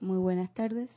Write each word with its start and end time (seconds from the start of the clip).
Muy 0.00 0.16
buenas 0.16 0.52
tardes. 0.54 0.88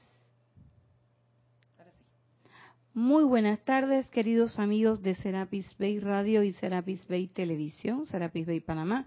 Muy 2.94 3.26
buenas 3.26 3.60
tardes, 3.66 4.10
queridos 4.12 4.60
amigos 4.60 5.02
de 5.02 5.16
Serapis 5.16 5.66
Bay 5.78 6.00
Radio 6.00 6.42
y 6.42 6.54
Serapis 6.54 7.06
Bay 7.10 7.28
Televisión, 7.28 8.06
Serapis 8.06 8.48
Bay 8.48 8.62
Panamá. 8.62 9.06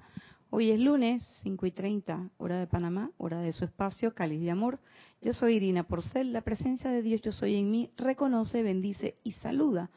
Hoy 0.51 0.71
es 0.71 0.79
lunes, 0.79 1.23
5 1.45 1.65
y 1.65 1.71
30, 1.71 2.29
hora 2.37 2.59
de 2.59 2.67
Panamá, 2.67 3.11
hora 3.17 3.41
de 3.41 3.53
su 3.53 3.65
espacio, 3.65 4.15
cáliz 4.15 4.43
de 4.43 4.51
amor. 4.51 4.81
Yo 5.23 5.33
soy 5.33 5.55
Irina 5.55 5.85
Porcel, 5.85 6.31
la 6.31 6.43
presencia 6.43 6.91
de 6.91 7.01
Dios 7.01 7.23
Yo 7.23 7.33
Soy 7.33 7.57
en 7.57 7.71
mí 7.71 7.91
reconoce, 7.97 8.63
bendice 8.63 9.15
y 9.25 9.33
saluda 9.33 9.91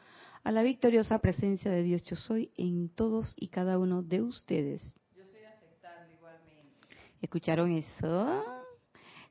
a 0.44 0.50
la 0.50 0.62
victoriosa 0.62 1.18
presencia 1.18 1.70
de 1.70 1.82
Dios 1.82 2.02
Yo 2.04 2.16
Soy 2.16 2.52
en 2.56 2.88
todos 2.88 3.34
y 3.36 3.48
cada 3.48 3.78
uno 3.78 4.02
de 4.02 4.22
ustedes. 4.22 4.82
Yo 5.14 5.26
soy 5.26 5.42
aceptando 5.44 6.10
igualmente. 6.14 6.86
¿Escucharon 7.20 7.72
eso? 7.72 8.59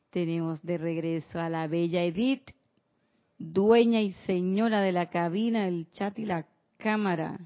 Tenemos 0.09 0.61
de 0.63 0.77
regreso 0.77 1.39
a 1.39 1.49
la 1.49 1.67
bella 1.67 2.03
Edith 2.03 2.51
dueña 3.39 4.01
y 4.01 4.11
señora 4.25 4.81
de 4.81 4.91
la 4.91 5.09
cabina, 5.09 5.67
el 5.67 5.89
chat 5.91 6.19
y 6.19 6.25
la 6.25 6.45
cámara. 6.77 7.39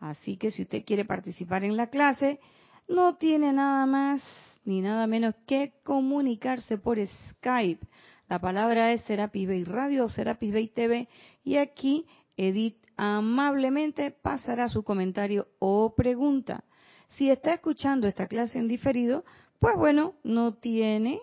Así 0.00 0.36
que 0.36 0.50
si 0.50 0.62
usted 0.62 0.84
quiere 0.84 1.04
participar 1.04 1.64
en 1.64 1.76
la 1.76 1.88
clase, 1.88 2.40
no 2.88 3.16
tiene 3.16 3.52
nada 3.52 3.86
más 3.86 4.22
ni 4.64 4.80
nada 4.80 5.06
menos 5.06 5.34
que 5.46 5.72
comunicarse 5.84 6.76
por 6.76 6.98
Skype. 6.98 7.86
La 8.28 8.38
palabra 8.38 8.92
es 8.92 9.02
Serapis 9.02 9.48
Bay 9.48 9.64
Radio 9.64 10.04
o 10.04 10.08
Serapis 10.08 10.52
Bay 10.52 10.68
TV 10.68 11.08
y 11.42 11.56
aquí 11.56 12.04
Edith 12.36 12.76
amablemente 12.96 14.10
pasará 14.10 14.68
su 14.68 14.82
comentario 14.82 15.48
o 15.58 15.94
pregunta. 15.96 16.64
Si 17.08 17.30
está 17.30 17.54
escuchando 17.54 18.06
esta 18.06 18.26
clase 18.26 18.58
en 18.58 18.68
diferido, 18.68 19.24
pues 19.60 19.76
bueno, 19.76 20.14
no 20.24 20.54
tiene 20.54 21.20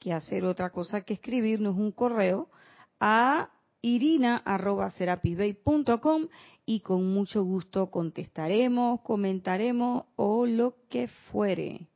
que 0.00 0.12
hacer 0.12 0.44
otra 0.44 0.70
cosa 0.70 1.02
que 1.02 1.14
escribirnos 1.14 1.76
un 1.76 1.92
correo 1.92 2.48
a 2.98 3.50
irina.serapisbay.com 3.82 6.26
y 6.66 6.80
con 6.80 7.06
mucho 7.12 7.44
gusto 7.44 7.90
contestaremos, 7.90 9.02
comentaremos 9.02 10.06
o 10.16 10.46
lo 10.46 10.74
que 10.88 11.06
fuere. 11.30 11.86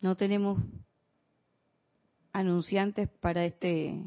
No 0.00 0.16
tenemos 0.16 0.58
anunciantes 2.32 3.08
para 3.08 3.44
este 3.44 4.02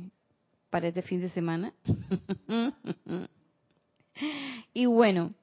para 0.69 0.89
este 0.89 1.01
fin 1.01 1.21
de 1.21 1.29
semana. 1.29 1.73
y 4.73 4.85
bueno, 4.87 5.33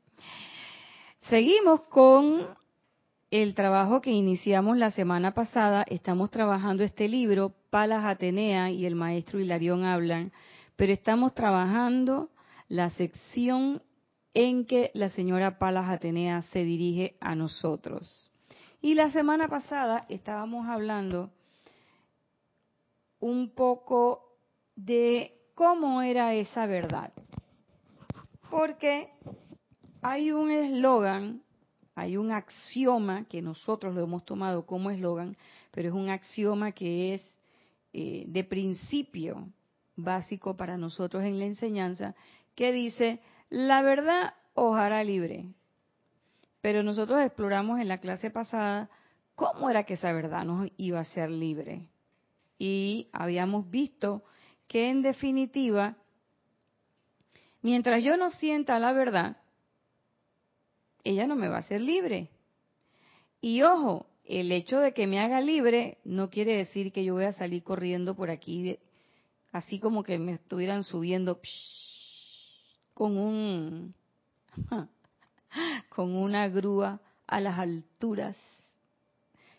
seguimos 1.30 1.84
con 1.84 2.46
el 3.32 3.54
trabajo 3.54 4.02
que 4.02 4.10
iniciamos 4.10 4.76
la 4.76 4.90
semana 4.90 5.32
pasada. 5.32 5.86
Estamos 5.88 6.30
trabajando 6.30 6.84
este 6.84 7.08
libro, 7.08 7.54
Palas 7.70 8.04
Atenea 8.04 8.70
y 8.70 8.84
el 8.84 8.94
maestro 8.94 9.40
Hilarión 9.40 9.84
hablan, 9.84 10.32
pero 10.76 10.92
estamos 10.92 11.32
trabajando 11.32 12.28
la 12.68 12.90
sección 12.90 13.80
en 14.34 14.66
que 14.66 14.90
la 14.92 15.08
señora 15.08 15.58
Palas 15.58 15.88
Atenea 15.88 16.42
se 16.42 16.62
dirige 16.62 17.16
a 17.20 17.34
nosotros. 17.34 18.30
Y 18.82 18.92
la 18.92 19.10
semana 19.12 19.48
pasada 19.48 20.04
estábamos 20.10 20.68
hablando 20.68 21.30
un 23.18 23.54
poco 23.54 24.36
de 24.76 25.32
cómo 25.54 26.02
era 26.02 26.34
esa 26.34 26.66
verdad. 26.66 27.14
Porque 28.50 29.08
hay 30.02 30.32
un 30.32 30.50
eslogan 30.50 31.42
hay 31.94 32.16
un 32.16 32.30
axioma 32.30 33.24
que 33.24 33.42
nosotros 33.42 33.94
lo 33.94 34.02
hemos 34.02 34.24
tomado 34.24 34.64
como 34.64 34.90
eslogan, 34.90 35.36
pero 35.70 35.88
es 35.88 35.94
un 35.94 36.08
axioma 36.08 36.72
que 36.72 37.14
es 37.14 37.38
eh, 37.92 38.24
de 38.26 38.44
principio 38.44 39.48
básico 39.96 40.56
para 40.56 40.78
nosotros 40.78 41.22
en 41.24 41.38
la 41.38 41.44
enseñanza, 41.44 42.14
que 42.54 42.72
dice, 42.72 43.20
la 43.50 43.82
verdad 43.82 44.34
os 44.54 44.76
libre. 45.04 45.46
Pero 46.60 46.82
nosotros 46.82 47.20
exploramos 47.20 47.80
en 47.80 47.88
la 47.88 47.98
clase 47.98 48.30
pasada 48.30 48.88
cómo 49.34 49.68
era 49.68 49.84
que 49.84 49.94
esa 49.94 50.12
verdad 50.12 50.44
nos 50.44 50.70
iba 50.76 51.00
a 51.00 51.04
ser 51.04 51.30
libre. 51.30 51.88
Y 52.58 53.08
habíamos 53.12 53.68
visto 53.70 54.22
que 54.68 54.88
en 54.88 55.02
definitiva, 55.02 55.96
mientras 57.60 58.02
yo 58.02 58.16
no 58.16 58.30
sienta 58.30 58.78
la 58.78 58.92
verdad, 58.92 59.41
ella 61.04 61.26
no 61.26 61.36
me 61.36 61.48
va 61.48 61.56
a 61.56 61.60
hacer 61.60 61.80
libre. 61.80 62.30
Y 63.40 63.62
ojo, 63.62 64.06
el 64.24 64.52
hecho 64.52 64.78
de 64.78 64.92
que 64.92 65.06
me 65.06 65.20
haga 65.20 65.40
libre 65.40 65.98
no 66.04 66.30
quiere 66.30 66.56
decir 66.56 66.92
que 66.92 67.04
yo 67.04 67.14
voy 67.14 67.24
a 67.24 67.32
salir 67.32 67.62
corriendo 67.62 68.14
por 68.14 68.30
aquí, 68.30 68.78
así 69.50 69.78
como 69.78 70.02
que 70.02 70.18
me 70.18 70.32
estuvieran 70.32 70.84
subiendo 70.84 71.40
con 72.94 73.16
un 73.16 73.94
con 75.88 76.14
una 76.14 76.48
grúa 76.48 77.00
a 77.26 77.40
las 77.40 77.58
alturas 77.58 78.36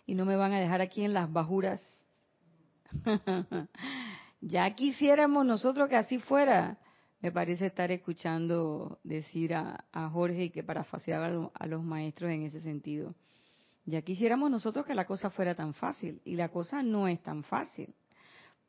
y 0.06 0.16
no 0.16 0.26
me 0.26 0.36
van 0.36 0.54
a 0.54 0.60
dejar 0.60 0.82
aquí 0.82 1.04
en 1.04 1.14
las 1.14 1.32
bajuras. 1.32 1.82
ya 4.42 4.70
quisiéramos 4.76 5.46
nosotros 5.46 5.90
que 5.90 5.96
así 5.96 6.20
fuera, 6.20 6.78
me 7.24 7.32
parece 7.32 7.68
estar 7.68 7.90
escuchando 7.90 9.00
decir 9.06 9.56
a, 9.56 9.86
Jorge 10.12 10.52
que 10.52 10.62
para 10.62 10.82
a, 10.82 11.50
a 11.54 11.68
los 11.68 11.82
maestros 11.82 12.30
en 12.30 12.44
ese 12.44 12.60
sentido. 12.60 13.16
Ya 13.86 14.02
quisiéramos 14.02 14.52
nosotros 14.52 14.86
que 14.86 14.94
la 14.94 15.06
cosa 15.06 15.30
fuera 15.30 15.56
tan 15.56 15.74
fácil 15.74 16.22
y 16.26 16.36
la 16.36 16.50
cosa 16.50 16.84
no 16.84 17.08
es 17.08 17.24
tan 17.24 17.46
fácil. 17.46 17.96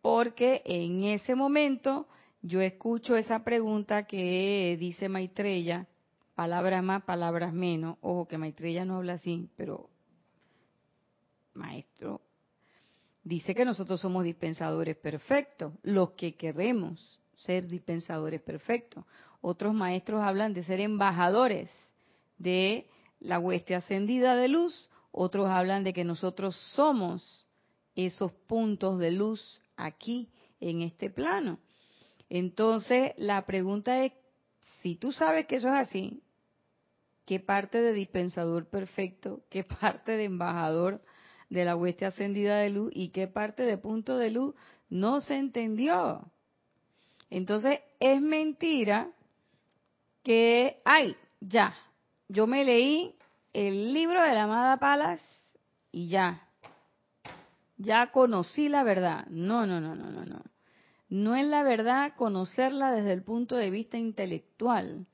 Porque 0.01 0.63
en 0.67 1.03
ese 1.03 1.35
momento 1.35 2.07
yo 2.43 2.61
escucho 2.61 3.17
esa 3.17 3.43
pregunta 3.43 4.05
que 4.05 4.77
dice 4.79 5.09
Maitreya, 5.09 5.89
palabras 6.37 6.85
más, 6.85 7.03
palabras 7.03 7.53
menos. 7.53 7.97
Ojo 8.03 8.29
que 8.29 8.39
Maitreya 8.39 8.85
no 8.85 8.99
habla 8.99 9.15
así, 9.15 9.51
pero 9.57 9.91
maestro, 11.55 12.21
dice 13.25 13.53
que 13.53 13.65
nosotros 13.65 14.01
somos 14.01 14.23
dispensadores 14.23 14.97
perfectos, 14.97 15.73
los 15.83 16.13
que 16.13 16.37
queremos 16.37 17.21
ser 17.35 17.67
dispensadores 17.67 18.41
perfectos. 18.41 19.05
Otros 19.41 19.75
maestros 19.75 20.23
hablan 20.23 20.55
de 20.55 20.65
ser 20.65 20.81
embajadores 20.81 21.71
de 22.39 22.89
la 23.21 23.39
hueste 23.39 23.75
ascendida 23.75 24.37
de 24.37 24.49
luz, 24.49 24.91
otros 25.13 25.49
hablan 25.49 25.85
de 25.85 25.93
que 25.93 26.05
nosotros 26.05 26.57
somos 26.75 27.47
esos 27.95 28.33
puntos 28.33 28.99
de 28.99 29.13
luz 29.13 29.61
aquí 29.77 30.31
en 30.61 30.83
este 30.83 31.11
plano. 31.11 31.59
Entonces, 32.29 33.13
la 33.17 33.47
pregunta 33.47 34.05
es, 34.05 34.13
si 34.83 34.97
tú 34.97 35.13
sabes 35.13 35.47
que 35.47 35.57
eso 35.57 35.69
es 35.69 35.75
así, 35.75 36.23
¿qué 37.25 37.41
parte 37.41 37.81
de 37.81 37.93
dispensador 37.93 38.69
perfecto, 38.69 39.45
qué 39.51 39.65
parte 39.65 40.13
de 40.13 40.25
embajador 40.25 41.03
de 41.49 41.65
la 41.65 41.77
hueste 41.77 42.07
ascendida 42.07 42.57
de 42.57 42.71
luz 42.71 42.91
y 42.95 43.11
qué 43.11 43.29
parte 43.29 43.63
de 43.63 43.79
punto 43.79 44.19
de 44.19 44.31
luz 44.31 44.55
no 44.89 45.21
se 45.21 45.37
entendió? 45.37 46.31
Entonces, 47.35 47.81
es 47.99 48.23
mentira 48.23 49.11
que, 50.23 50.81
ay, 50.85 51.17
ya, 51.41 51.75
yo 52.29 52.47
me 52.47 52.65
leí 52.65 53.17
el 53.53 53.93
libro 53.93 54.23
de 54.23 54.35
la 54.35 54.45
amada 54.45 54.77
Palas 54.77 55.21
y 55.91 56.07
ya, 56.07 56.47
ya 57.77 58.13
conocí 58.13 58.69
la 58.69 58.85
verdad. 58.85 59.27
No, 59.31 59.67
no, 59.67 59.81
no, 59.81 59.97
no, 59.97 60.13
no, 60.13 60.25
no. 60.25 60.43
No 61.09 61.35
es 61.35 61.45
la 61.45 61.65
verdad 61.65 62.13
conocerla 62.15 62.93
desde 62.93 63.13
el 63.13 63.25
punto 63.25 63.57
de 63.57 63.71
vista 63.71 63.99
intelectual. 63.99 65.09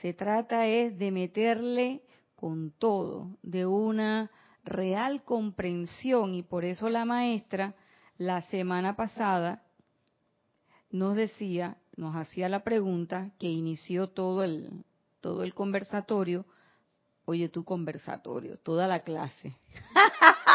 Se 0.00 0.14
trata 0.14 0.66
es 0.66 0.98
de 0.98 1.10
meterle 1.10 2.02
con 2.34 2.70
todo, 2.70 3.36
de 3.42 3.66
una 3.66 4.30
real 4.64 5.22
comprensión 5.22 6.34
y 6.34 6.42
por 6.42 6.64
eso 6.64 6.88
la 6.88 7.04
maestra 7.04 7.74
la 8.16 8.40
semana 8.40 8.96
pasada 8.96 9.67
nos 10.90 11.16
decía, 11.16 11.76
nos 11.96 12.16
hacía 12.16 12.48
la 12.48 12.64
pregunta 12.64 13.30
que 13.38 13.48
inició 13.48 14.08
todo 14.08 14.44
el, 14.44 14.84
todo 15.20 15.42
el 15.42 15.54
conversatorio. 15.54 16.46
Oye, 17.24 17.48
tu 17.48 17.64
conversatorio, 17.64 18.58
toda 18.58 18.86
la 18.86 19.00
clase. 19.00 19.56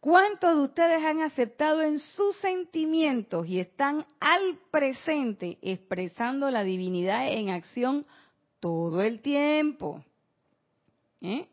¿Cuántos 0.00 0.56
de 0.56 0.62
ustedes 0.64 1.04
han 1.04 1.20
aceptado 1.20 1.80
en 1.80 2.00
sus 2.00 2.34
sentimientos 2.38 3.46
y 3.46 3.60
están 3.60 4.04
al 4.18 4.58
presente 4.72 5.58
expresando 5.62 6.50
la 6.50 6.64
divinidad 6.64 7.28
en 7.28 7.50
acción 7.50 8.04
todo 8.58 9.00
el 9.00 9.20
tiempo? 9.20 10.04
¿Eh? 11.20 11.46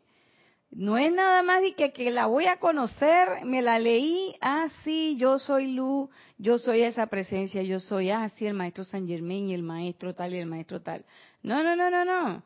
No 0.70 0.98
es 0.98 1.12
nada 1.12 1.42
más 1.42 1.62
de 1.62 1.74
que, 1.74 2.10
la 2.10 2.26
voy 2.26 2.46
a 2.46 2.58
conocer, 2.58 3.44
me 3.44 3.60
la 3.60 3.78
leí, 3.78 4.36
ah, 4.40 4.68
sí, 4.84 5.16
yo 5.18 5.38
soy 5.38 5.72
luz, 5.72 6.08
yo 6.38 6.58
soy 6.58 6.82
esa 6.82 7.06
presencia, 7.06 7.62
yo 7.62 7.80
soy, 7.80 8.10
ah, 8.10 8.28
sí, 8.30 8.46
el 8.46 8.54
maestro 8.54 8.84
San 8.84 9.08
Germán 9.08 9.48
y 9.48 9.54
el 9.54 9.64
maestro 9.64 10.14
tal 10.14 10.32
y 10.32 10.38
el 10.38 10.46
maestro 10.46 10.80
tal. 10.80 11.04
No, 11.42 11.64
no, 11.64 11.74
no, 11.74 11.90
no, 11.90 12.04
no. 12.04 12.42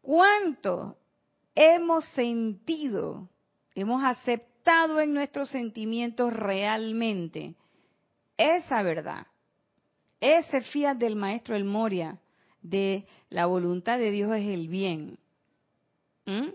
¿Cuánto 0.00 0.96
hemos 1.54 2.04
sentido 2.10 3.28
hemos 3.74 4.02
aceptado 4.02 5.00
en 5.00 5.12
nuestros 5.12 5.50
sentimientos 5.50 6.32
realmente 6.32 7.54
esa 8.36 8.82
verdad, 8.82 9.26
ese 10.20 10.62
fiat 10.62 10.96
del 10.96 11.16
maestro 11.16 11.54
El 11.54 11.64
Moria, 11.64 12.18
de 12.62 13.06
la 13.28 13.46
voluntad 13.46 13.98
de 13.98 14.10
Dios 14.10 14.34
es 14.34 14.46
el 14.46 14.68
bien. 14.68 15.18
¿Mm? 16.24 16.48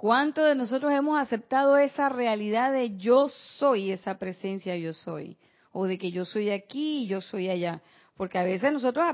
¿Cuánto 0.00 0.44
de 0.44 0.54
nosotros 0.54 0.92
hemos 0.92 1.20
aceptado 1.20 1.76
esa 1.76 2.08
realidad 2.08 2.72
de 2.72 2.96
yo 2.96 3.28
soy 3.28 3.92
esa 3.92 4.16
presencia 4.16 4.74
yo 4.78 4.94
soy? 4.94 5.36
O 5.72 5.84
de 5.84 5.98
que 5.98 6.10
yo 6.10 6.24
soy 6.24 6.48
aquí 6.48 7.02
y 7.02 7.06
yo 7.06 7.20
soy 7.20 7.50
allá. 7.50 7.82
Porque 8.16 8.38
a 8.38 8.42
veces 8.42 8.72
nosotros 8.72 9.04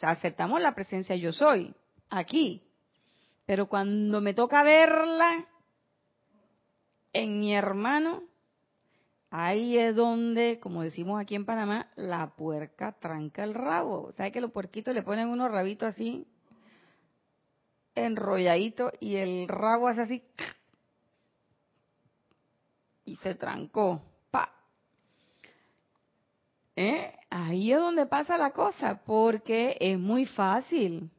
aceptamos 0.00 0.62
la 0.62 0.74
presencia 0.74 1.14
yo 1.14 1.30
soy, 1.30 1.74
aquí. 2.08 2.62
Pero 3.44 3.66
cuando 3.66 4.22
me 4.22 4.32
toca 4.32 4.62
verla 4.62 5.46
en 7.12 7.40
mi 7.40 7.54
hermano, 7.54 8.22
ahí 9.28 9.76
es 9.76 9.94
donde, 9.94 10.58
como 10.58 10.84
decimos 10.84 11.20
aquí 11.20 11.34
en 11.34 11.44
Panamá, 11.44 11.90
la 11.96 12.34
puerca 12.34 12.92
tranca 12.92 13.44
el 13.44 13.52
rabo. 13.52 14.10
¿Sabes 14.16 14.32
que 14.32 14.40
los 14.40 14.52
puerquitos 14.52 14.94
le 14.94 15.02
ponen 15.02 15.28
unos 15.28 15.50
rabitos 15.50 15.90
así, 15.90 16.26
enrolladitos, 17.94 18.92
y 19.00 19.16
el 19.16 19.48
rabo 19.48 19.88
hace 19.88 20.02
así, 20.02 20.22
y 23.04 23.16
se 23.16 23.34
trancó? 23.34 24.02
¡Pa! 24.30 24.52
¿Eh? 26.76 27.12
Ahí 27.30 27.72
es 27.72 27.78
donde 27.78 28.06
pasa 28.06 28.38
la 28.38 28.52
cosa, 28.52 29.02
porque 29.04 29.76
es 29.80 29.98
muy 29.98 30.26
fácil 30.26 31.10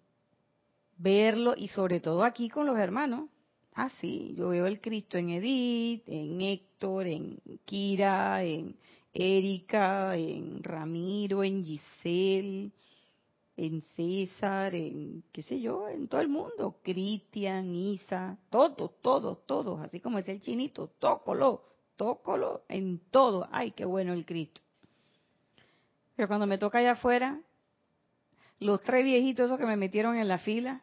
verlo, 0.98 1.54
y 1.58 1.68
sobre 1.68 2.00
todo 2.00 2.24
aquí 2.24 2.50
con 2.50 2.66
los 2.66 2.78
hermanos 2.78 3.30
Ah, 3.78 3.90
sí, 4.00 4.34
yo 4.38 4.50
veo 4.50 4.68
el 4.68 4.80
Cristo 4.80 5.18
en 5.18 5.32
Edith, 5.32 6.04
en 6.08 6.40
Héctor, 6.40 7.08
en 7.08 7.38
Kira, 7.66 8.42
en 8.42 8.78
Erika, 9.14 10.16
en 10.16 10.64
Ramiro, 10.64 11.44
en 11.44 11.62
Giselle, 11.62 12.72
en 13.58 13.82
César, 13.96 14.76
en 14.76 15.24
qué 15.32 15.42
sé 15.42 15.60
yo, 15.60 15.88
en 15.88 16.08
todo 16.08 16.22
el 16.22 16.28
mundo, 16.28 16.80
Cristian, 16.84 17.74
Isa, 17.74 18.38
todos, 18.50 19.02
todos, 19.02 19.46
todos, 19.46 19.80
así 19.82 20.00
como 20.00 20.20
es 20.20 20.28
el 20.28 20.42
chinito, 20.42 20.92
tócolo, 21.00 21.64
tócolo 21.96 22.64
en 22.68 23.00
todo. 23.12 23.48
Ay, 23.52 23.72
qué 23.72 23.86
bueno 23.86 24.14
el 24.14 24.26
Cristo. 24.26 24.62
Pero 26.16 26.28
cuando 26.28 26.48
me 26.48 26.58
toca 26.58 26.80
allá 26.80 26.92
afuera, 26.92 27.42
los 28.60 28.82
tres 28.82 29.04
viejitos 29.04 29.46
esos 29.46 29.58
que 29.58 29.66
me 29.66 29.78
metieron 29.78 30.16
en 30.18 30.28
la 30.28 30.38
fila, 30.38 30.82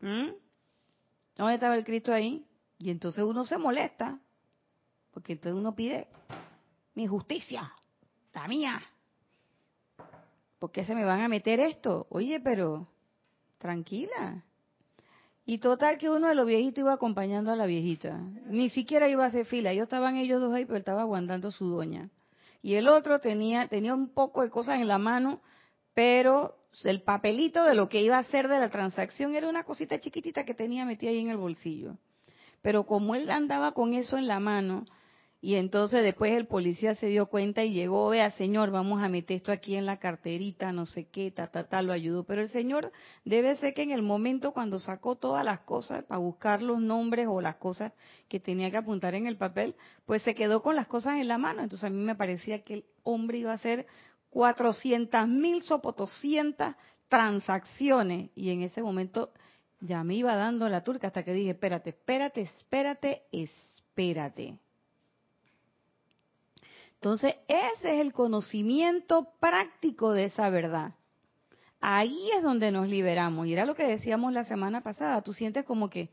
¿Dónde 0.00 1.54
estaba 1.54 1.76
el 1.76 1.84
Cristo 1.84 2.12
ahí? 2.12 2.44
Y 2.78 2.90
entonces 2.90 3.24
uno 3.24 3.44
se 3.44 3.58
molesta, 3.58 4.20
porque 5.12 5.34
entonces 5.34 5.58
uno 5.58 5.74
pide 5.74 6.08
mi 6.94 7.06
justicia, 7.06 7.72
la 8.32 8.48
mía. 8.48 8.80
¿Por 10.58 10.72
qué 10.72 10.84
se 10.84 10.94
me 10.94 11.04
van 11.04 11.20
a 11.20 11.28
meter 11.28 11.60
esto? 11.60 12.06
Oye, 12.10 12.40
pero 12.40 12.88
tranquila. 13.58 14.44
Y 15.44 15.58
total 15.58 15.98
que 15.98 16.10
uno 16.10 16.28
de 16.28 16.34
los 16.34 16.46
viejitos 16.46 16.82
iba 16.82 16.92
acompañando 16.92 17.50
a 17.50 17.56
la 17.56 17.66
viejita. 17.66 18.18
Ni 18.46 18.68
siquiera 18.68 19.08
iba 19.08 19.24
a 19.24 19.28
hacer 19.28 19.46
fila. 19.46 19.72
Ellos 19.72 19.84
estaban 19.84 20.16
ellos 20.16 20.40
dos 20.40 20.52
ahí, 20.52 20.64
pero 20.64 20.78
estaba 20.78 21.02
aguantando 21.02 21.50
su 21.50 21.68
doña. 21.68 22.10
Y 22.60 22.74
el 22.74 22.88
otro 22.88 23.18
tenía, 23.20 23.68
tenía 23.68 23.94
un 23.94 24.12
poco 24.12 24.42
de 24.42 24.50
cosas 24.50 24.80
en 24.80 24.88
la 24.88 24.98
mano, 24.98 25.40
pero 25.94 26.56
el 26.84 27.02
papelito 27.02 27.64
de 27.64 27.74
lo 27.74 27.88
que 27.88 28.02
iba 28.02 28.16
a 28.16 28.20
hacer 28.20 28.48
de 28.48 28.58
la 28.58 28.68
transacción 28.68 29.34
era 29.34 29.48
una 29.48 29.64
cosita 29.64 29.98
chiquitita 29.98 30.44
que 30.44 30.54
tenía 30.54 30.84
metida 30.84 31.10
ahí 31.10 31.20
en 31.20 31.30
el 31.30 31.36
bolsillo. 31.36 31.96
Pero 32.60 32.84
como 32.84 33.14
él 33.14 33.30
andaba 33.30 33.72
con 33.72 33.94
eso 33.94 34.18
en 34.18 34.26
la 34.26 34.40
mano, 34.40 34.84
y 35.40 35.54
entonces 35.54 36.02
después 36.02 36.32
el 36.32 36.48
policía 36.48 36.96
se 36.96 37.06
dio 37.06 37.26
cuenta 37.26 37.62
y 37.62 37.72
llegó, 37.72 38.08
vea 38.08 38.32
señor, 38.32 38.72
vamos 38.72 39.00
a 39.04 39.08
meter 39.08 39.36
esto 39.36 39.52
aquí 39.52 39.76
en 39.76 39.86
la 39.86 39.98
carterita, 39.98 40.72
no 40.72 40.84
sé 40.84 41.06
qué, 41.06 41.30
ta, 41.30 41.46
ta, 41.46 41.68
ta, 41.68 41.80
lo 41.80 41.92
ayudó. 41.92 42.24
Pero 42.24 42.42
el 42.42 42.50
señor 42.50 42.90
debe 43.24 43.54
ser 43.54 43.72
que 43.72 43.82
en 43.82 43.92
el 43.92 44.02
momento 44.02 44.52
cuando 44.52 44.80
sacó 44.80 45.14
todas 45.14 45.44
las 45.44 45.60
cosas 45.60 46.04
para 46.04 46.18
buscar 46.18 46.60
los 46.60 46.80
nombres 46.80 47.28
o 47.30 47.40
las 47.40 47.54
cosas 47.56 47.92
que 48.28 48.40
tenía 48.40 48.72
que 48.72 48.78
apuntar 48.78 49.14
en 49.14 49.28
el 49.28 49.36
papel, 49.36 49.76
pues 50.06 50.22
se 50.22 50.34
quedó 50.34 50.60
con 50.60 50.74
las 50.74 50.88
cosas 50.88 51.20
en 51.20 51.28
la 51.28 51.38
mano. 51.38 51.62
Entonces 51.62 51.84
a 51.84 51.90
mí 51.90 52.02
me 52.02 52.16
parecía 52.16 52.64
que 52.64 52.74
el 52.74 52.84
hombre 53.04 53.38
iba 53.38 53.52
a 53.52 53.58
ser 53.58 53.86
400 54.30 55.28
mil 55.28 55.62
sopotoscientas 55.62 56.74
transacciones. 57.08 58.30
Y 58.34 58.50
en 58.50 58.62
ese 58.62 58.82
momento 58.82 59.30
ya 59.78 60.02
me 60.02 60.16
iba 60.16 60.34
dando 60.34 60.68
la 60.68 60.82
turca 60.82 61.06
hasta 61.06 61.22
que 61.22 61.32
dije, 61.32 61.50
espérate, 61.50 61.90
espérate, 61.90 62.40
espérate, 62.40 63.22
espérate. 63.30 64.58
Entonces, 67.00 67.36
ese 67.46 67.94
es 67.94 68.00
el 68.00 68.12
conocimiento 68.12 69.28
práctico 69.38 70.12
de 70.12 70.24
esa 70.24 70.50
verdad. 70.50 70.94
Ahí 71.80 72.30
es 72.36 72.42
donde 72.42 72.72
nos 72.72 72.88
liberamos. 72.88 73.46
Y 73.46 73.52
era 73.52 73.64
lo 73.64 73.76
que 73.76 73.84
decíamos 73.84 74.32
la 74.32 74.44
semana 74.44 74.82
pasada. 74.82 75.22
Tú 75.22 75.32
sientes 75.32 75.64
como 75.64 75.88
que, 75.88 76.10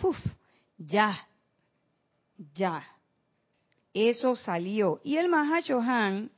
¡fuf! 0.00 0.18
Ya, 0.76 1.28
ya. 2.54 2.84
Eso 3.92 4.34
salió. 4.34 5.00
Y 5.04 5.18
el 5.18 5.28
Mahashohan 5.28 6.32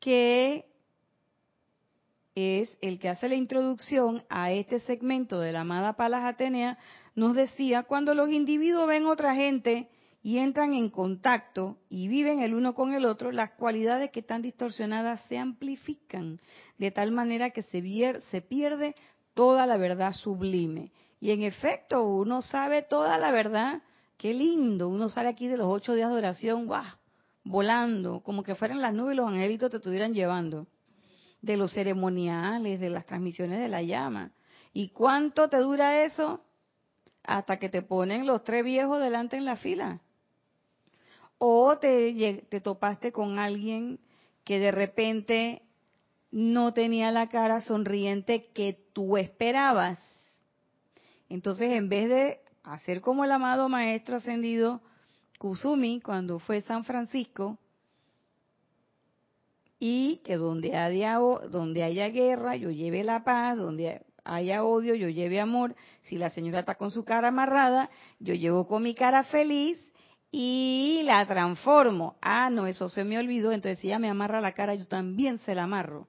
que 0.00 0.66
es 2.34 2.76
el 2.82 2.98
que 2.98 3.08
hace 3.08 3.26
la 3.26 3.36
introducción 3.36 4.22
a 4.28 4.52
este 4.52 4.80
segmento 4.80 5.40
de 5.40 5.52
la 5.52 5.62
amada 5.62 5.94
Palas 5.94 6.24
Atenea, 6.24 6.76
nos 7.14 7.34
decía, 7.34 7.84
cuando 7.84 8.14
los 8.14 8.28
individuos 8.28 8.86
ven 8.86 9.06
otra 9.06 9.34
gente 9.34 9.88
y 10.24 10.38
entran 10.38 10.72
en 10.72 10.88
contacto 10.88 11.76
y 11.90 12.08
viven 12.08 12.40
el 12.40 12.54
uno 12.54 12.72
con 12.72 12.94
el 12.94 13.04
otro, 13.04 13.30
las 13.30 13.50
cualidades 13.50 14.10
que 14.10 14.20
están 14.20 14.40
distorsionadas 14.40 15.20
se 15.28 15.36
amplifican, 15.36 16.40
de 16.78 16.90
tal 16.90 17.12
manera 17.12 17.50
que 17.50 17.62
se, 17.62 17.82
se 18.30 18.40
pierde 18.40 18.94
toda 19.34 19.66
la 19.66 19.76
verdad 19.76 20.12
sublime. 20.14 20.92
Y 21.20 21.32
en 21.32 21.42
efecto, 21.42 22.06
uno 22.06 22.40
sabe 22.40 22.80
toda 22.80 23.18
la 23.18 23.32
verdad, 23.32 23.82
qué 24.16 24.32
lindo, 24.32 24.88
uno 24.88 25.10
sale 25.10 25.28
aquí 25.28 25.46
de 25.46 25.58
los 25.58 25.68
ocho 25.68 25.92
días 25.92 26.08
de 26.08 26.16
oración, 26.16 26.66
¡guau! 26.66 26.84
volando, 27.44 28.20
como 28.20 28.42
que 28.42 28.54
fueran 28.54 28.80
las 28.80 28.94
nubes 28.94 29.12
y 29.12 29.16
los 29.18 29.28
angelitos 29.28 29.70
te 29.70 29.76
estuvieran 29.76 30.14
llevando, 30.14 30.66
de 31.42 31.58
los 31.58 31.74
ceremoniales, 31.74 32.80
de 32.80 32.88
las 32.88 33.04
transmisiones 33.04 33.58
de 33.58 33.68
la 33.68 33.82
llama. 33.82 34.32
¿Y 34.72 34.88
cuánto 34.88 35.50
te 35.50 35.58
dura 35.58 36.02
eso? 36.02 36.40
Hasta 37.24 37.58
que 37.58 37.68
te 37.68 37.82
ponen 37.82 38.24
los 38.24 38.42
tres 38.42 38.64
viejos 38.64 39.00
delante 39.00 39.36
en 39.36 39.44
la 39.44 39.56
fila. 39.56 40.00
O 41.38 41.76
te, 41.78 42.44
te 42.48 42.60
topaste 42.60 43.12
con 43.12 43.38
alguien 43.38 43.98
que 44.44 44.58
de 44.58 44.70
repente 44.70 45.62
no 46.30 46.72
tenía 46.72 47.10
la 47.10 47.28
cara 47.28 47.60
sonriente 47.60 48.50
que 48.52 48.78
tú 48.92 49.16
esperabas. 49.16 49.98
Entonces, 51.28 51.72
en 51.72 51.88
vez 51.88 52.08
de 52.08 52.40
hacer 52.64 53.00
como 53.00 53.24
el 53.24 53.32
amado 53.32 53.68
Maestro 53.68 54.16
Ascendido, 54.16 54.80
Kusumi 55.38 56.00
cuando 56.00 56.38
fue 56.38 56.62
San 56.62 56.84
Francisco 56.84 57.58
y 59.78 60.22
que 60.24 60.36
donde 60.36 60.76
haya, 60.76 61.18
donde 61.50 61.82
haya 61.82 62.08
guerra 62.08 62.56
yo 62.56 62.70
lleve 62.70 63.04
la 63.04 63.24
paz, 63.24 63.58
donde 63.58 64.02
haya 64.24 64.64
odio 64.64 64.94
yo 64.94 65.08
lleve 65.08 65.40
amor, 65.40 65.76
si 66.04 66.16
la 66.16 66.30
señora 66.30 66.60
está 66.60 66.76
con 66.76 66.90
su 66.90 67.04
cara 67.04 67.28
amarrada, 67.28 67.90
yo 68.18 68.34
llevo 68.34 68.66
con 68.66 68.82
mi 68.82 68.94
cara 68.94 69.24
feliz 69.24 69.78
y 70.36 71.02
la 71.04 71.24
transformo. 71.26 72.16
Ah, 72.20 72.50
no, 72.50 72.66
eso 72.66 72.88
se 72.88 73.04
me 73.04 73.16
olvidó, 73.16 73.52
entonces 73.52 73.78
si 73.78 73.86
ella 73.86 74.00
me 74.00 74.10
amarra 74.10 74.40
la 74.40 74.50
cara, 74.52 74.74
yo 74.74 74.84
también 74.84 75.38
se 75.38 75.54
la 75.54 75.62
amarro. 75.62 76.08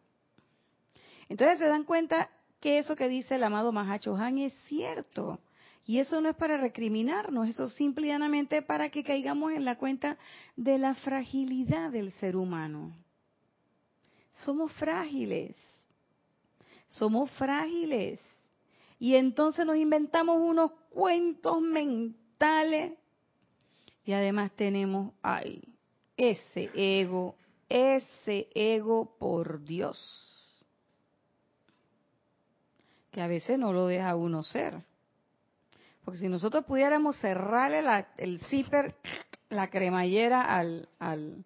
Entonces 1.29 1.59
se 1.59 1.67
dan 1.67 1.83
cuenta 1.83 2.31
que 2.59 2.79
eso 2.79 2.95
que 2.95 3.07
dice 3.07 3.35
el 3.35 3.43
amado 3.43 3.71
Mahacho 3.71 4.15
Han 4.15 4.39
es 4.39 4.53
cierto. 4.67 5.37
Y 5.85 5.99
eso 5.99 6.21
no 6.21 6.29
es 6.29 6.35
para 6.35 6.57
recriminarnos, 6.57 7.47
eso 7.47 7.69
simplemente 7.69 8.63
para 8.63 8.89
que 8.89 9.03
caigamos 9.03 9.51
en 9.51 9.63
la 9.63 9.75
cuenta 9.75 10.17
de 10.55 10.79
la 10.79 10.95
fragilidad 10.95 11.91
del 11.91 12.09
ser 12.13 12.35
humano. 12.35 12.95
Somos 14.43 14.71
frágiles, 14.73 15.55
somos 16.87 17.29
frágiles. 17.33 18.19
Y 18.97 19.17
entonces 19.17 19.67
nos 19.67 19.77
inventamos 19.77 20.37
unos 20.41 20.71
cuentos 20.89 21.61
mentales 21.61 22.93
y 24.05 24.13
además 24.13 24.51
tenemos, 24.55 25.13
ay, 25.23 25.63
ese 26.15 26.69
ego, 26.75 27.35
ese 27.67 28.47
ego 28.53 29.17
por 29.17 29.63
Dios, 29.63 29.97
que 33.11 33.21
a 33.21 33.27
veces 33.27 33.57
no 33.57 33.73
lo 33.73 33.87
deja 33.87 34.15
uno 34.15 34.43
ser. 34.43 34.83
Porque 36.03 36.19
si 36.19 36.29
nosotros 36.29 36.65
pudiéramos 36.65 37.17
cerrarle 37.17 37.83
el 38.17 38.39
zipper, 38.41 38.95
la 39.49 39.69
cremallera 39.69 40.43
al, 40.43 40.87
al, 40.99 41.43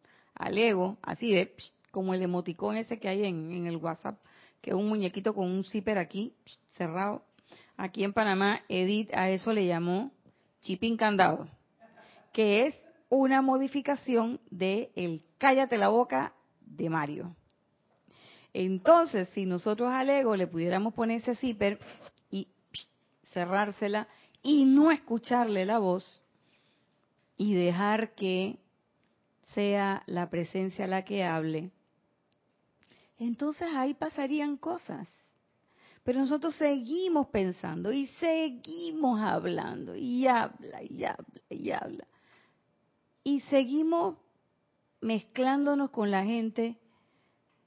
ego, 0.57 0.97
así 1.01 1.31
de 1.31 1.53
como 1.91 2.13
el 2.13 2.21
emoticón 2.21 2.75
ese 2.75 2.99
que 2.99 3.07
hay 3.07 3.23
en, 3.23 3.67
el 3.67 3.77
WhatsApp, 3.77 4.19
que 4.61 4.71
es 4.71 4.75
un 4.75 4.89
muñequito 4.89 5.33
con 5.33 5.45
un 5.45 5.63
zipper 5.63 5.97
aquí 5.97 6.33
cerrado, 6.75 7.23
aquí 7.77 8.03
en 8.03 8.11
Panamá, 8.11 8.63
Edith 8.67 9.13
a 9.13 9.29
eso 9.29 9.53
le 9.53 9.65
llamó 9.65 10.11
chipín 10.61 10.97
candado, 10.97 11.47
que 12.33 12.67
es 12.67 12.75
una 13.09 13.41
modificación 13.41 14.39
de 14.50 14.91
el 14.95 15.24
cállate 15.38 15.77
la 15.77 15.89
boca 15.89 16.33
de 16.62 16.89
Mario. 16.89 17.36
Entonces, 18.53 19.29
si 19.29 19.45
nosotros 19.45 19.89
al 19.89 20.09
ego 20.09 20.36
le 20.36 20.48
pudiéramos 20.48 20.93
poner 20.93 21.21
ese 21.21 21.36
zipper 21.36 21.79
y 22.31 22.48
cerrársela 23.33 24.07
y 24.41 24.65
no 24.65 24.91
escucharle 24.91 25.65
la 25.65 25.79
voz 25.79 26.24
y 27.38 27.53
dejar 27.53 28.15
que 28.15 28.57
sea 29.53 30.03
la 30.05 30.29
presencia 30.29 30.88
la 30.88 31.03
que 31.03 31.24
hable, 31.24 31.71
entonces 33.17 33.67
ahí 33.75 33.93
pasarían 33.93 34.57
cosas. 34.57 35.07
Pero 36.03 36.19
nosotros 36.19 36.55
seguimos 36.55 37.27
pensando 37.27 37.91
y 37.91 38.07
seguimos 38.07 39.19
hablando 39.19 39.95
y 39.95 40.25
habla 40.25 40.81
y 40.81 41.03
habla 41.03 41.41
y 41.50 41.71
habla. 41.71 42.07
Y 43.29 43.41
seguimos 43.41 44.17
mezclándonos 45.01 45.91
con 45.91 46.09
la 46.09 46.24
gente 46.24 46.79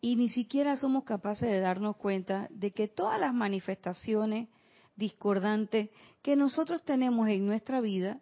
y 0.00 0.16
ni 0.16 0.28
siquiera 0.28 0.74
somos 0.74 1.04
capaces 1.04 1.48
de 1.48 1.60
darnos 1.60 1.94
cuenta 1.94 2.48
de 2.50 2.72
que 2.72 2.88
todas 2.88 3.20
las 3.20 3.32
manifestaciones 3.32 4.48
discordantes 4.96 5.90
que 6.20 6.34
nosotros 6.34 6.82
tenemos 6.82 7.28
en 7.28 7.46
nuestra 7.46 7.80
vida 7.80 8.18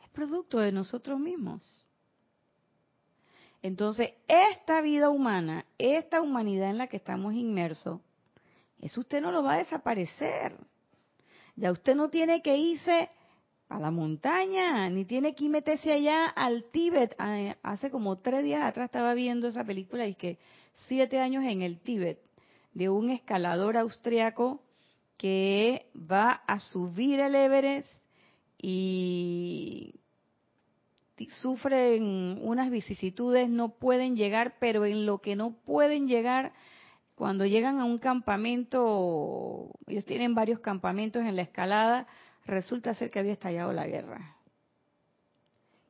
es 0.00 0.08
producto 0.10 0.60
de 0.60 0.70
nosotros 0.70 1.18
mismos. 1.18 1.84
Entonces, 3.60 4.10
esta 4.28 4.80
vida 4.82 5.10
humana, 5.10 5.66
esta 5.76 6.20
humanidad 6.20 6.70
en 6.70 6.78
la 6.78 6.86
que 6.86 6.98
estamos 6.98 7.34
inmersos, 7.34 8.00
eso 8.80 9.00
usted 9.00 9.20
no 9.20 9.32
lo 9.32 9.42
va 9.42 9.54
a 9.54 9.58
desaparecer. 9.58 10.56
Ya 11.56 11.72
usted 11.72 11.96
no 11.96 12.10
tiene 12.10 12.42
que 12.42 12.56
irse 12.56 13.10
a 13.68 13.78
la 13.78 13.90
montaña, 13.90 14.88
ni 14.90 15.04
tiene 15.04 15.34
que 15.34 15.48
meterse 15.48 15.92
allá 15.92 16.26
al 16.26 16.64
Tíbet. 16.70 17.14
Ah, 17.18 17.56
hace 17.62 17.90
como 17.90 18.18
tres 18.18 18.44
días 18.44 18.62
atrás 18.62 18.86
estaba 18.86 19.14
viendo 19.14 19.48
esa 19.48 19.64
película 19.64 20.06
y 20.06 20.14
que 20.14 20.38
siete 20.88 21.18
años 21.18 21.44
en 21.44 21.62
el 21.62 21.80
Tíbet, 21.80 22.20
de 22.74 22.88
un 22.88 23.10
escalador 23.10 23.76
austriaco 23.76 24.62
que 25.16 25.86
va 25.94 26.30
a 26.46 26.60
subir 26.60 27.20
el 27.20 27.34
Everest 27.34 27.88
y 28.58 29.94
sufren 31.40 32.38
unas 32.42 32.70
vicisitudes, 32.70 33.48
no 33.48 33.70
pueden 33.70 34.16
llegar, 34.16 34.56
pero 34.60 34.84
en 34.84 35.06
lo 35.06 35.18
que 35.18 35.36
no 35.36 35.52
pueden 35.64 36.08
llegar, 36.08 36.52
cuando 37.14 37.46
llegan 37.46 37.80
a 37.80 37.84
un 37.86 37.98
campamento, 37.98 39.70
ellos 39.86 40.04
tienen 40.04 40.34
varios 40.34 40.60
campamentos 40.60 41.22
en 41.22 41.36
la 41.36 41.42
escalada, 41.42 42.06
resulta 42.46 42.94
ser 42.94 43.10
que 43.10 43.18
había 43.18 43.32
estallado 43.32 43.72
la 43.72 43.86
guerra. 43.86 44.36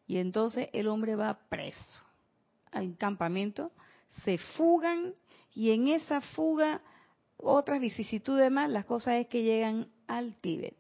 Y 0.07 0.19
entonces 0.19 0.69
el 0.73 0.89
hombre 0.89 1.17
va 1.17 1.39
preso 1.49 2.01
al 2.73 2.97
campamento, 2.97 3.73
se 4.25 4.39
fugan 4.39 5.15
y 5.55 5.71
en 5.71 5.89
esa 5.89 6.21
fuga, 6.21 6.83
otras 7.39 7.81
vicisitudes 7.81 8.51
más, 8.51 8.71
las 8.71 8.85
cosas 8.85 9.15
es 9.15 9.29
que 9.29 9.43
llegan 9.43 9.89
al 10.07 10.37
Tíbet. 10.37 10.77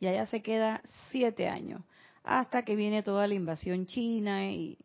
Y 0.00 0.06
allá 0.08 0.26
se 0.26 0.42
queda 0.42 0.82
siete 1.10 1.48
años, 1.48 1.82
hasta 2.24 2.64
que 2.64 2.76
viene 2.76 3.02
toda 3.02 3.26
la 3.26 3.34
invasión 3.34 3.86
china 3.86 4.50
y 4.50 4.78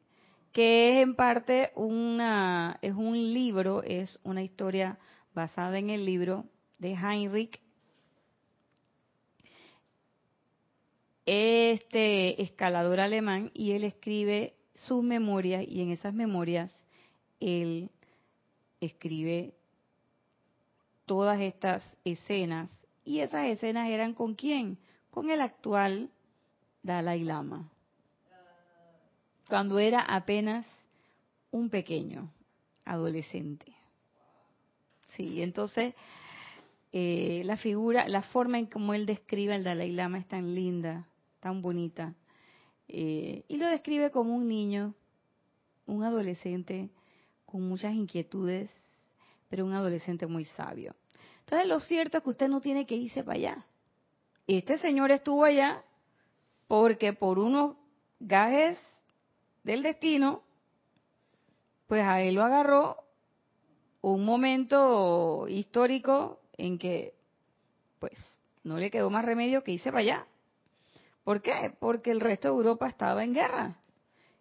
que 0.53 0.91
es 0.91 1.03
en 1.03 1.15
parte 1.15 1.71
una 1.75 2.77
es 2.81 2.93
un 2.93 3.15
libro, 3.33 3.83
es 3.83 4.19
una 4.23 4.43
historia 4.43 4.97
basada 5.33 5.77
en 5.77 5.89
el 5.89 6.05
libro 6.05 6.45
de 6.79 6.93
Heinrich 6.93 7.59
este 11.27 12.41
escalador 12.41 12.99
alemán 12.99 13.51
y 13.53 13.73
él 13.73 13.83
escribe 13.83 14.55
sus 14.75 15.03
memorias 15.03 15.63
y 15.67 15.81
en 15.81 15.91
esas 15.91 16.13
memorias 16.13 16.71
él 17.39 17.91
escribe 18.81 19.53
todas 21.05 21.39
estas 21.39 21.83
escenas 22.03 22.71
y 23.05 23.19
esas 23.19 23.47
escenas 23.47 23.89
eran 23.89 24.13
con 24.13 24.33
quién? 24.33 24.79
Con 25.11 25.29
el 25.29 25.41
actual 25.41 26.09
Dalai 26.81 27.23
Lama 27.23 27.69
cuando 29.47 29.79
era 29.79 30.01
apenas 30.01 30.65
un 31.51 31.69
pequeño 31.69 32.31
adolescente. 32.85 33.73
Sí, 35.15 35.41
entonces 35.41 35.93
eh, 36.91 37.41
la 37.45 37.57
figura, 37.57 38.07
la 38.07 38.21
forma 38.21 38.59
en 38.59 38.65
cómo 38.67 38.93
él 38.93 39.05
describe 39.05 39.53
al 39.53 39.63
Dalai 39.63 39.91
Lama 39.91 40.19
es 40.19 40.27
tan 40.27 40.53
linda, 40.53 41.07
tan 41.47 41.61
bonita. 41.61 42.13
Eh, 42.89 43.45
y 43.47 43.55
lo 43.55 43.67
describe 43.67 44.11
como 44.11 44.35
un 44.35 44.49
niño, 44.49 44.93
un 45.85 46.03
adolescente 46.03 46.89
con 47.45 47.61
muchas 47.61 47.93
inquietudes, 47.93 48.69
pero 49.47 49.63
un 49.63 49.71
adolescente 49.71 50.27
muy 50.27 50.43
sabio. 50.43 50.93
Entonces 51.39 51.69
lo 51.69 51.79
cierto 51.79 52.17
es 52.17 52.23
que 52.25 52.29
usted 52.31 52.49
no 52.49 52.59
tiene 52.59 52.85
que 52.85 52.95
irse 52.95 53.23
para 53.23 53.37
allá. 53.37 53.65
Este 54.45 54.77
señor 54.77 55.11
estuvo 55.11 55.45
allá 55.45 55.85
porque 56.67 57.13
por 57.13 57.39
unos 57.39 57.77
gajes 58.19 58.77
del 59.63 59.83
destino, 59.83 60.43
pues 61.87 62.03
a 62.03 62.21
él 62.21 62.35
lo 62.35 62.43
agarró 62.43 62.97
un 64.01 64.25
momento 64.25 65.45
histórico 65.47 66.41
en 66.57 66.77
que, 66.77 67.13
pues, 67.99 68.17
no 68.65 68.77
le 68.77 68.91
quedó 68.91 69.09
más 69.09 69.23
remedio 69.23 69.63
que 69.63 69.71
irse 69.71 69.91
para 69.91 69.99
allá. 69.99 70.27
¿Por 71.27 71.41
qué? 71.41 71.73
Porque 71.77 72.09
el 72.11 72.21
resto 72.21 72.47
de 72.47 72.53
Europa 72.53 72.87
estaba 72.87 73.21
en 73.21 73.33
guerra. 73.33 73.75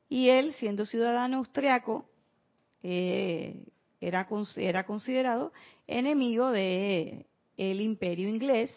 Y 0.09 0.29
él, 0.29 0.53
siendo 0.53 0.87
ciudadano 0.87 1.39
austriaco, 1.39 2.09
eh, 2.81 3.67
era, 4.01 4.29
era 4.55 4.87
considerado 4.87 5.53
enemigo 5.89 6.53
de 6.53 7.27
el 7.57 7.81
imperio 7.81 8.29
inglés 8.29 8.71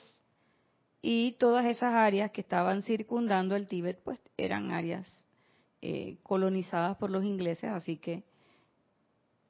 y 1.03 1.33
todas 1.33 1.67
esas 1.67 1.93
áreas 1.93 2.31
que 2.31 2.41
estaban 2.41 2.81
circundando 2.81 3.55
el 3.55 3.67
Tíbet, 3.67 4.01
pues 4.03 4.19
eran 4.37 4.71
áreas 4.71 5.07
eh, 5.83 6.17
colonizadas 6.23 6.97
por 6.97 7.11
los 7.11 7.23
ingleses, 7.23 7.69
así 7.69 7.97
que 7.97 8.23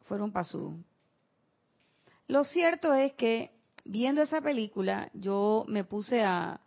fueron 0.04 0.34
para 0.34 0.44
su... 0.44 0.84
Lo 2.28 2.44
cierto 2.44 2.94
es 2.94 3.14
que 3.14 3.52
viendo 3.86 4.22
esa 4.22 4.42
película, 4.42 5.10
yo 5.14 5.64
me 5.70 5.86
puse 5.86 6.24
a, 6.24 6.60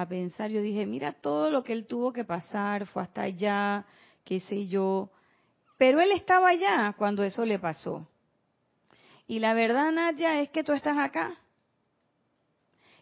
a 0.00 0.08
pensar, 0.08 0.50
yo 0.50 0.62
dije, 0.62 0.86
mira 0.86 1.12
todo 1.12 1.50
lo 1.50 1.64
que 1.64 1.72
él 1.72 1.86
tuvo 1.86 2.12
que 2.12 2.24
pasar, 2.24 2.86
fue 2.86 3.02
hasta 3.02 3.22
allá, 3.22 3.84
qué 4.24 4.38
sé 4.40 4.68
yo, 4.68 5.10
pero 5.76 6.00
él 6.00 6.12
estaba 6.12 6.50
allá 6.50 6.94
cuando 6.96 7.24
eso 7.24 7.44
le 7.44 7.58
pasó. 7.58 8.06
Y 9.26 9.40
la 9.40 9.54
verdad, 9.54 9.90
Nadia, 9.90 10.40
es 10.40 10.50
que 10.50 10.62
tú 10.62 10.72
estás 10.72 10.96
acá. 10.98 11.36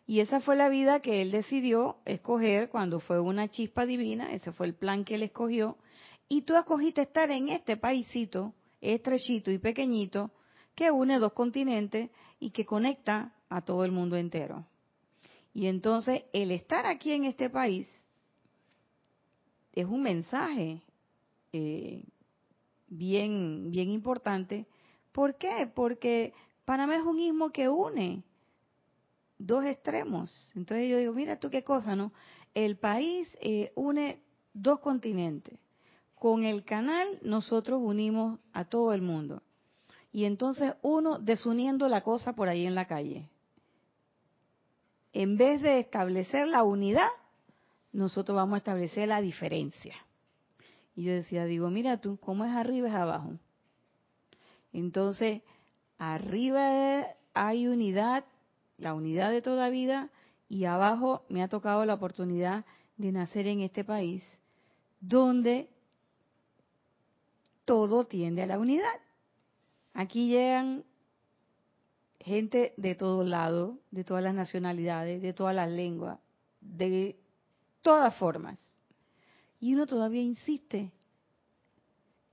Y 0.06 0.20
esa 0.20 0.40
fue 0.40 0.56
la 0.56 0.68
vida 0.68 1.00
que 1.00 1.20
él 1.20 1.32
decidió 1.32 1.98
escoger 2.04 2.70
cuando 2.70 3.00
fue 3.00 3.20
una 3.20 3.48
chispa 3.48 3.84
divina, 3.84 4.32
ese 4.32 4.52
fue 4.52 4.66
el 4.66 4.74
plan 4.74 5.04
que 5.04 5.16
él 5.16 5.22
escogió, 5.22 5.76
y 6.28 6.42
tú 6.42 6.56
escogiste 6.56 7.02
estar 7.02 7.30
en 7.30 7.50
este 7.50 7.76
paísito 7.76 8.54
estrechito 8.80 9.50
y 9.50 9.58
pequeñito 9.58 10.30
que 10.74 10.90
une 10.90 11.18
dos 11.18 11.32
continentes 11.32 12.10
y 12.38 12.50
que 12.50 12.64
conecta 12.64 13.34
a 13.48 13.62
todo 13.62 13.84
el 13.84 13.92
mundo 13.92 14.16
entero. 14.16 14.64
Y 15.56 15.68
entonces 15.68 16.25
el 16.34 16.50
estar 16.50 16.84
aquí 16.84 17.12
en 17.12 17.25
este 17.25 17.48
país 17.48 17.88
es 19.72 19.86
un 19.86 20.02
mensaje 20.02 20.82
eh, 21.50 22.04
bien, 22.88 23.70
bien 23.70 23.90
importante. 23.90 24.66
¿Por 25.12 25.38
qué? 25.38 25.66
Porque 25.75 26.34
Panamá 26.66 26.96
es 26.96 27.04
un 27.04 27.18
istmo 27.18 27.52
que 27.52 27.70
une 27.70 28.22
dos 29.38 29.64
extremos. 29.64 30.52
Entonces 30.54 30.90
yo 30.90 30.98
digo, 30.98 31.14
mira 31.14 31.40
tú 31.40 31.48
qué 31.48 31.64
cosa, 31.64 31.96
¿no? 31.96 32.12
El 32.52 32.76
país 32.76 33.26
eh, 33.40 33.72
une 33.76 34.20
dos 34.52 34.80
continentes 34.80 35.58
con 36.16 36.44
el 36.44 36.64
canal 36.64 37.18
nosotros 37.22 37.80
unimos 37.82 38.40
a 38.52 38.66
todo 38.66 38.92
el 38.92 39.00
mundo. 39.00 39.42
Y 40.12 40.26
entonces 40.26 40.75
uno 40.82 41.18
desuniendo 41.18 41.88
la 41.88 42.02
cosa 42.02 42.34
por 42.34 42.50
ahí 42.50 42.66
en 42.66 42.75
la 42.75 42.86
calle. 42.86 43.30
En 45.18 45.38
vez 45.38 45.62
de 45.62 45.78
establecer 45.78 46.46
la 46.46 46.62
unidad, 46.62 47.08
nosotros 47.90 48.37
vamos 48.37 48.56
a 48.56 48.58
establecer 48.58 49.08
la 49.08 49.23
diferencia. 49.23 49.94
Y 50.94 51.04
yo 51.04 51.12
decía, 51.14 51.46
digo, 51.46 51.70
mira 51.70 52.02
tú, 52.02 52.18
¿cómo 52.18 52.44
es 52.44 52.52
arriba 52.52 52.88
es 52.88 52.94
abajo? 52.94 53.38
Entonces, 54.75 55.40
arriba 55.96 57.06
hay 57.32 57.66
unidad, 57.66 58.26
la 58.76 58.92
unidad 58.92 59.30
de 59.30 59.40
toda 59.40 59.70
vida, 59.70 60.11
y 60.50 60.66
abajo 60.66 61.25
me 61.30 61.42
ha 61.42 61.49
tocado 61.49 61.87
la 61.87 61.94
oportunidad 61.94 62.66
de 62.99 63.11
nacer 63.11 63.46
en 63.46 63.61
este 63.61 63.85
país, 63.85 64.23
donde 65.00 65.70
todo 67.64 68.04
tiende 68.04 68.42
a 68.42 68.46
la 68.46 68.58
unidad. 68.58 69.00
Aquí 69.94 70.28
llegan 70.28 70.85
gente 72.26 72.75
de 72.76 72.97
todos 72.97 73.25
lados, 73.25 73.78
de 73.92 74.02
todas 74.02 74.23
las 74.23 74.35
nacionalidades, 74.35 75.23
de 75.23 75.33
todas 75.33 75.54
las 75.54 75.71
lenguas, 75.71 76.18
de 76.61 77.16
todas 77.83 78.16
formas. 78.16 78.59
Y 79.61 79.75
uno 79.75 79.87
todavía 79.87 80.23
insiste 80.23 80.90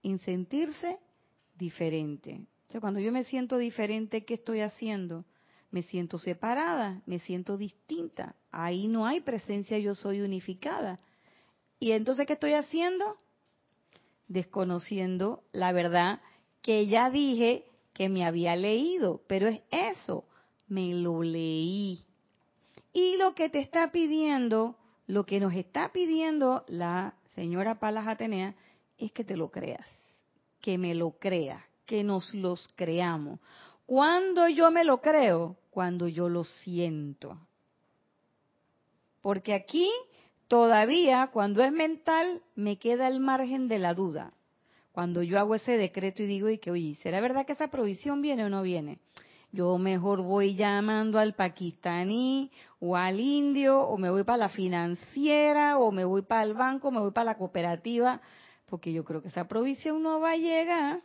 en 0.01 0.17
sentirse 0.19 0.97
diferente. 1.55 2.41
O 2.67 2.71
sea, 2.71 2.81
cuando 2.81 2.99
yo 2.99 3.11
me 3.11 3.23
siento 3.23 3.59
diferente, 3.59 4.25
¿qué 4.25 4.33
estoy 4.33 4.61
haciendo? 4.61 5.25
Me 5.69 5.83
siento 5.83 6.17
separada, 6.17 7.03
me 7.05 7.19
siento 7.19 7.55
distinta. 7.55 8.35
Ahí 8.51 8.87
no 8.87 9.05
hay 9.05 9.21
presencia, 9.21 9.77
yo 9.77 9.93
soy 9.93 10.21
unificada. 10.21 10.99
Y 11.79 11.91
entonces, 11.91 12.25
¿qué 12.25 12.33
estoy 12.33 12.53
haciendo? 12.53 13.15
Desconociendo 14.27 15.43
la 15.51 15.71
verdad 15.71 16.19
que 16.63 16.87
ya 16.87 17.11
dije 17.11 17.65
que 17.93 18.09
me 18.09 18.25
había 18.25 18.55
leído, 18.55 19.21
pero 19.27 19.47
es 19.47 19.61
eso, 19.69 20.25
me 20.67 20.93
lo 20.93 21.21
leí. 21.23 22.03
Y 22.91 23.17
lo 23.17 23.33
que 23.35 23.49
te 23.49 23.59
está 23.59 23.91
pidiendo, 23.91 24.75
lo 25.07 25.25
que 25.25 25.39
nos 25.39 25.53
está 25.53 25.91
pidiendo 25.91 26.63
la 26.67 27.15
señora 27.35 27.79
Palas 27.79 28.07
Atenea, 28.07 28.55
es 28.97 29.11
que 29.11 29.23
te 29.23 29.37
lo 29.37 29.49
creas, 29.49 29.87
que 30.61 30.77
me 30.77 30.95
lo 30.95 31.11
crea, 31.11 31.65
que 31.85 32.03
nos 32.03 32.33
los 32.33 32.67
creamos. 32.75 33.39
Cuando 33.85 34.47
yo 34.47 34.71
me 34.71 34.83
lo 34.83 35.01
creo, 35.01 35.57
cuando 35.69 36.07
yo 36.07 36.29
lo 36.29 36.43
siento. 36.43 37.37
Porque 39.21 39.53
aquí 39.53 39.89
todavía, 40.47 41.29
cuando 41.31 41.63
es 41.63 41.71
mental, 41.71 42.41
me 42.55 42.77
queda 42.77 43.07
el 43.07 43.19
margen 43.19 43.67
de 43.67 43.79
la 43.79 43.93
duda 43.93 44.33
cuando 44.93 45.23
yo 45.23 45.39
hago 45.39 45.55
ese 45.55 45.75
decreto 45.75 46.21
y 46.21 46.27
digo, 46.27 46.49
y 46.49 46.59
que, 46.59 46.69
oye, 46.69 46.95
¿será 47.01 47.19
verdad 47.19 47.45
que 47.47 47.53
esa 47.53 47.69
provisión 47.69 48.21
viene 48.21 48.45
o 48.45 48.49
no 48.49 48.61
viene? 48.61 48.99
Yo 49.51 49.77
mejor 49.79 50.21
voy 50.21 50.55
llamando 50.55 51.17
al 51.17 51.33
pakistaní 51.33 52.51
o 52.79 52.95
al 52.95 53.19
indio, 53.19 53.81
o 53.81 53.97
me 53.97 54.11
voy 54.11 54.23
para 54.23 54.37
la 54.37 54.49
financiera, 54.49 55.79
o 55.79 55.91
me 55.91 56.05
voy 56.05 56.21
para 56.21 56.43
el 56.43 56.53
banco, 56.53 56.91
me 56.91 56.99
voy 56.99 57.11
para 57.11 57.25
la 57.25 57.37
cooperativa, 57.37 58.21
porque 58.67 58.93
yo 58.93 59.03
creo 59.03 59.21
que 59.21 59.29
esa 59.29 59.47
provisión 59.47 60.01
no 60.03 60.19
va 60.19 60.31
a 60.31 60.37
llegar. 60.37 61.01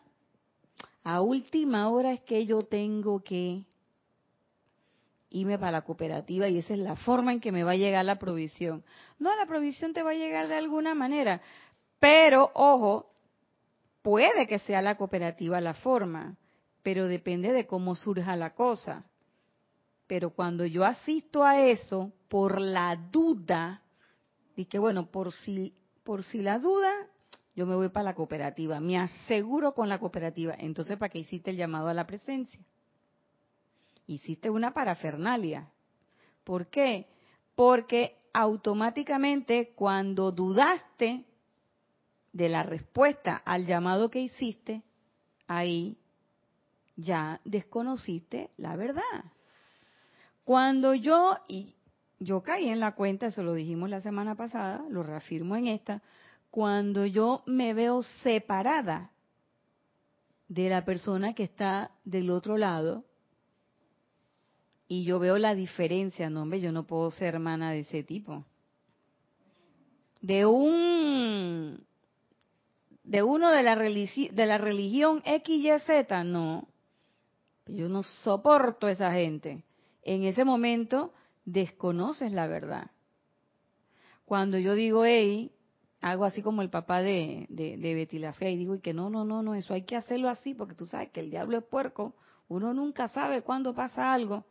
A 1.03 1.23
última 1.23 1.89
hora 1.89 2.13
es 2.13 2.21
que 2.21 2.45
yo 2.45 2.65
tengo 2.65 3.23
que 3.23 3.65
irme 5.31 5.59
para 5.59 5.73
la 5.73 5.83
cooperativa 5.83 6.49
y 6.49 6.59
esa 6.59 6.75
es 6.75 6.81
la 6.81 6.97
forma 6.97 7.33
en 7.33 7.41
que 7.41 7.53
me 7.53 7.65
va 7.65 7.73
a 7.73 7.77
llegar 7.77 8.05
la 8.05 8.19
provisión. 8.19 8.85
No, 9.19 9.35
la 9.35 9.47
provisión 9.47 9.95
te 9.95 10.03
va 10.03 10.11
a 10.11 10.15
llegar 10.15 10.49
de 10.49 10.57
alguna 10.57 10.95
manera, 10.95 11.41
pero 11.99 12.51
ojo, 12.55 13.11
Puede 14.09 14.47
que 14.47 14.59
sea 14.61 14.81
la 14.81 14.97
cooperativa 14.97 15.61
la 15.61 15.75
forma, 15.75 16.39
pero 16.83 17.09
depende 17.09 17.53
de 17.53 17.67
cómo 17.67 17.95
surja 17.95 18.37
la 18.37 18.55
cosa. 18.55 19.05
Pero 20.07 20.31
cuando 20.31 20.65
yo 20.65 20.87
asisto 20.87 21.45
a 21.45 21.61
eso 21.67 22.11
por 22.31 22.59
la 22.59 22.97
duda, 22.97 23.83
y 24.57 24.65
que 24.65 24.79
bueno, 24.79 25.11
por 25.11 25.33
si, 25.33 25.75
por 26.05 26.25
si 26.25 26.41
la 26.41 26.59
duda, 26.59 26.91
yo 27.55 27.67
me 27.67 27.75
voy 27.75 27.91
para 27.91 28.05
la 28.05 28.15
cooperativa, 28.15 28.81
me 28.81 28.99
aseguro 28.99 29.75
con 29.75 29.91
la 29.91 29.99
cooperativa. 29.99 30.55
Entonces, 30.59 30.97
¿para 30.97 31.11
qué 31.11 31.19
hiciste 31.19 31.51
el 31.51 31.59
llamado 31.59 31.89
a 31.89 31.93
la 31.93 32.07
presencia? 32.07 32.61
Hiciste 34.07 34.49
una 34.49 34.73
parafernalia. 34.73 35.69
¿Por 36.45 36.69
qué? 36.69 37.09
Porque 37.55 38.17
automáticamente 38.33 39.75
cuando 39.75 40.33
dudaste, 40.33 41.27
de 42.33 42.49
la 42.49 42.63
respuesta 42.63 43.37
al 43.37 43.67
llamado 43.67 44.11
que 44.11 44.21
hiciste, 44.21 44.83
ahí 45.47 45.97
ya 46.97 47.41
desconociste 47.45 48.51
la 48.57 48.77
verdad. 48.77 49.25
Cuando 50.45 50.95
yo, 50.95 51.37
y 51.47 51.75
yo 52.19 52.43
caí 52.43 52.69
en 52.69 52.81
la 52.81 52.95
cuenta, 52.95 53.27
eso 53.27 53.43
lo 53.43 53.55
dijimos 53.55 53.91
la 53.91 54.01
semana 54.01 54.35
pasada, 54.35 54.85
lo 54.89 55.03
reafirmo 55.03 55.57
en 55.57 55.69
esta, 55.69 56.03
cuando 56.51 57.07
yo 57.07 57.43
me 57.47 57.75
veo 57.75 58.03
separada 58.23 59.13
de 60.49 60.71
la 60.71 60.85
persona 60.85 61.35
que 61.35 61.45
está 61.45 61.91
del 62.05 62.31
otro 62.31 62.57
lado, 62.57 63.05
y 64.89 65.05
yo 65.05 65.19
veo 65.19 65.37
la 65.37 65.55
diferencia, 65.55 66.31
no, 66.31 66.43
hombre, 66.43 66.61
yo 66.61 66.73
no 66.73 66.87
puedo 66.87 67.11
ser 67.11 67.35
hermana 67.35 67.73
de 67.73 67.81
ese 67.81 68.03
tipo. 68.03 68.47
De 70.23 70.47
un 70.47 71.87
de 73.09 73.23
uno 73.23 73.51
de 73.51 73.63
la, 73.63 73.75
de 73.75 74.47
la 74.47 74.59
religión 74.59 75.23
XYZ, 75.23 76.27
no. 76.27 76.69
Yo 77.67 77.89
no 77.89 78.03
soporto 78.03 78.87
a 78.87 78.91
esa 78.91 79.13
gente. 79.13 79.65
En 80.03 80.25
ese 80.25 80.45
momento 80.45 81.15
desconoces 81.47 82.33
la 82.33 82.47
verdad. 82.47 82.91
Cuando 84.27 84.59
yo 84.59 84.75
digo, 84.75 85.07
hey, 85.07 85.53
hago 86.03 86.27
así 86.27 86.43
como 86.43 86.61
el 86.61 86.69
papá 86.69 87.01
de, 87.01 87.47
de, 87.49 87.79
de 87.79 87.95
Betty 87.95 88.19
la 88.19 88.35
Fea 88.35 88.51
y 88.51 88.59
digo, 88.59 88.75
y 88.75 88.81
que 88.81 88.93
no, 88.93 89.09
no, 89.09 89.25
no, 89.25 89.43
no, 89.43 89.55
eso 89.55 89.73
hay 89.73 89.85
que 89.85 89.97
hacerlo 89.97 90.29
así 90.29 90.53
porque 90.53 90.75
tú 90.75 90.85
sabes 90.85 91.11
que 91.11 91.21
el 91.21 91.31
diablo 91.31 91.57
es 91.57 91.65
puerco, 91.65 92.15
uno 92.49 92.75
nunca 92.75 93.09
sabe 93.09 93.41
cuándo 93.41 93.75
pasa 93.75 94.13
algo. 94.13 94.45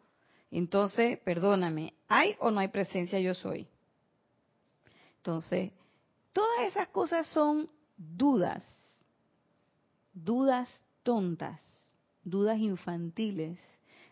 Entonces, 0.50 1.20
perdóname, 1.20 1.94
¿hay 2.08 2.36
o 2.40 2.50
no 2.50 2.60
hay 2.60 2.70
presencia 2.70 3.20
yo 3.20 3.36
soy? 3.36 3.68
Entonces, 5.18 5.72
todas 6.34 6.68
esas 6.68 6.88
cosas 6.88 7.28
son 7.28 7.70
dudas, 7.98 8.64
dudas 10.14 10.70
tontas, 11.04 11.60
dudas 12.24 12.60
infantiles 12.60 13.60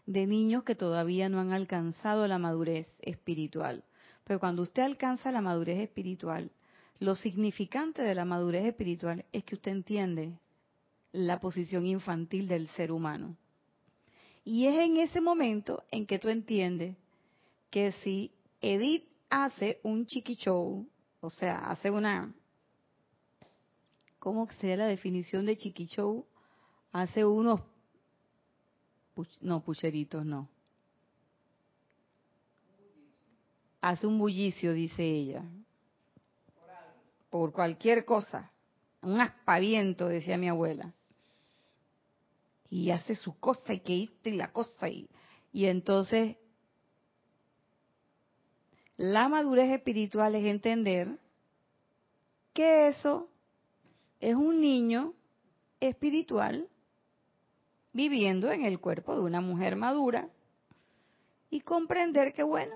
de 0.05 0.27
niños 0.27 0.63
que 0.63 0.75
todavía 0.75 1.29
no 1.29 1.39
han 1.39 1.53
alcanzado 1.53 2.27
la 2.27 2.37
madurez 2.37 2.87
espiritual. 2.99 3.83
Pero 4.23 4.39
cuando 4.39 4.63
usted 4.63 4.83
alcanza 4.83 5.31
la 5.31 5.41
madurez 5.41 5.79
espiritual, 5.79 6.51
lo 6.99 7.15
significante 7.15 8.01
de 8.01 8.15
la 8.15 8.25
madurez 8.25 8.65
espiritual 8.65 9.25
es 9.31 9.43
que 9.43 9.55
usted 9.55 9.71
entiende 9.71 10.39
la 11.11 11.39
posición 11.39 11.85
infantil 11.85 12.47
del 12.47 12.67
ser 12.69 12.91
humano. 12.91 13.37
Y 14.43 14.67
es 14.67 14.77
en 14.77 14.97
ese 14.97 15.21
momento 15.21 15.83
en 15.91 16.05
que 16.05 16.19
tú 16.19 16.29
entiendes 16.29 16.95
que 17.69 17.91
si 17.91 18.31
Edith 18.61 19.07
hace 19.29 19.79
un 19.83 20.05
chiqui 20.05 20.35
show, 20.35 20.87
o 21.19 21.29
sea, 21.29 21.69
hace 21.69 21.89
una 21.89 22.33
¿cómo 24.25 24.49
sería 24.53 24.77
la 24.77 24.87
definición 24.87 25.45
de 25.45 25.55
chiquichou? 25.55 26.25
Hace 26.91 27.23
unos, 27.23 27.61
no, 29.39 29.63
pucheritos, 29.63 30.25
no. 30.25 30.49
Hace 33.81 34.07
un 34.07 34.17
bullicio, 34.17 34.73
dice 34.73 35.03
ella. 35.03 35.43
Por 37.29 37.51
cualquier 37.51 38.03
cosa. 38.03 38.51
Un 39.03 39.21
aspaviento, 39.21 40.07
decía 40.07 40.37
mi 40.37 40.49
abuela. 40.49 40.91
Y 42.71 42.89
hace 42.89 43.13
su 43.13 43.39
cosa 43.39 43.73
y 43.73 43.81
que 43.81 44.09
y 44.23 44.31
la 44.31 44.51
cosa. 44.51 44.89
Y, 44.89 45.07
y 45.53 45.67
entonces, 45.67 46.35
la 48.97 49.29
madurez 49.29 49.69
espiritual 49.69 50.33
es 50.33 50.45
entender 50.45 51.19
que 52.53 52.87
eso 52.87 53.29
es 54.25 54.35
un 54.35 54.59
niño 54.59 55.13
espiritual 55.79 56.67
viviendo 57.93 58.51
en 58.51 58.65
el 58.65 58.79
cuerpo 58.79 59.15
de 59.15 59.21
una 59.21 59.39
mujer 59.39 59.75
madura 59.75 60.29
y 61.51 61.61
comprender 61.61 62.33
que, 62.33 62.41
bueno, 62.41 62.75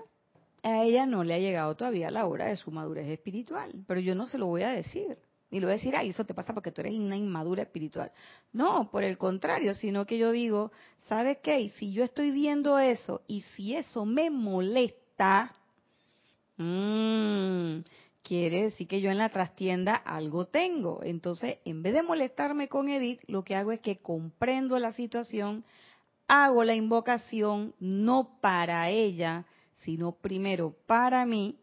a 0.62 0.84
ella 0.84 1.06
no 1.06 1.24
le 1.24 1.34
ha 1.34 1.38
llegado 1.38 1.74
todavía 1.74 2.12
la 2.12 2.26
hora 2.26 2.46
de 2.46 2.56
su 2.56 2.70
madurez 2.70 3.08
espiritual, 3.08 3.72
pero 3.88 3.98
yo 3.98 4.14
no 4.14 4.26
se 4.26 4.38
lo 4.38 4.46
voy 4.46 4.62
a 4.62 4.70
decir. 4.70 5.18
Ni 5.50 5.58
lo 5.58 5.66
voy 5.66 5.72
a 5.72 5.78
decir, 5.78 5.96
ay, 5.96 6.10
eso 6.10 6.24
te 6.24 6.34
pasa 6.34 6.54
porque 6.54 6.70
tú 6.70 6.82
eres 6.82 6.94
una 6.94 7.16
inmadura 7.16 7.62
espiritual. 7.62 8.12
No, 8.52 8.88
por 8.88 9.02
el 9.02 9.18
contrario, 9.18 9.74
sino 9.74 10.06
que 10.06 10.18
yo 10.18 10.30
digo, 10.30 10.70
¿sabes 11.08 11.38
qué? 11.42 11.68
si 11.80 11.92
yo 11.92 12.04
estoy 12.04 12.30
viendo 12.30 12.78
eso 12.78 13.22
y 13.26 13.40
si 13.56 13.74
eso 13.74 14.04
me 14.04 14.30
molesta, 14.30 15.52
mmm, 16.58 17.80
quiere 18.30 18.62
decir 18.62 18.86
que 18.86 19.00
yo 19.00 19.10
en 19.10 19.18
la 19.18 19.30
trastienda 19.30 19.96
algo 19.96 20.44
tengo. 20.44 21.00
Entonces, 21.02 21.58
en 21.64 21.82
vez 21.82 21.94
de 21.94 22.04
molestarme 22.04 22.68
con 22.68 22.88
Edith, 22.88 23.18
lo 23.26 23.42
que 23.42 23.56
hago 23.56 23.72
es 23.72 23.80
que 23.80 23.98
comprendo 23.98 24.78
la 24.78 24.92
situación, 24.92 25.64
hago 26.28 26.62
la 26.62 26.76
invocación 26.76 27.74
no 27.80 28.38
para 28.40 28.88
ella, 28.88 29.46
sino 29.78 30.12
primero 30.12 30.76
para 30.86 31.26
mí, 31.26 31.58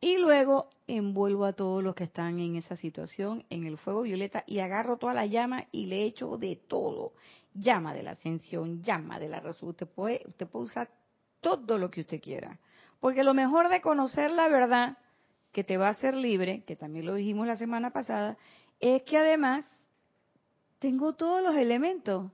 y 0.00 0.16
luego 0.16 0.70
envuelvo 0.86 1.44
a 1.44 1.52
todos 1.52 1.84
los 1.84 1.94
que 1.94 2.04
están 2.04 2.38
en 2.38 2.56
esa 2.56 2.76
situación 2.76 3.44
en 3.50 3.66
el 3.66 3.76
fuego 3.76 4.00
violeta 4.00 4.44
y 4.46 4.60
agarro 4.60 4.96
toda 4.96 5.12
la 5.12 5.26
llama 5.26 5.66
y 5.72 5.86
le 5.86 6.04
echo 6.04 6.38
de 6.38 6.56
todo. 6.56 7.12
Llama 7.52 7.92
de 7.92 8.02
la 8.02 8.12
ascensión, 8.12 8.82
llama 8.82 9.18
de 9.18 9.28
la 9.28 9.40
resurrección. 9.40 9.70
Usted 9.72 9.88
puede, 9.88 10.22
usted 10.26 10.46
puede 10.46 10.64
usar 10.64 10.90
todo 11.42 11.76
lo 11.76 11.90
que 11.90 12.00
usted 12.00 12.18
quiera. 12.18 12.58
Porque 12.98 13.24
lo 13.24 13.34
mejor 13.34 13.68
de 13.68 13.82
conocer 13.82 14.30
la 14.30 14.48
verdad 14.48 14.96
que 15.52 15.64
te 15.64 15.76
va 15.76 15.88
a 15.88 15.90
hacer 15.90 16.14
libre, 16.14 16.62
que 16.64 16.76
también 16.76 17.06
lo 17.06 17.14
dijimos 17.14 17.46
la 17.46 17.56
semana 17.56 17.92
pasada, 17.92 18.36
es 18.80 19.02
que 19.02 19.18
además 19.18 19.64
tengo 20.78 21.14
todos 21.14 21.42
los 21.42 21.56
elementos. 21.56 22.30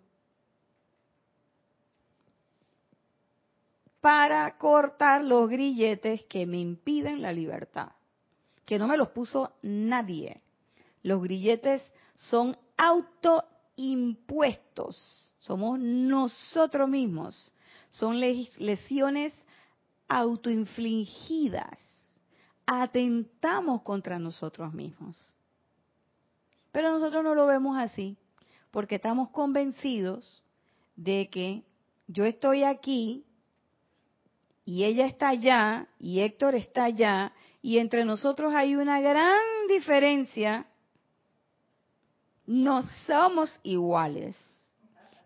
para 4.04 4.58
cortar 4.58 5.24
los 5.24 5.48
grilletes 5.48 6.24
que 6.24 6.44
me 6.44 6.58
impiden 6.58 7.22
la 7.22 7.32
libertad, 7.32 7.92
que 8.66 8.78
no 8.78 8.86
me 8.86 8.98
los 8.98 9.08
puso 9.08 9.54
nadie. 9.62 10.42
Los 11.02 11.22
grilletes 11.22 11.80
son 12.14 12.54
autoimpuestos, 12.76 15.34
somos 15.38 15.78
nosotros 15.78 16.86
mismos, 16.86 17.50
son 17.88 18.20
lesiones 18.20 19.32
autoinfligidas, 20.06 21.78
atentamos 22.66 23.82
contra 23.82 24.18
nosotros 24.18 24.72
mismos. 24.72 25.18
Pero 26.72 26.92
nosotros 26.92 27.22
no 27.22 27.34
lo 27.34 27.46
vemos 27.46 27.78
así, 27.78 28.16
porque 28.70 28.96
estamos 28.96 29.30
convencidos 29.30 30.42
de 30.96 31.28
que 31.30 31.62
yo 32.08 32.24
estoy 32.24 32.64
aquí 32.64 33.24
y 34.64 34.84
ella 34.84 35.06
está 35.06 35.28
allá 35.28 35.88
y 35.98 36.20
Héctor 36.20 36.54
está 36.54 36.84
allá 36.84 37.32
y 37.62 37.78
entre 37.78 38.04
nosotros 38.04 38.52
hay 38.54 38.76
una 38.76 39.00
gran 39.00 39.38
diferencia, 39.68 40.66
no 42.46 42.82
somos 43.06 43.58
iguales. 43.62 44.36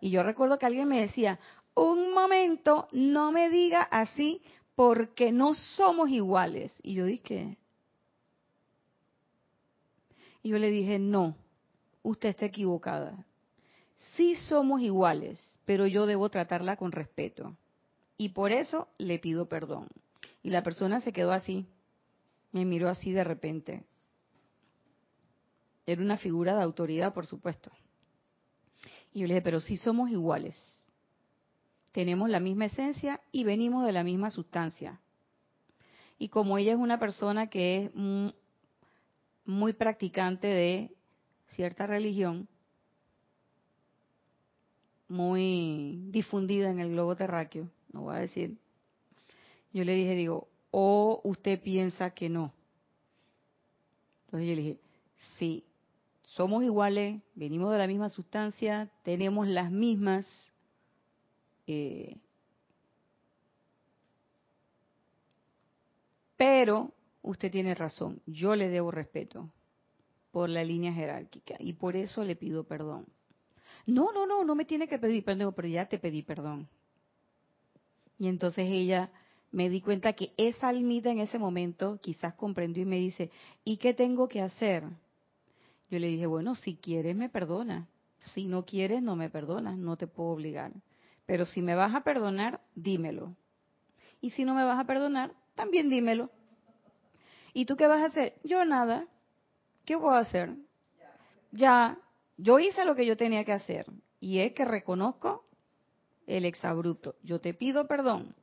Y 0.01 0.11
yo 0.11 0.23
recuerdo 0.23 0.57
que 0.57 0.65
alguien 0.65 0.87
me 0.87 1.01
decía, 1.01 1.39
un 1.75 2.13
momento, 2.13 2.87
no 2.91 3.31
me 3.31 3.49
diga 3.49 3.81
así 3.81 4.41
porque 4.79 5.33
no 5.33 5.55
somos 5.55 6.09
iguales. 6.09 6.73
Y 6.81 6.93
yo 6.93 7.03
dije, 7.03 7.57
y 10.41 10.51
yo 10.51 10.57
le 10.57 10.71
dije, 10.71 10.97
no, 10.97 11.35
usted 12.01 12.29
está 12.29 12.45
equivocada. 12.45 13.25
Sí 14.15 14.37
somos 14.37 14.79
iguales, 14.79 15.59
pero 15.65 15.85
yo 15.85 16.05
debo 16.05 16.29
tratarla 16.29 16.77
con 16.77 16.93
respeto. 16.93 17.57
Y 18.15 18.29
por 18.29 18.53
eso 18.53 18.87
le 18.97 19.19
pido 19.19 19.49
perdón. 19.49 19.89
Y 20.43 20.49
la 20.49 20.63
persona 20.63 21.01
se 21.01 21.11
quedó 21.11 21.33
así, 21.33 21.67
me 22.53 22.63
miró 22.63 22.87
así 22.87 23.11
de 23.11 23.25
repente. 23.25 23.83
Era 25.85 26.01
una 26.01 26.15
figura 26.15 26.55
de 26.55 26.63
autoridad, 26.63 27.13
por 27.13 27.25
supuesto. 27.25 27.69
Y 29.11 29.19
yo 29.19 29.27
le 29.27 29.33
dije, 29.33 29.43
pero 29.43 29.59
sí 29.59 29.75
somos 29.75 30.09
iguales. 30.09 30.55
Tenemos 31.91 32.29
la 32.29 32.39
misma 32.39 32.65
esencia 32.65 33.21
y 33.31 33.43
venimos 33.43 33.85
de 33.85 33.91
la 33.91 34.03
misma 34.03 34.29
sustancia. 34.29 34.99
Y 36.17 36.29
como 36.29 36.57
ella 36.57 36.73
es 36.73 36.77
una 36.77 36.99
persona 36.99 37.47
que 37.47 37.85
es 37.85 37.91
muy 39.45 39.73
practicante 39.73 40.47
de 40.47 40.91
cierta 41.47 41.87
religión, 41.87 42.47
muy 45.07 45.99
difundida 46.09 46.69
en 46.69 46.79
el 46.79 46.91
globo 46.91 47.15
terráqueo, 47.15 47.69
no 47.91 48.01
voy 48.01 48.15
a 48.15 48.19
decir, 48.19 48.57
yo 49.73 49.83
le 49.83 49.93
dije, 49.93 50.13
digo, 50.13 50.47
o 50.71 51.21
usted 51.23 51.61
piensa 51.61 52.11
que 52.11 52.29
no. 52.29 52.53
Entonces 54.25 54.49
yo 54.49 54.55
le 54.55 54.61
dije, 54.61 54.79
sí, 55.37 55.63
somos 56.23 56.63
iguales, 56.63 57.21
venimos 57.33 57.71
de 57.71 57.79
la 57.79 57.87
misma 57.87 58.09
sustancia, 58.09 58.89
tenemos 59.03 59.47
las 59.47 59.71
mismas 59.71 60.53
eh, 61.71 62.17
pero 66.35 66.91
usted 67.21 67.51
tiene 67.51 67.75
razón, 67.75 68.21
yo 68.25 68.55
le 68.55 68.69
debo 68.69 68.91
respeto 68.91 69.49
por 70.31 70.49
la 70.49 70.63
línea 70.63 70.93
jerárquica 70.93 71.55
y 71.59 71.73
por 71.73 71.95
eso 71.95 72.23
le 72.23 72.35
pido 72.35 72.63
perdón. 72.63 73.05
No, 73.85 74.11
no, 74.11 74.25
no, 74.25 74.43
no 74.43 74.55
me 74.55 74.65
tiene 74.65 74.87
que 74.87 74.99
pedir 74.99 75.23
perdón, 75.23 75.53
pero 75.55 75.67
ya 75.67 75.85
te 75.85 75.99
pedí 75.99 76.23
perdón. 76.23 76.67
Y 78.17 78.27
entonces 78.27 78.67
ella 78.67 79.11
me 79.51 79.69
di 79.69 79.81
cuenta 79.81 80.13
que 80.13 80.31
esa 80.37 80.69
almita 80.69 81.11
en 81.11 81.19
ese 81.19 81.37
momento 81.37 81.99
quizás 82.01 82.33
comprendió 82.33 82.83
y 82.83 82.87
me 82.87 82.97
dice, 82.97 83.31
¿y 83.63 83.77
qué 83.77 83.93
tengo 83.93 84.27
que 84.27 84.41
hacer? 84.41 84.83
Yo 85.89 85.99
le 85.99 86.07
dije, 86.07 86.25
bueno, 86.25 86.55
si 86.55 86.75
quieres 86.75 87.15
me 87.15 87.29
perdona, 87.29 87.87
si 88.33 88.45
no 88.45 88.65
quieres 88.65 89.01
no 89.01 89.15
me 89.15 89.29
perdonas, 89.29 89.77
no 89.77 89.97
te 89.97 90.07
puedo 90.07 90.29
obligar. 90.29 90.71
Pero 91.29 91.45
si 91.45 91.61
me 91.61 91.75
vas 91.75 91.93
a 91.93 92.01
perdonar, 92.01 92.59
dímelo. 92.73 93.35
Y 94.19 94.31
si 94.31 94.45
no 94.45 94.55
me 94.55 94.63
vas 94.63 94.79
a 94.79 94.85
perdonar, 94.85 95.31
también 95.53 95.87
dímelo. 95.87 96.31
¿Y 97.53 97.65
tú 97.65 97.77
qué 97.77 97.85
vas 97.85 98.01
a 98.01 98.05
hacer? 98.07 98.33
Yo 98.43 98.65
nada. 98.65 99.05
¿Qué 99.85 99.95
voy 99.95 100.15
a 100.15 100.21
hacer? 100.21 100.55
Ya, 101.51 101.99
yo 102.35 102.57
hice 102.57 102.83
lo 102.83 102.95
que 102.95 103.05
yo 103.05 103.15
tenía 103.15 103.45
que 103.45 103.53
hacer. 103.53 103.85
Y 104.19 104.39
es 104.39 104.53
que 104.53 104.65
reconozco 104.65 105.45
el 106.25 106.45
exabrupto. 106.45 107.13
Yo 107.21 107.39
te 107.39 107.53
pido 107.53 107.85
perdón, 107.85 108.33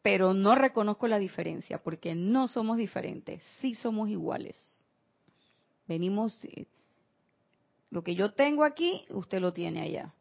pero 0.00 0.32
no 0.32 0.54
reconozco 0.54 1.06
la 1.06 1.18
diferencia, 1.18 1.82
porque 1.82 2.14
no 2.14 2.48
somos 2.48 2.78
diferentes, 2.78 3.44
sí 3.60 3.74
somos 3.74 4.08
iguales. 4.08 4.56
Venimos, 5.86 6.42
eh, 6.46 6.66
lo 7.90 8.02
que 8.02 8.14
yo 8.14 8.32
tengo 8.32 8.64
aquí, 8.64 9.04
usted 9.10 9.38
lo 9.38 9.52
tiene 9.52 9.82
allá. 9.82 10.14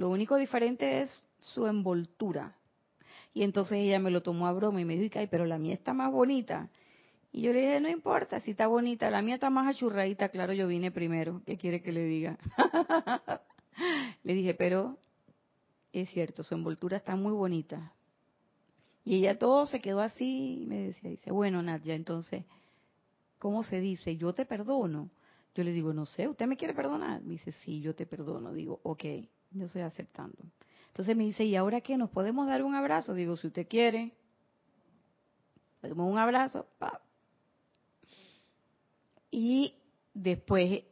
Lo 0.00 0.08
único 0.08 0.36
diferente 0.36 1.02
es 1.02 1.28
su 1.40 1.66
envoltura. 1.66 2.56
Y 3.34 3.42
entonces 3.42 3.76
ella 3.76 3.98
me 3.98 4.10
lo 4.10 4.22
tomó 4.22 4.46
a 4.46 4.52
broma 4.54 4.80
y 4.80 4.86
me 4.86 4.96
dijo, 4.96 5.18
ay, 5.18 5.26
pero 5.26 5.44
la 5.44 5.58
mía 5.58 5.74
está 5.74 5.92
más 5.92 6.10
bonita. 6.10 6.70
Y 7.32 7.42
yo 7.42 7.52
le 7.52 7.60
dije, 7.60 7.80
no 7.80 7.88
importa 7.90 8.40
si 8.40 8.52
está 8.52 8.66
bonita, 8.66 9.10
la 9.10 9.20
mía 9.20 9.34
está 9.34 9.50
más 9.50 9.68
achurradita, 9.68 10.30
claro, 10.30 10.54
yo 10.54 10.66
vine 10.68 10.90
primero, 10.90 11.42
¿qué 11.44 11.58
quiere 11.58 11.82
que 11.82 11.92
le 11.92 12.06
diga? 12.06 12.38
le 14.24 14.32
dije, 14.32 14.54
pero 14.54 14.96
es 15.92 16.08
cierto, 16.08 16.44
su 16.44 16.54
envoltura 16.54 16.96
está 16.96 17.14
muy 17.14 17.34
bonita. 17.34 17.92
Y 19.04 19.16
ella 19.16 19.38
todo 19.38 19.66
se 19.66 19.82
quedó 19.82 20.00
así 20.00 20.62
y 20.62 20.66
me 20.66 20.78
decía, 20.78 21.10
dice, 21.10 21.30
bueno, 21.30 21.60
Nadia, 21.60 21.94
entonces, 21.94 22.46
¿cómo 23.38 23.62
se 23.64 23.80
dice? 23.80 24.16
Yo 24.16 24.32
te 24.32 24.46
perdono. 24.46 25.10
Yo 25.54 25.62
le 25.62 25.72
digo, 25.72 25.92
no 25.92 26.06
sé, 26.06 26.26
¿usted 26.26 26.46
me 26.46 26.56
quiere 26.56 26.72
perdonar? 26.72 27.20
Me 27.22 27.32
dice, 27.32 27.52
sí, 27.52 27.82
yo 27.82 27.94
te 27.94 28.06
perdono. 28.06 28.54
Digo, 28.54 28.80
ok, 28.82 29.04
yo 29.52 29.66
estoy 29.66 29.82
aceptando. 29.82 30.36
Entonces 30.88 31.16
me 31.16 31.24
dice, 31.24 31.44
¿y 31.44 31.56
ahora 31.56 31.80
qué? 31.80 31.96
¿Nos 31.96 32.10
podemos 32.10 32.46
dar 32.46 32.62
un 32.62 32.74
abrazo? 32.74 33.14
Digo, 33.14 33.36
si 33.36 33.46
usted 33.46 33.66
quiere, 33.68 34.12
damos 35.82 36.10
un 36.10 36.18
abrazo. 36.18 36.66
Y 39.30 39.74
después 40.12 40.82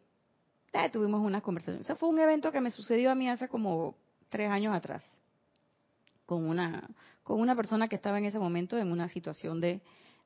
tuvimos 0.93 1.21
una 1.21 1.41
conversación. 1.41 1.83
Ese 1.83 1.97
fue 1.97 2.09
un 2.09 2.19
evento 2.21 2.53
que 2.53 2.61
me 2.61 2.71
sucedió 2.71 3.11
a 3.11 3.15
mí 3.15 3.29
hace 3.29 3.49
como 3.49 3.97
tres 4.29 4.51
años 4.51 4.75
atrás, 4.75 5.05
con 6.25 6.47
una, 6.47 6.89
con 7.23 7.41
una 7.41 7.57
persona 7.57 7.89
que 7.89 7.97
estaba 7.97 8.19
en 8.19 8.27
ese 8.27 8.39
momento 8.39 8.79
en 8.79 8.93
una 8.93 9.09
situación 9.09 9.61
de, 9.61 9.81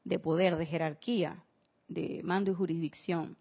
de 0.05 0.19
poder, 0.19 0.57
de 0.57 0.67
jerarquía, 0.67 1.43
de 1.89 2.21
mando 2.25 2.51
y 2.51 2.55
jurisdicción. 2.55 3.37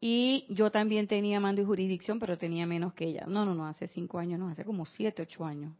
Y 0.00 0.46
yo 0.50 0.70
también 0.70 1.06
tenía 1.06 1.40
mando 1.40 1.62
y 1.62 1.64
jurisdicción, 1.64 2.18
pero 2.18 2.36
tenía 2.36 2.66
menos 2.66 2.94
que 2.94 3.06
ella. 3.06 3.24
No, 3.26 3.44
no, 3.44 3.54
no, 3.54 3.66
hace 3.66 3.88
cinco 3.88 4.18
años, 4.18 4.38
no, 4.38 4.48
hace 4.48 4.64
como 4.64 4.84
siete, 4.84 5.22
ocho 5.22 5.44
años. 5.44 5.72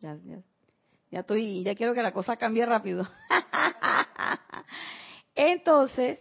ya, 0.00 0.16
ya, 0.24 0.42
ya 1.10 1.20
estoy, 1.20 1.62
ya 1.62 1.74
quiero 1.74 1.94
que 1.94 2.02
la 2.02 2.12
cosa 2.12 2.36
cambie 2.36 2.66
rápido. 2.66 3.08
Entonces, 5.34 6.18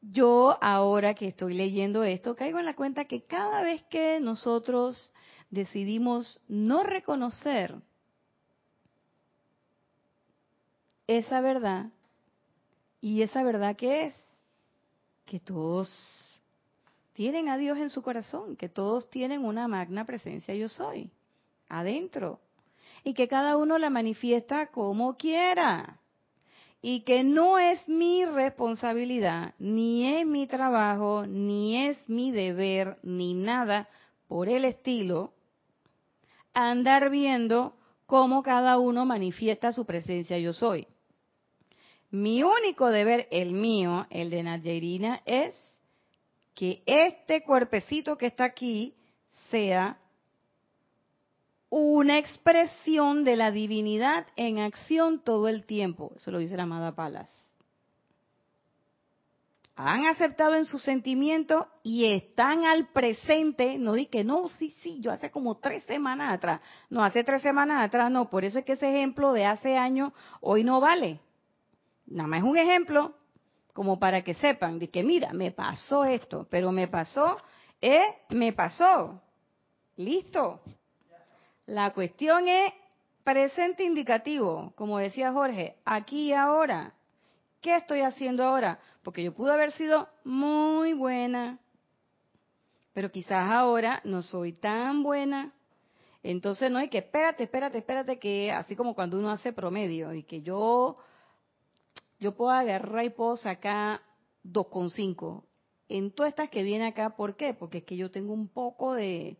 yo 0.00 0.56
ahora 0.62 1.14
que 1.14 1.28
estoy 1.28 1.54
leyendo 1.54 2.04
esto, 2.04 2.36
caigo 2.36 2.58
en 2.58 2.66
la 2.66 2.76
cuenta 2.76 3.04
que 3.04 3.24
cada 3.24 3.62
vez 3.62 3.82
que 3.90 4.20
nosotros 4.20 5.12
decidimos 5.50 6.40
no 6.48 6.84
reconocer 6.84 7.74
esa 11.08 11.40
verdad, 11.40 11.90
y 13.00 13.22
esa 13.22 13.42
verdad 13.42 13.76
que 13.76 14.06
es 14.06 14.29
que 15.30 15.38
todos 15.38 15.88
tienen 17.12 17.48
a 17.48 17.56
Dios 17.56 17.78
en 17.78 17.88
su 17.88 18.02
corazón, 18.02 18.56
que 18.56 18.68
todos 18.68 19.08
tienen 19.10 19.44
una 19.44 19.68
magna 19.68 20.04
presencia 20.04 20.56
yo 20.56 20.68
soy, 20.68 21.08
adentro, 21.68 22.40
y 23.04 23.14
que 23.14 23.28
cada 23.28 23.56
uno 23.56 23.78
la 23.78 23.90
manifiesta 23.90 24.66
como 24.72 25.16
quiera 25.16 26.00
y 26.82 27.02
que 27.02 27.22
no 27.22 27.60
es 27.60 27.86
mi 27.88 28.24
responsabilidad, 28.24 29.54
ni 29.60 30.16
es 30.16 30.26
mi 30.26 30.48
trabajo, 30.48 31.24
ni 31.28 31.86
es 31.86 31.96
mi 32.08 32.32
deber, 32.32 32.98
ni 33.04 33.32
nada 33.32 33.88
por 34.26 34.48
el 34.48 34.64
estilo, 34.64 35.32
andar 36.54 37.08
viendo 37.08 37.76
cómo 38.06 38.42
cada 38.42 38.80
uno 38.80 39.06
manifiesta 39.06 39.70
su 39.70 39.86
presencia 39.86 40.38
yo 40.38 40.52
soy. 40.52 40.88
Mi 42.10 42.42
único 42.42 42.88
deber, 42.88 43.28
el 43.30 43.52
mío, 43.52 44.06
el 44.10 44.30
de 44.30 44.42
Nayerina, 44.42 45.22
es 45.24 45.54
que 46.54 46.82
este 46.86 47.42
cuerpecito 47.44 48.16
que 48.16 48.26
está 48.26 48.44
aquí 48.44 48.94
sea 49.50 49.96
una 51.70 52.18
expresión 52.18 53.22
de 53.22 53.36
la 53.36 53.52
divinidad 53.52 54.26
en 54.34 54.58
acción 54.58 55.20
todo 55.22 55.46
el 55.46 55.64
tiempo. 55.64 56.12
Eso 56.16 56.32
lo 56.32 56.38
dice 56.38 56.56
la 56.56 56.64
amada 56.64 56.96
Palas. 56.96 57.30
han 59.76 60.04
aceptado 60.06 60.56
en 60.56 60.66
sus 60.66 60.82
sentimientos 60.82 61.64
y 61.84 62.06
están 62.06 62.64
al 62.64 62.88
presente, 62.88 63.78
no 63.78 63.94
di 63.94 64.06
que 64.06 64.24
no, 64.24 64.48
sí, 64.48 64.74
sí, 64.82 65.00
yo 65.00 65.12
hace 65.12 65.30
como 65.30 65.58
tres 65.58 65.84
semanas 65.84 66.34
atrás, 66.34 66.60
no, 66.90 67.04
hace 67.04 67.22
tres 67.24 67.40
semanas 67.40 67.84
atrás 67.84 68.10
no, 68.10 68.28
por 68.28 68.44
eso 68.44 68.58
es 68.58 68.64
que 68.64 68.72
ese 68.72 68.88
ejemplo 68.88 69.32
de 69.32 69.46
hace 69.46 69.76
años 69.76 70.12
hoy 70.40 70.64
no 70.64 70.80
vale. 70.80 71.20
Nada 72.10 72.28
más 72.28 72.40
es 72.40 72.44
un 72.44 72.58
ejemplo 72.58 73.14
como 73.72 73.98
para 73.98 74.22
que 74.22 74.34
sepan 74.34 74.78
de 74.78 74.90
que 74.90 75.02
mira, 75.02 75.32
me 75.32 75.52
pasó 75.52 76.04
esto, 76.04 76.46
pero 76.50 76.72
me 76.72 76.88
pasó, 76.88 77.36
eh, 77.80 78.02
me 78.30 78.52
pasó. 78.52 79.22
Listo. 79.96 80.60
La 81.66 81.92
cuestión 81.92 82.48
es 82.48 82.72
presente 83.22 83.84
indicativo, 83.84 84.72
como 84.76 84.98
decía 84.98 85.32
Jorge, 85.32 85.76
aquí 85.84 86.28
y 86.28 86.32
ahora. 86.32 86.94
¿Qué 87.60 87.76
estoy 87.76 88.00
haciendo 88.00 88.42
ahora? 88.42 88.78
Porque 89.02 89.22
yo 89.22 89.32
pude 89.32 89.52
haber 89.52 89.72
sido 89.72 90.08
muy 90.24 90.94
buena, 90.94 91.58
pero 92.92 93.10
quizás 93.10 93.50
ahora 93.50 94.00
no 94.04 94.22
soy 94.22 94.52
tan 94.52 95.02
buena. 95.02 95.52
Entonces 96.22 96.70
no 96.70 96.78
hay 96.78 96.88
que, 96.88 96.98
espérate, 96.98 97.44
espérate, 97.44 97.78
espérate, 97.78 98.18
que 98.18 98.50
así 98.50 98.74
como 98.76 98.94
cuando 98.94 99.18
uno 99.18 99.30
hace 99.30 99.52
promedio, 99.52 100.12
y 100.12 100.22
que 100.22 100.42
yo, 100.42 100.96
yo 102.20 102.36
puedo 102.36 102.50
agarrar 102.50 103.04
y 103.04 103.10
puedo 103.10 103.36
sacar 103.36 104.00
2,5. 104.44 105.42
En 105.88 106.12
todas 106.12 106.30
estas 106.30 106.50
que 106.50 106.62
viene 106.62 106.86
acá, 106.86 107.16
¿por 107.16 107.34
qué? 107.34 107.54
Porque 107.54 107.78
es 107.78 107.84
que 107.84 107.96
yo 107.96 108.10
tengo 108.10 108.32
un 108.32 108.48
poco 108.48 108.94
de, 108.94 109.38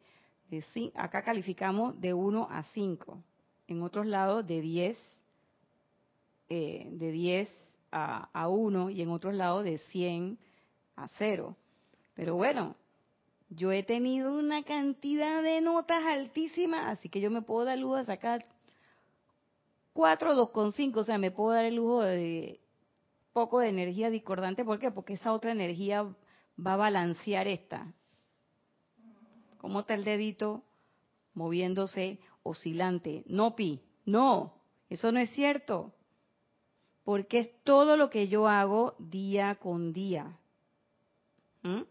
de 0.48 0.92
acá 0.94 1.22
calificamos 1.22 2.00
de 2.00 2.12
1 2.14 2.48
a 2.50 2.64
5, 2.74 3.22
en 3.68 3.82
otros 3.82 4.06
lados 4.06 4.46
de 4.46 4.60
10, 4.60 4.98
eh, 6.48 6.88
de 6.90 7.12
10 7.12 7.48
a, 7.92 8.30
a 8.32 8.48
1 8.48 8.90
y 8.90 9.02
en 9.02 9.10
otros 9.10 9.34
lados 9.34 9.62
de 9.62 9.78
100 9.78 10.38
a 10.96 11.06
0. 11.18 11.56
Pero 12.14 12.34
bueno, 12.34 12.74
yo 13.50 13.72
he 13.72 13.82
tenido 13.82 14.34
una 14.34 14.64
cantidad 14.64 15.42
de 15.42 15.60
notas 15.60 16.02
altísimas, 16.04 16.98
así 16.98 17.08
que 17.08 17.20
yo 17.20 17.30
me 17.30 17.42
puedo 17.42 17.66
dar 17.66 17.78
lujo 17.78 17.96
de 17.96 18.04
sacar 18.04 18.44
4 19.92 20.34
2,5, 20.34 20.96
o 20.96 21.04
sea, 21.04 21.18
me 21.18 21.30
puedo 21.30 21.52
dar 21.52 21.64
el 21.64 21.76
lujo 21.76 22.00
de 22.02 22.60
poco 23.32 23.60
de 23.60 23.68
energía 23.68 24.10
discordante. 24.10 24.64
¿Por 24.64 24.78
qué? 24.78 24.90
Porque 24.90 25.14
esa 25.14 25.32
otra 25.32 25.52
energía 25.52 26.02
va 26.64 26.74
a 26.74 26.76
balancear 26.76 27.48
esta. 27.48 27.92
¿Cómo 29.58 29.80
está 29.80 29.94
el 29.94 30.04
dedito 30.04 30.64
moviéndose 31.34 32.18
oscilante? 32.42 33.24
No, 33.26 33.54
Pi, 33.56 33.82
no, 34.04 34.54
eso 34.88 35.12
no 35.12 35.20
es 35.20 35.30
cierto 35.30 35.92
porque 37.04 37.38
es 37.40 37.50
todo 37.64 37.96
lo 37.96 38.10
que 38.10 38.28
yo 38.28 38.46
hago 38.46 38.94
día 38.98 39.56
con 39.56 39.92
día. 39.92 40.38
¿Mm? 41.62 41.82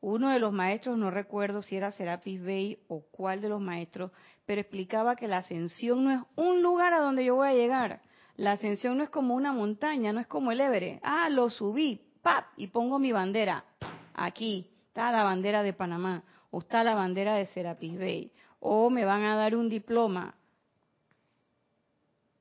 Uno 0.00 0.28
de 0.28 0.38
los 0.38 0.52
maestros, 0.52 0.98
no 0.98 1.10
recuerdo 1.10 1.62
si 1.62 1.76
era 1.76 1.90
Serapis 1.92 2.42
Bey 2.42 2.78
o 2.88 3.00
cuál 3.10 3.40
de 3.40 3.48
los 3.48 3.60
maestros, 3.60 4.12
pero 4.44 4.60
explicaba 4.60 5.16
que 5.16 5.28
la 5.28 5.38
ascensión 5.38 6.04
no 6.04 6.12
es 6.12 6.20
un 6.36 6.62
lugar 6.62 6.92
a 6.92 7.00
donde 7.00 7.24
yo 7.24 7.36
voy 7.36 7.48
a 7.48 7.54
llegar. 7.54 8.02
La 8.36 8.52
ascensión 8.52 8.98
no 8.98 9.04
es 9.04 9.10
como 9.10 9.34
una 9.34 9.52
montaña, 9.52 10.12
no 10.12 10.20
es 10.20 10.26
como 10.26 10.50
el 10.50 10.60
Everest. 10.60 11.00
Ah, 11.04 11.28
lo 11.30 11.50
subí, 11.50 12.00
¡pap! 12.22 12.46
y 12.56 12.66
pongo 12.66 12.98
mi 12.98 13.12
bandera. 13.12 13.64
Aquí 14.14 14.70
está 14.88 15.12
la 15.12 15.22
bandera 15.22 15.62
de 15.62 15.72
Panamá, 15.72 16.24
o 16.50 16.58
está 16.60 16.82
la 16.82 16.94
bandera 16.94 17.34
de 17.34 17.46
Serapis 17.46 17.98
Bay, 17.98 18.32
o 18.60 18.90
me 18.90 19.04
van 19.04 19.22
a 19.22 19.36
dar 19.36 19.54
un 19.54 19.68
diploma. 19.68 20.34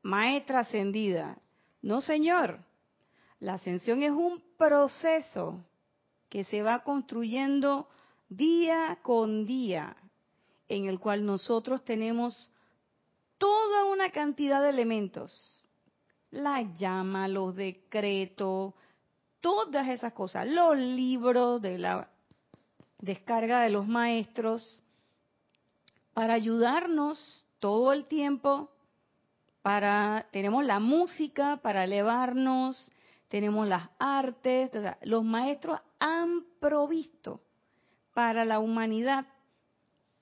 Maestra 0.02 0.62
ascendida, 0.62 1.38
no, 1.82 2.02
señor. 2.02 2.60
La 3.40 3.56
ascensión 3.56 4.04
es 4.04 4.12
un 4.12 4.42
proceso 4.58 5.64
que 6.30 6.44
se 6.46 6.64
va 6.64 6.84
construyendo 6.84 7.88
día 8.30 8.98
con 9.02 9.46
día, 9.46 9.96
en 10.70 10.86
el 10.86 11.00
cual 11.00 11.26
nosotros 11.26 11.84
tenemos 11.84 12.52
toda 13.38 13.86
una 13.86 14.12
cantidad 14.12 14.62
de 14.62 14.70
elementos. 14.70 15.63
La 16.34 16.62
llama, 16.62 17.28
los 17.28 17.56
decretos, 17.56 18.74
todas 19.40 19.88
esas 19.88 20.14
cosas, 20.14 20.48
los 20.48 20.76
libros 20.78 21.62
de 21.62 21.78
la 21.78 22.10
descarga 22.98 23.62
de 23.62 23.70
los 23.70 23.88
maestros, 23.88 24.80
para 26.14 26.34
ayudarnos 26.34 27.46
todo 27.60 27.94
el 27.94 28.06
tiempo 28.06 28.72
para, 29.62 30.28
tenemos 30.32 30.66
la 30.66 30.80
música 30.80 31.58
para 31.62 31.84
elevarnos, 31.84 32.92
tenemos 33.30 33.68
las 33.68 33.90
artes, 34.00 34.72
los 35.04 35.24
maestros 35.24 35.80
han 36.00 36.46
provisto 36.60 37.42
para 38.14 38.44
la 38.44 38.60
humanidad 38.60 39.26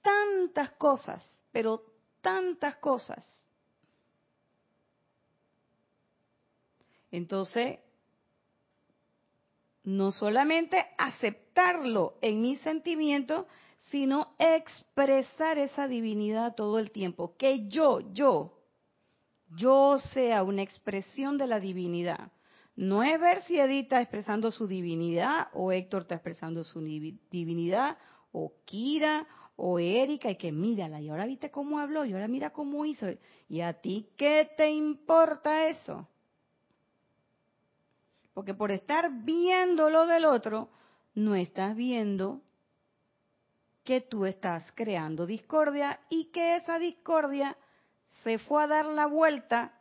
tantas 0.02 0.72
cosas, 0.72 1.24
pero 1.52 1.84
tantas 2.22 2.76
cosas. 2.76 3.48
Entonces, 7.12 7.80
no 9.84 10.12
solamente 10.12 10.86
aceptarlo 10.98 12.16
en 12.22 12.42
mis 12.42 12.60
sentimientos, 12.62 13.46
sino 13.90 14.36
expresar 14.38 15.58
esa 15.58 15.88
divinidad 15.88 16.56
todo 16.56 16.80
el 16.80 16.92
tiempo, 16.92 17.36
que 17.38 17.68
yo, 17.68 18.00
yo, 18.14 18.60
yo 19.56 19.98
sea 20.14 20.44
una 20.44 20.62
expresión 20.62 21.38
de 21.38 21.48
la 21.48 21.60
divinidad. 21.60 22.32
No 22.76 23.04
es 23.04 23.20
ver 23.20 23.42
si 23.44 23.60
Edith 23.60 23.84
está 23.84 24.02
expresando 24.02 24.50
su 24.50 24.68
divinidad 24.68 25.50
o 25.54 25.72
Héctor 25.72 26.04
está 26.04 26.16
expresando 26.16 26.64
su 26.64 26.82
divinidad 26.82 27.98
o 28.32 28.54
Kira 28.66 29.28
o 29.58 29.78
Erika 29.78 30.32
y 30.32 30.38
que 30.38 30.52
mírala 30.52 31.02
y 31.02 31.10
ahora 31.10 31.26
viste 31.26 31.52
cómo 31.52 31.80
habló 31.80 32.06
y 32.06 32.14
ahora 32.14 32.28
mira 32.28 32.52
cómo 32.52 32.86
hizo. 32.86 33.08
¿Y 33.50 33.62
a 33.62 33.74
ti 33.74 34.10
qué 34.16 34.50
te 34.56 34.72
importa 34.72 35.68
eso? 35.68 36.08
Porque 38.34 38.54
por 38.54 38.72
estar 38.72 39.10
viendo 39.24 39.90
lo 39.90 40.06
del 40.06 40.26
otro, 40.26 40.70
no 41.14 41.36
estás 41.36 41.76
viendo 41.76 42.42
que 43.84 44.02
tú 44.02 44.26
estás 44.26 44.72
creando 44.74 45.26
discordia 45.26 46.00
y 46.10 46.26
que 46.26 46.56
esa 46.56 46.80
discordia 46.80 47.58
se 48.24 48.38
fue 48.38 48.64
a 48.64 48.68
dar 48.68 48.86
la 48.86 49.08
vuelta 49.08 49.74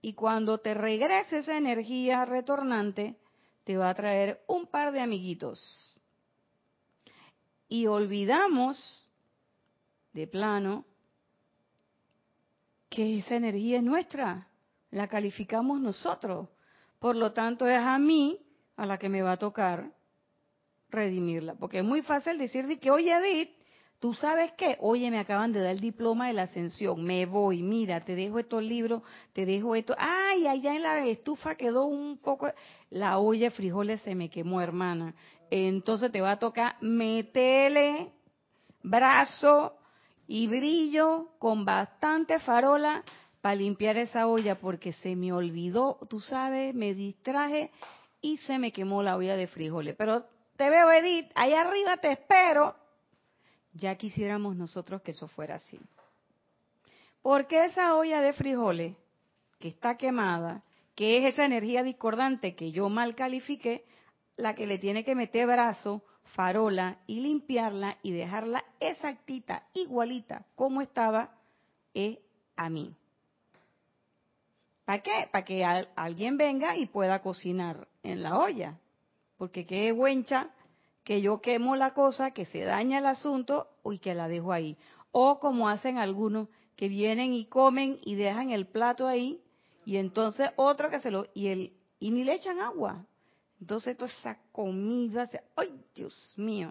y 0.00 0.14
cuando 0.14 0.58
te 0.58 0.74
regrese 0.74 1.38
esa 1.38 1.56
energía 1.56 2.24
retornante, 2.24 3.16
te 3.64 3.76
va 3.76 3.90
a 3.90 3.94
traer 3.94 4.42
un 4.48 4.66
par 4.66 4.92
de 4.92 5.00
amiguitos. 5.00 6.00
Y 7.68 7.86
olvidamos 7.86 9.08
de 10.12 10.26
plano 10.26 10.84
que 12.88 13.18
esa 13.18 13.36
energía 13.36 13.78
es 13.78 13.84
nuestra, 13.84 14.48
la 14.90 15.08
calificamos 15.08 15.80
nosotros. 15.80 16.48
Por 17.02 17.16
lo 17.16 17.32
tanto, 17.32 17.66
es 17.66 17.80
a 17.80 17.98
mí 17.98 18.38
a 18.76 18.86
la 18.86 18.96
que 18.96 19.08
me 19.08 19.22
va 19.22 19.32
a 19.32 19.36
tocar 19.36 19.90
redimirla. 20.88 21.54
Porque 21.54 21.78
es 21.78 21.84
muy 21.84 22.00
fácil 22.02 22.38
decir 22.38 22.78
que, 22.78 22.90
oye 22.90 23.12
Edith, 23.12 23.50
¿Tú 24.02 24.14
sabes 24.14 24.50
qué? 24.54 24.76
Oye, 24.80 25.12
me 25.12 25.20
acaban 25.20 25.52
de 25.52 25.60
dar 25.60 25.70
el 25.70 25.78
diploma 25.78 26.26
de 26.26 26.32
la 26.32 26.42
ascensión. 26.42 27.04
Me 27.04 27.24
voy, 27.24 27.62
mira, 27.62 28.00
te 28.00 28.16
dejo 28.16 28.40
estos 28.40 28.60
libros, 28.60 29.02
te 29.32 29.46
dejo 29.46 29.76
esto. 29.76 29.94
Ay, 29.96 30.48
allá 30.48 30.74
en 30.74 30.82
la 30.82 31.06
estufa 31.06 31.54
quedó 31.54 31.84
un 31.84 32.18
poco. 32.18 32.50
La 32.90 33.18
olla 33.20 33.44
de 33.44 33.50
frijoles 33.52 34.02
se 34.02 34.16
me 34.16 34.28
quemó, 34.28 34.60
hermana. 34.60 35.14
Entonces 35.50 36.10
te 36.10 36.20
va 36.20 36.32
a 36.32 36.38
tocar 36.40 36.74
metele 36.80 38.10
brazo 38.82 39.76
y 40.26 40.48
brillo 40.48 41.28
con 41.38 41.64
bastante 41.64 42.40
farola 42.40 43.04
para 43.42 43.56
limpiar 43.56 43.98
esa 43.98 44.26
olla 44.26 44.58
porque 44.58 44.92
se 44.92 45.14
me 45.14 45.32
olvidó, 45.34 45.98
tú 46.08 46.20
sabes, 46.20 46.74
me 46.74 46.94
distraje 46.94 47.70
y 48.22 48.38
se 48.38 48.58
me 48.58 48.72
quemó 48.72 49.02
la 49.02 49.16
olla 49.16 49.36
de 49.36 49.46
frijoles. 49.46 49.94
Pero 49.96 50.24
te 50.56 50.70
veo, 50.70 50.90
Edith, 50.90 51.30
allá 51.34 51.60
arriba 51.60 51.98
te 51.98 52.12
espero 52.12 52.76
ya 53.74 53.96
quisiéramos 53.96 54.56
nosotros 54.56 55.02
que 55.02 55.12
eso 55.12 55.28
fuera 55.28 55.56
así. 55.56 55.80
Porque 57.22 57.64
esa 57.64 57.94
olla 57.96 58.20
de 58.20 58.32
frijoles 58.32 58.96
que 59.58 59.68
está 59.68 59.96
quemada, 59.96 60.62
que 60.94 61.18
es 61.18 61.34
esa 61.34 61.44
energía 61.44 61.82
discordante 61.82 62.54
que 62.54 62.72
yo 62.72 62.88
mal 62.88 63.14
califiqué, 63.14 63.84
la 64.36 64.54
que 64.54 64.66
le 64.66 64.78
tiene 64.78 65.04
que 65.04 65.14
meter 65.14 65.46
brazo, 65.46 66.02
farola 66.34 66.98
y 67.06 67.20
limpiarla 67.20 67.98
y 68.02 68.12
dejarla 68.12 68.64
exactita, 68.80 69.68
igualita 69.74 70.46
como 70.54 70.80
estaba, 70.80 71.36
es 71.94 72.18
a 72.56 72.68
mí. 72.68 72.96
¿Para 74.92 75.02
qué? 75.02 75.28
Para 75.32 75.44
que 75.46 75.64
alguien 75.64 76.36
venga 76.36 76.76
y 76.76 76.84
pueda 76.84 77.22
cocinar 77.22 77.88
en 78.02 78.22
la 78.22 78.38
olla. 78.38 78.78
Porque 79.38 79.64
qué 79.64 79.90
buencha 79.90 80.50
que 81.02 81.22
yo 81.22 81.40
quemo 81.40 81.76
la 81.76 81.94
cosa, 81.94 82.32
que 82.32 82.44
se 82.44 82.60
daña 82.60 82.98
el 82.98 83.06
asunto 83.06 83.68
y 83.86 84.00
que 84.00 84.12
la 84.12 84.28
dejo 84.28 84.52
ahí. 84.52 84.76
O 85.10 85.38
como 85.38 85.70
hacen 85.70 85.96
algunos 85.96 86.48
que 86.76 86.88
vienen 86.88 87.32
y 87.32 87.46
comen 87.46 88.00
y 88.04 88.16
dejan 88.16 88.50
el 88.50 88.66
plato 88.66 89.08
ahí 89.08 89.40
y 89.86 89.96
entonces 89.96 90.50
otro 90.56 90.90
que 90.90 91.00
se 91.00 91.10
lo 91.10 91.24
y 91.32 91.46
el 91.46 91.72
y 91.98 92.10
ni 92.10 92.22
le 92.22 92.34
echan 92.34 92.60
agua. 92.60 93.06
Entonces 93.62 93.96
toda 93.96 94.10
esa 94.10 94.40
comida, 94.52 95.26
¡ay, 95.56 95.74
Dios 95.94 96.34
mío! 96.36 96.70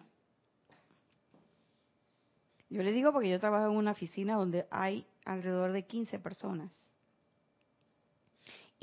Yo 2.70 2.84
le 2.84 2.92
digo 2.92 3.12
porque 3.14 3.32
yo 3.32 3.40
trabajo 3.40 3.66
en 3.66 3.78
una 3.78 3.94
oficina 3.94 4.36
donde 4.36 4.68
hay 4.70 5.08
alrededor 5.26 5.72
de 5.72 5.88
15 5.88 6.20
personas. 6.20 6.81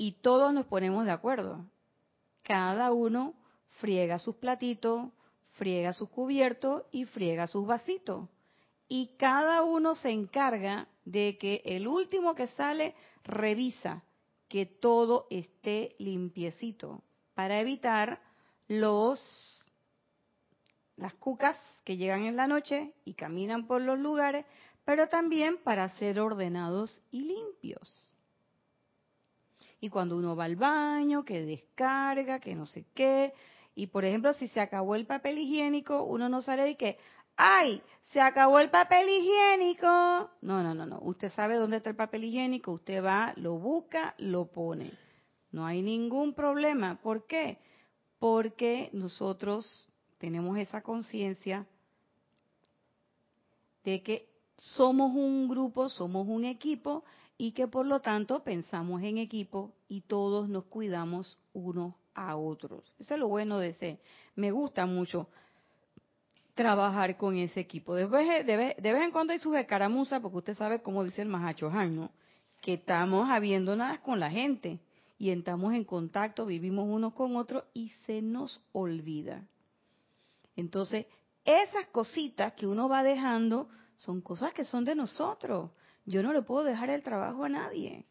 Y 0.01 0.13
todos 0.13 0.53
nos 0.53 0.65
ponemos 0.65 1.03
de 1.03 1.11
acuerdo. 1.11 1.65
Cada 2.41 2.93
uno 2.93 3.33
friega 3.79 4.17
sus 4.17 4.37
platitos, 4.37 5.09
friega 5.51 5.91
sus 5.91 6.07
cubiertos 6.07 6.83
y 6.89 7.03
friega 7.03 7.47
sus 7.47 7.67
vasitos. 7.67 8.29
Y 8.87 9.17
cada 9.17 9.61
uno 9.63 9.95
se 9.95 10.11
encarga 10.11 10.87
de 11.03 11.37
que 11.37 11.61
el 11.65 11.85
último 11.85 12.33
que 12.33 12.47
sale 12.47 12.95
revisa 13.25 14.03
que 14.47 14.65
todo 14.65 15.27
esté 15.29 15.95
limpiecito 15.99 17.03
para 17.35 17.59
evitar 17.59 18.21
los 18.69 19.21
las 20.95 21.13
cucas 21.15 21.57
que 21.83 21.97
llegan 21.97 22.23
en 22.23 22.37
la 22.37 22.47
noche 22.47 22.93
y 23.03 23.15
caminan 23.15 23.67
por 23.67 23.81
los 23.81 23.99
lugares, 23.99 24.45
pero 24.85 25.09
también 25.09 25.57
para 25.57 25.89
ser 25.89 26.21
ordenados 26.21 27.01
y 27.11 27.21
limpios. 27.21 28.08
Y 29.79 29.89
cuando 29.89 30.17
uno 30.17 30.35
va 30.35 30.45
al 30.45 30.55
baño, 30.55 31.23
que 31.23 31.41
descarga, 31.41 32.39
que 32.39 32.55
no 32.55 32.65
sé 32.65 32.85
qué, 32.93 33.33
y 33.75 33.87
por 33.87 34.03
ejemplo, 34.03 34.33
si 34.33 34.49
se 34.49 34.59
acabó 34.59 34.95
el 34.95 35.05
papel 35.05 35.37
higiénico, 35.37 36.03
uno 36.03 36.27
no 36.27 36.41
sale 36.41 36.63
de 36.63 36.75
que, 36.75 36.97
¡ay! 37.37 37.81
Se 38.11 38.19
acabó 38.19 38.59
el 38.59 38.69
papel 38.69 39.07
higiénico. 39.07 39.87
No, 40.41 40.63
no, 40.63 40.73
no, 40.73 40.85
no. 40.85 40.99
Usted 41.01 41.29
sabe 41.29 41.55
dónde 41.55 41.77
está 41.77 41.91
el 41.91 41.95
papel 41.95 42.25
higiénico, 42.25 42.73
usted 42.73 43.03
va, 43.03 43.33
lo 43.37 43.57
busca, 43.57 44.15
lo 44.17 44.51
pone. 44.51 44.91
No 45.51 45.65
hay 45.65 45.81
ningún 45.81 46.33
problema. 46.33 46.99
¿Por 47.01 47.25
qué? 47.25 47.59
Porque 48.19 48.89
nosotros 48.91 49.87
tenemos 50.17 50.57
esa 50.57 50.81
conciencia 50.81 51.65
de 53.83 54.03
que 54.03 54.27
somos 54.57 55.15
un 55.15 55.47
grupo, 55.47 55.87
somos 55.87 56.27
un 56.27 56.43
equipo 56.43 57.05
y 57.41 57.53
que 57.53 57.69
por 57.69 57.85
lo 57.85 58.01
tanto 58.01 58.43
pensamos 58.43 59.01
en 59.01 59.17
equipo 59.17 59.73
y 59.87 60.01
todos 60.01 60.49
nos 60.49 60.65
cuidamos 60.65 61.37
unos 61.53 61.95
a 62.13 62.35
otros. 62.35 62.93
Eso 62.99 63.13
es 63.13 63.19
lo 63.19 63.29
bueno 63.29 63.59
de 63.59 63.69
ese. 63.69 63.99
Me 64.35 64.51
gusta 64.51 64.85
mucho 64.85 65.29
trabajar 66.53 67.15
con 67.15 67.37
ese 67.37 67.61
equipo. 67.61 67.95
De 67.95 68.07
vez, 68.07 68.45
de 68.45 68.57
vez, 68.57 68.75
en 69.01 69.11
cuando 69.11 69.31
hay 69.31 69.39
sus 69.39 69.55
escaramuzas, 69.55 70.21
porque 70.21 70.37
usted 70.39 70.53
sabe 70.53 70.81
cómo 70.81 71.01
dice 71.05 71.21
el 71.21 71.29
Mahacho 71.29 71.69
¿no? 71.69 72.11
Que 72.59 72.73
estamos 72.73 73.29
habiendo 73.29 73.73
nada 73.73 74.01
con 74.01 74.19
la 74.19 74.29
gente 74.29 74.81
y 75.17 75.29
estamos 75.29 75.73
en 75.73 75.85
contacto, 75.85 76.45
vivimos 76.45 76.89
unos 76.89 77.13
con 77.13 77.37
otros 77.37 77.63
y 77.73 77.87
se 78.05 78.21
nos 78.21 78.59
olvida. 78.73 79.45
Entonces, 80.57 81.05
esas 81.45 81.85
cositas 81.93 82.51
que 82.55 82.67
uno 82.67 82.89
va 82.89 83.01
dejando 83.01 83.69
son 83.95 84.19
cosas 84.19 84.51
que 84.51 84.65
son 84.65 84.83
de 84.83 84.93
nosotros. 84.93 85.71
Yo 86.09 86.23
no 86.23 86.33
le 86.33 86.41
puedo 86.41 86.63
dejar 86.63 86.89
el 86.89 87.03
trabajo 87.03 87.43
a 87.43 87.49
nadie. 87.49 88.03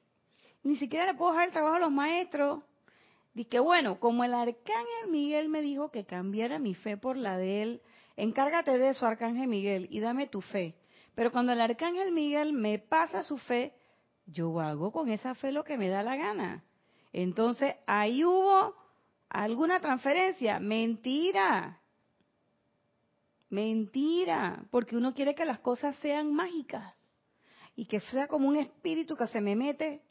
Ni 0.62 0.76
siquiera 0.76 1.04
le 1.04 1.14
puedo 1.14 1.32
dejar 1.32 1.48
el 1.48 1.52
trabajo 1.52 1.74
a 1.74 1.80
los 1.80 1.90
maestros. 1.90 2.62
Dice 3.34 3.58
bueno, 3.58 3.98
como 3.98 4.22
el 4.22 4.34
arcángel 4.34 5.10
Miguel 5.10 5.48
me 5.48 5.62
dijo 5.62 5.90
que 5.90 6.06
cambiara 6.06 6.60
mi 6.60 6.76
fe 6.76 6.96
por 6.96 7.16
la 7.16 7.36
de 7.36 7.62
él, 7.62 7.82
encárgate 8.16 8.78
de 8.78 8.90
eso, 8.90 9.04
arcángel 9.04 9.48
Miguel, 9.48 9.88
y 9.90 9.98
dame 9.98 10.28
tu 10.28 10.42
fe. 10.42 10.76
Pero 11.16 11.32
cuando 11.32 11.50
el 11.50 11.60
arcángel 11.60 12.12
Miguel 12.12 12.52
me 12.52 12.78
pasa 12.78 13.24
su 13.24 13.36
fe, 13.36 13.74
yo 14.26 14.60
hago 14.60 14.92
con 14.92 15.08
esa 15.08 15.34
fe 15.34 15.50
lo 15.50 15.64
que 15.64 15.76
me 15.76 15.88
da 15.88 16.04
la 16.04 16.14
gana. 16.14 16.62
Entonces, 17.12 17.74
ahí 17.88 18.24
hubo 18.24 18.76
alguna 19.28 19.80
transferencia. 19.80 20.60
Mentira. 20.60 21.80
Mentira. 23.50 24.62
Porque 24.70 24.96
uno 24.96 25.14
quiere 25.14 25.34
que 25.34 25.44
las 25.44 25.58
cosas 25.58 25.96
sean 25.96 26.32
mágicas. 26.32 26.94
Y 27.78 27.84
que 27.84 28.00
sea 28.00 28.26
como 28.26 28.48
un 28.48 28.56
espíritu 28.56 29.16
que 29.16 29.28
se 29.28 29.40
me 29.40 29.54
mete. 29.54 30.02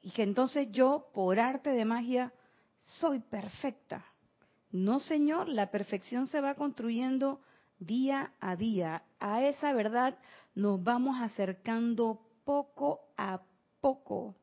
Y 0.00 0.12
que 0.12 0.22
entonces 0.22 0.68
yo, 0.70 1.08
por 1.12 1.40
arte 1.40 1.70
de 1.70 1.84
magia, 1.84 2.32
soy 3.00 3.18
perfecta. 3.18 4.06
No, 4.70 5.00
Señor, 5.00 5.48
la 5.48 5.72
perfección 5.72 6.28
se 6.28 6.40
va 6.40 6.54
construyendo 6.54 7.40
día 7.80 8.32
a 8.38 8.54
día. 8.54 9.02
A 9.18 9.42
esa 9.42 9.72
verdad 9.72 10.16
nos 10.54 10.84
vamos 10.84 11.20
acercando 11.20 12.20
poco 12.44 13.00
a 13.16 13.40
poco. 13.80 14.36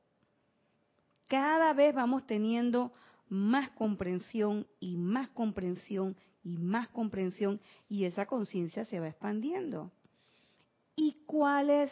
Cada 1.29 1.71
vez 1.71 1.95
vamos 1.95 2.27
teniendo 2.27 2.91
más 3.29 3.69
comprensión 3.71 4.67
y 4.81 4.97
más 4.97 5.29
comprensión 5.29 6.17
y 6.43 6.57
más 6.57 6.89
comprensión 6.89 7.61
y 7.87 8.03
esa 8.03 8.25
conciencia 8.25 8.83
se 8.83 8.99
va 8.99 9.07
expandiendo. 9.07 9.89
¿Y 10.97 11.23
cuál 11.25 11.69
es 11.69 11.91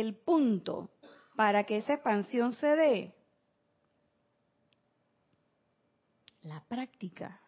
el 0.00 0.14
punto 0.14 0.90
para 1.36 1.64
que 1.64 1.78
esa 1.78 1.94
expansión 1.94 2.52
se 2.54 2.68
dé? 2.68 3.16
la 6.46 6.64
práctica. 6.68 7.40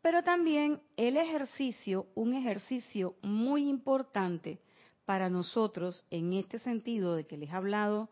Pero 0.00 0.22
también 0.22 0.80
el 0.96 1.16
ejercicio, 1.16 2.06
un 2.14 2.34
ejercicio 2.34 3.16
muy 3.22 3.68
importante 3.68 4.60
para 5.04 5.28
nosotros 5.30 6.04
en 6.10 6.32
este 6.32 6.58
sentido 6.58 7.14
de 7.14 7.24
que 7.26 7.36
les 7.36 7.50
he 7.50 7.52
hablado 7.52 8.08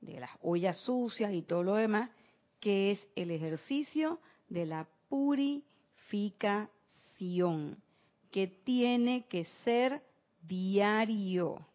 de 0.00 0.20
las 0.20 0.30
ollas 0.42 0.76
sucias 0.78 1.32
y 1.32 1.42
todo 1.42 1.62
lo 1.62 1.76
demás, 1.76 2.10
que 2.58 2.90
es 2.90 3.06
el 3.16 3.30
ejercicio 3.30 4.20
de 4.48 4.66
la 4.66 4.88
purificación, 5.08 7.82
que 8.30 8.48
tiene 8.48 9.26
que 9.28 9.46
ser 9.64 10.02
diario, 10.42 11.66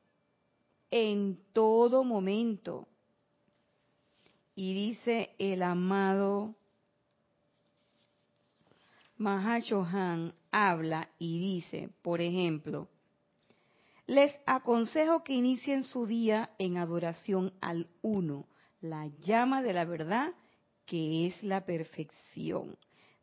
en 0.97 1.38
todo 1.51 2.05
momento. 2.05 2.88
Y 4.55 4.73
dice 4.73 5.36
el 5.39 5.62
amado 5.62 6.55
Mahashohan 9.17 10.34
habla 10.51 11.10
y 11.19 11.38
dice, 11.38 11.89
por 12.01 12.21
ejemplo, 12.21 12.88
les 14.08 14.39
aconsejo 14.45 15.21
que 15.25 15.34
inicien 15.34 15.84
su 15.84 16.05
día 16.05 16.51
en 16.60 16.77
adoración 16.77 17.51
al 17.60 17.89
uno, 18.01 18.47
la 18.79 19.08
llama 19.19 19.62
de 19.62 19.73
la 19.73 19.84
verdad 19.84 20.34
que 20.86 21.27
es 21.27 21.43
la 21.43 21.65
perfección, 21.65 22.77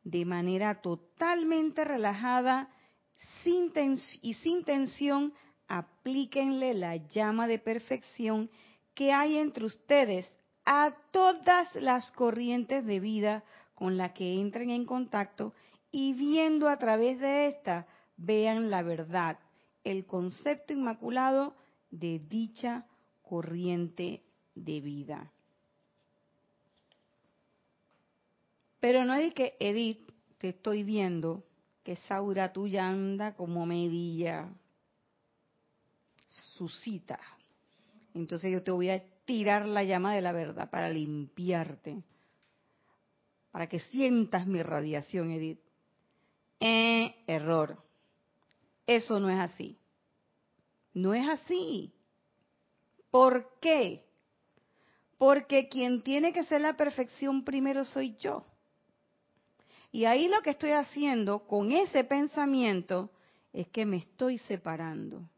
de 0.04 0.26
manera 0.26 0.82
totalmente 0.82 1.84
relajada 1.84 2.68
sin 3.42 3.72
y 4.20 4.34
sin 4.34 4.62
tensión, 4.62 5.32
aplíquenle 5.72 6.74
la 6.74 6.96
llama 6.96 7.48
de 7.48 7.58
perfección 7.58 8.50
que 8.92 9.10
hay 9.10 9.38
entre 9.38 9.64
ustedes 9.64 10.28
a 10.66 10.94
todas 11.10 11.74
las 11.76 12.10
corrientes 12.12 12.84
de 12.84 13.00
vida 13.00 13.42
con 13.74 13.96
las 13.96 14.12
que 14.12 14.34
entren 14.34 14.68
en 14.68 14.84
contacto 14.84 15.54
y 15.90 16.12
viendo 16.12 16.68
a 16.68 16.76
través 16.76 17.18
de 17.20 17.46
esta, 17.46 17.86
vean 18.18 18.68
la 18.68 18.82
verdad, 18.82 19.38
el 19.82 20.04
concepto 20.04 20.74
inmaculado 20.74 21.54
de 21.90 22.18
dicha 22.18 22.84
corriente 23.22 24.22
de 24.54 24.80
vida. 24.82 25.32
Pero 28.78 29.06
no 29.06 29.14
es 29.14 29.32
que, 29.32 29.56
Edith, 29.58 30.06
te 30.36 30.50
estoy 30.50 30.82
viendo 30.82 31.44
que 31.82 31.96
Saura 31.96 32.52
tuya 32.52 32.86
anda 32.86 33.34
como 33.34 33.64
medilla, 33.64 34.50
suscita. 36.32 37.20
Entonces 38.14 38.52
yo 38.52 38.62
te 38.62 38.70
voy 38.70 38.90
a 38.90 39.02
tirar 39.24 39.66
la 39.66 39.84
llama 39.84 40.14
de 40.14 40.20
la 40.20 40.32
verdad 40.32 40.70
para 40.70 40.88
limpiarte, 40.88 42.02
para 43.50 43.68
que 43.68 43.80
sientas 43.80 44.46
mi 44.46 44.62
radiación, 44.62 45.30
Edith. 45.30 45.60
Eh, 46.60 47.14
error. 47.26 47.82
Eso 48.86 49.20
no 49.20 49.30
es 49.30 49.38
así. 49.38 49.78
No 50.94 51.14
es 51.14 51.28
así. 51.28 51.92
¿Por 53.10 53.58
qué? 53.60 54.04
Porque 55.18 55.68
quien 55.68 56.02
tiene 56.02 56.32
que 56.32 56.44
ser 56.44 56.60
la 56.60 56.76
perfección 56.76 57.44
primero 57.44 57.84
soy 57.84 58.16
yo. 58.16 58.44
Y 59.90 60.06
ahí 60.06 60.28
lo 60.28 60.40
que 60.40 60.50
estoy 60.50 60.70
haciendo 60.70 61.46
con 61.46 61.70
ese 61.72 62.04
pensamiento 62.04 63.10
es 63.52 63.68
que 63.68 63.84
me 63.84 63.98
estoy 63.98 64.38
separando. 64.38 65.28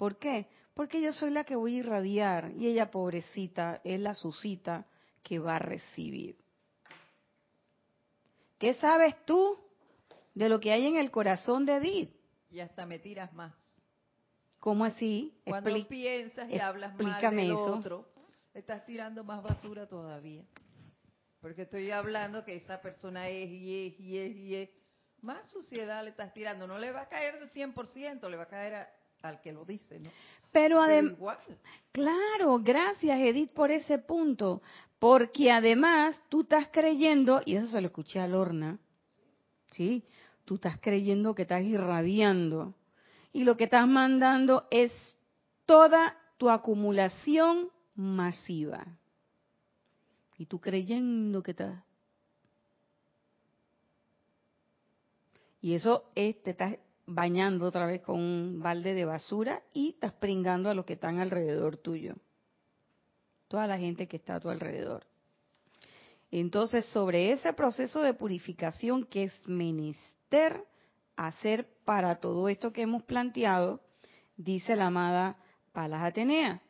¿Por 0.00 0.16
qué? 0.16 0.46
Porque 0.72 1.02
yo 1.02 1.12
soy 1.12 1.28
la 1.28 1.44
que 1.44 1.56
voy 1.56 1.76
a 1.76 1.78
irradiar 1.80 2.52
y 2.56 2.68
ella, 2.68 2.90
pobrecita, 2.90 3.82
es 3.84 4.00
la 4.00 4.14
susita 4.14 4.86
que 5.22 5.38
va 5.38 5.56
a 5.56 5.58
recibir. 5.58 6.38
¿Qué 8.58 8.72
sabes 8.72 9.14
tú? 9.26 9.58
de 10.34 10.48
lo 10.48 10.58
que 10.58 10.72
hay 10.72 10.86
en 10.86 10.96
el 10.96 11.10
corazón 11.10 11.66
de 11.66 11.76
Edith. 11.76 12.10
Y 12.50 12.60
hasta 12.60 12.86
me 12.86 12.98
tiras 12.98 13.30
más. 13.34 13.52
¿Cómo 14.58 14.86
así? 14.86 15.38
Cuando 15.44 15.86
piensas 15.86 16.48
y 16.48 16.58
hablas 16.58 16.96
mal 16.96 17.36
del 17.36 17.52
otro, 17.52 18.08
estás 18.54 18.86
tirando 18.86 19.22
más 19.22 19.42
basura 19.42 19.86
todavía. 19.86 20.44
Porque 21.42 21.62
estoy 21.62 21.90
hablando 21.90 22.42
que 22.44 22.56
esa 22.56 22.80
persona 22.80 23.28
es 23.28 23.50
y 23.50 23.86
es 23.86 24.00
y 24.00 24.18
es 24.18 24.36
y 24.36 24.56
es. 24.56 24.70
Más 25.20 25.46
suciedad 25.48 26.02
le 26.04 26.10
estás 26.10 26.32
tirando. 26.32 26.66
No 26.66 26.78
le 26.78 26.90
va 26.90 27.02
a 27.02 27.08
caer 27.08 27.38
del 27.38 27.50
100%, 27.50 28.30
le 28.30 28.36
va 28.38 28.44
a 28.44 28.48
caer 28.48 28.88
al 29.22 29.40
que 29.40 29.52
lo 29.52 29.64
dice, 29.64 30.00
¿no? 30.00 30.10
Pero, 30.52 30.80
además, 30.80 31.38
claro, 31.92 32.58
gracias 32.60 33.20
Edith 33.20 33.52
por 33.52 33.70
ese 33.70 33.98
punto, 33.98 34.62
porque 34.98 35.50
además 35.50 36.20
tú 36.28 36.42
estás 36.42 36.68
creyendo, 36.72 37.40
y 37.44 37.56
eso 37.56 37.68
se 37.68 37.80
lo 37.80 37.86
escuché 37.86 38.20
a 38.20 38.26
Lorna, 38.26 38.78
¿sí? 39.70 40.02
Tú 40.44 40.56
estás 40.56 40.78
creyendo 40.80 41.34
que 41.34 41.42
estás 41.42 41.62
irradiando, 41.62 42.74
y 43.32 43.44
lo 43.44 43.56
que 43.56 43.64
estás 43.64 43.86
mandando 43.86 44.66
es 44.70 44.92
toda 45.66 46.16
tu 46.36 46.50
acumulación 46.50 47.70
masiva. 47.94 48.86
Y 50.36 50.46
tú 50.46 50.58
creyendo 50.58 51.42
que 51.42 51.52
estás... 51.52 51.84
Y 55.60 55.74
eso 55.74 56.10
es, 56.14 56.42
te 56.42 56.52
estás 56.52 56.76
bañando 57.10 57.66
otra 57.66 57.86
vez 57.86 58.02
con 58.02 58.20
un 58.20 58.60
balde 58.60 58.94
de 58.94 59.04
basura 59.04 59.62
y 59.74 59.90
estás 59.90 60.12
pringando 60.12 60.70
a 60.70 60.74
los 60.74 60.84
que 60.84 60.92
están 60.94 61.18
alrededor 61.18 61.76
tuyo. 61.76 62.14
Toda 63.48 63.66
la 63.66 63.78
gente 63.78 64.06
que 64.06 64.16
está 64.16 64.36
a 64.36 64.40
tu 64.40 64.48
alrededor. 64.48 65.04
Entonces, 66.30 66.84
sobre 66.86 67.32
ese 67.32 67.52
proceso 67.52 68.02
de 68.02 68.14
purificación 68.14 69.04
que 69.04 69.24
es 69.24 69.32
menester 69.46 70.64
hacer 71.16 71.68
para 71.84 72.20
todo 72.20 72.48
esto 72.48 72.72
que 72.72 72.82
hemos 72.82 73.02
planteado, 73.02 73.80
dice 74.36 74.76
la 74.76 74.86
amada 74.86 75.36
Palas 75.72 76.04
Atenea, 76.04 76.62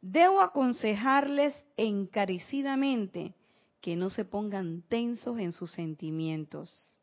debo 0.00 0.40
aconsejarles 0.40 1.52
encarecidamente 1.76 3.34
que 3.80 3.96
no 3.96 4.08
se 4.08 4.24
pongan 4.24 4.82
tensos 4.82 5.38
en 5.40 5.52
sus 5.52 5.72
sentimientos 5.72 6.93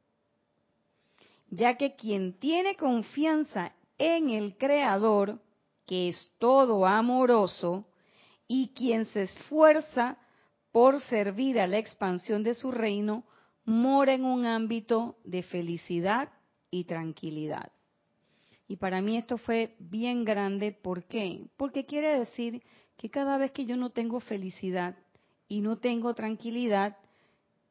ya 1.51 1.75
que 1.75 1.95
quien 1.95 2.39
tiene 2.39 2.75
confianza 2.75 3.73
en 3.97 4.29
el 4.29 4.57
Creador, 4.57 5.41
que 5.85 6.07
es 6.09 6.33
todo 6.39 6.85
amoroso, 6.87 7.85
y 8.47 8.69
quien 8.69 9.05
se 9.05 9.23
esfuerza 9.23 10.17
por 10.71 11.01
servir 11.01 11.59
a 11.59 11.67
la 11.67 11.77
expansión 11.77 12.41
de 12.43 12.55
su 12.55 12.71
reino, 12.71 13.25
mora 13.65 14.13
en 14.13 14.23
un 14.23 14.45
ámbito 14.45 15.17
de 15.25 15.43
felicidad 15.43 16.29
y 16.71 16.85
tranquilidad. 16.85 17.71
Y 18.67 18.77
para 18.77 19.01
mí 19.01 19.17
esto 19.17 19.37
fue 19.37 19.75
bien 19.79 20.23
grande, 20.23 20.71
¿por 20.71 21.03
qué? 21.03 21.47
Porque 21.57 21.85
quiere 21.85 22.17
decir 22.19 22.63
que 22.95 23.09
cada 23.09 23.37
vez 23.37 23.51
que 23.51 23.65
yo 23.65 23.75
no 23.75 23.89
tengo 23.89 24.21
felicidad 24.21 24.97
y 25.49 25.59
no 25.59 25.77
tengo 25.79 26.13
tranquilidad, 26.13 26.97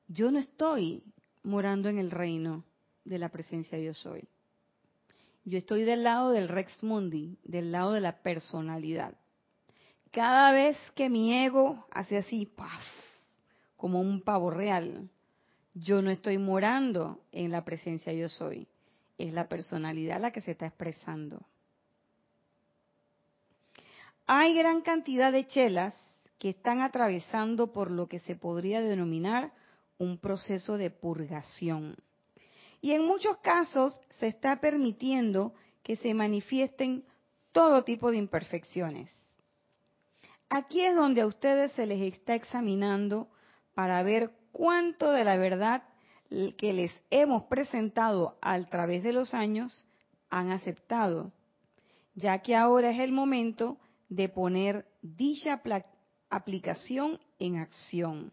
yo 0.07 0.31
no 0.31 0.39
estoy 0.39 1.03
morando 1.43 1.89
en 1.89 1.99
el 1.99 2.11
reino 2.11 2.65
de 3.05 3.19
la 3.19 3.29
presencia 3.29 3.79
yo 3.79 3.95
soy. 3.95 4.29
Yo 5.45 5.59
estoy 5.59 5.85
del 5.85 6.05
lado 6.05 6.31
del 6.31 6.49
Rex 6.49 6.83
Mundi, 6.83 7.39
del 7.45 7.73
lado 7.73 7.93
de 7.93 8.01
la 8.01 8.23
personalidad. 8.23 9.15
Cada 10.11 10.53
vez 10.53 10.77
que 10.95 11.09
mi 11.09 11.33
ego 11.33 11.87
hace 11.91 12.19
así, 12.19 12.47
¡paf! 12.47 12.83
como 13.81 14.01
un 14.03 14.21
pavo 14.21 14.51
real, 14.51 15.09
yo 15.73 16.03
no 16.03 16.11
estoy 16.11 16.37
morando 16.37 17.21
en 17.33 17.51
la 17.51 17.65
presencia 17.65 18.13
yo 18.13 18.29
soy. 18.29 18.69
Es 19.17 19.33
la 19.33 19.49
personalidad 19.49 20.21
la 20.21 20.33
que 20.33 20.43
se 20.43 20.51
está 20.51 20.67
expresando. 20.67 21.41
Hay 24.27 24.55
gran 24.55 24.83
cantidad 24.83 25.33
de 25.33 25.47
chelas 25.47 25.95
que 26.39 26.51
están 26.51 26.83
atravesando 26.83 27.73
por 27.73 27.91
lo 27.91 28.07
que 28.07 28.21
se 28.21 28.37
podría 28.37 28.83
denominar 28.83 29.53
un 29.99 30.19
proceso 30.19 30.77
de 30.77 30.91
purgación 30.91 31.97
y 32.81 32.93
en 32.93 33.05
muchos 33.05 33.37
casos 33.39 33.99
se 34.19 34.27
está 34.27 34.61
permitiendo 34.61 35.55
que 35.83 35.97
se 35.97 36.15
manifiesten 36.15 37.05
todo 37.53 37.85
tipo 37.85 38.11
de 38.11 38.19
imperfecciones. 38.19 39.11
Aquí 40.49 40.81
es 40.81 40.97
donde 40.97 41.21
a 41.21 41.27
ustedes 41.27 41.73
se 41.73 41.87
les 41.87 42.01
está 42.01 42.35
examinando 42.35 43.29
para 43.75 44.03
ver 44.03 44.31
cuánto 44.53 45.13
de 45.13 45.25
la 45.25 45.37
verdad 45.37 45.83
que 46.29 46.73
les 46.73 46.93
hemos 47.11 47.45
presentado 47.45 48.39
a 48.41 48.61
través 48.67 49.03
de 49.03 49.13
los 49.13 49.35
años 49.35 49.87
han 50.29 50.51
aceptado, 50.53 51.33
ya 52.15 52.39
que 52.41 52.55
ahora 52.57 52.91
es 52.91 53.01
el 53.01 53.13
momento 53.13 53.79
de 54.09 54.29
poner 54.29 54.87
dicha 55.03 55.61
aplicación 56.31 57.21
en 57.39 57.57
acción. 57.59 58.33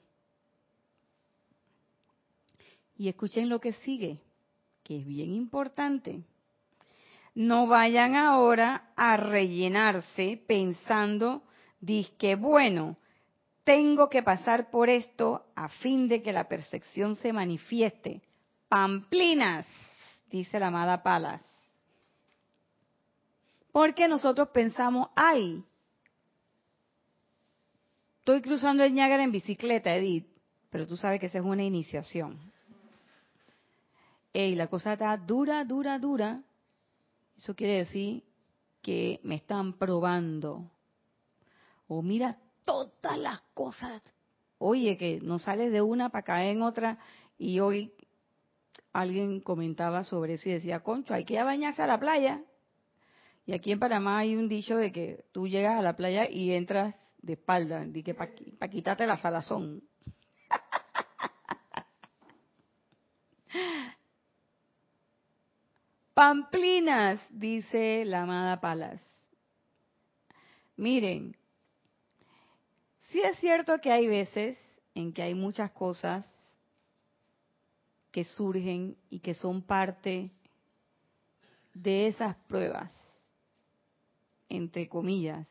Y 2.96 3.10
escuchen 3.10 3.50
lo 3.50 3.60
que 3.60 3.74
sigue 3.74 4.22
que 4.88 5.00
es 5.00 5.06
bien 5.06 5.34
importante. 5.34 6.24
No 7.36 7.68
vayan 7.68 8.16
ahora 8.16 8.94
a 8.96 9.18
rellenarse 9.18 10.42
pensando, 10.48 11.44
que 12.18 12.36
bueno, 12.36 12.96
tengo 13.66 14.08
que 14.08 14.24
pasar 14.24 14.72
por 14.72 14.90
esto 14.90 15.48
a 15.58 15.68
fin 15.68 16.08
de 16.08 16.24
que 16.24 16.32
la 16.32 16.48
percepción 16.48 17.16
se 17.16 17.34
manifieste. 17.34 18.22
Pamplinas, 18.70 19.68
dice 20.32 20.58
la 20.58 20.68
amada 20.68 21.04
Palas. 21.04 21.44
Porque 23.74 24.08
nosotros 24.08 24.48
pensamos, 24.54 25.10
ay, 25.18 25.66
estoy 28.20 28.42
cruzando 28.42 28.86
el 28.86 28.94
Niágara 28.94 29.24
en 29.24 29.34
bicicleta, 29.34 29.94
Edith, 29.94 30.28
pero 30.70 30.88
tú 30.88 30.96
sabes 30.96 31.20
que 31.20 31.26
esa 31.26 31.40
es 31.40 31.44
una 31.44 31.64
iniciación 31.64 32.40
y 34.46 34.56
la 34.56 34.68
cosa 34.68 34.94
está 34.94 35.18
dura, 35.18 35.64
dura, 35.66 35.98
dura, 35.98 36.44
eso 37.38 37.56
quiere 37.56 37.78
decir 37.78 38.24
que 38.82 39.20
me 39.24 39.36
están 39.36 39.74
probando. 39.74 40.70
O 41.88 42.02
mira 42.02 42.38
todas 42.66 43.18
las 43.18 43.42
cosas. 43.54 44.02
Oye, 44.60 44.98
que 44.98 45.20
no 45.22 45.40
sales 45.40 45.72
de 45.72 45.82
una 45.82 46.10
para 46.10 46.24
caer 46.24 46.56
en 46.56 46.62
otra. 46.62 47.00
Y 47.38 47.60
hoy 47.60 47.94
alguien 48.94 49.40
comentaba 49.42 50.04
sobre 50.04 50.34
eso 50.34 50.50
y 50.50 50.54
decía, 50.54 50.82
concho, 50.82 51.14
hay 51.14 51.26
que 51.26 51.34
ir 51.34 51.40
a 51.40 51.46
bañarse 51.46 51.82
a 51.82 51.88
la 51.88 52.00
playa. 52.00 52.44
Y 53.46 53.54
aquí 53.54 53.72
en 53.72 53.80
Panamá 53.80 54.20
hay 54.20 54.36
un 54.36 54.50
dicho 54.50 54.78
de 54.78 54.92
que 54.92 55.26
tú 55.32 55.48
llegas 55.48 55.80
a 55.80 55.82
la 55.82 55.96
playa 55.96 56.30
y 56.30 56.52
entras 56.52 56.96
de 57.22 57.34
espalda, 57.34 57.86
de 57.86 58.04
que 58.04 58.14
para 58.14 58.70
quitarte 58.70 59.08
la 59.08 59.18
salazón. 59.18 59.84
Pamplinas, 66.18 67.22
dice 67.30 68.04
la 68.04 68.24
amada 68.24 68.60
Palas. 68.60 69.00
Miren, 70.76 71.38
sí 73.12 73.22
es 73.22 73.38
cierto 73.38 73.80
que 73.80 73.92
hay 73.92 74.08
veces 74.08 74.58
en 74.96 75.14
que 75.14 75.22
hay 75.22 75.36
muchas 75.36 75.70
cosas 75.74 76.26
que 78.10 78.24
surgen 78.24 78.98
y 79.12 79.20
que 79.20 79.36
son 79.36 79.62
parte 79.62 80.32
de 81.76 82.08
esas 82.08 82.36
pruebas, 82.48 82.92
entre 84.50 84.90
comillas. 84.90 85.48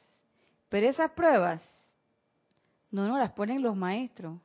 Pero 0.69 0.89
esas 0.89 1.13
pruebas 1.13 1.63
no 2.91 3.07
nos 3.07 3.21
las 3.21 3.31
ponen 3.35 3.63
los 3.63 3.77
maestros 3.77 4.41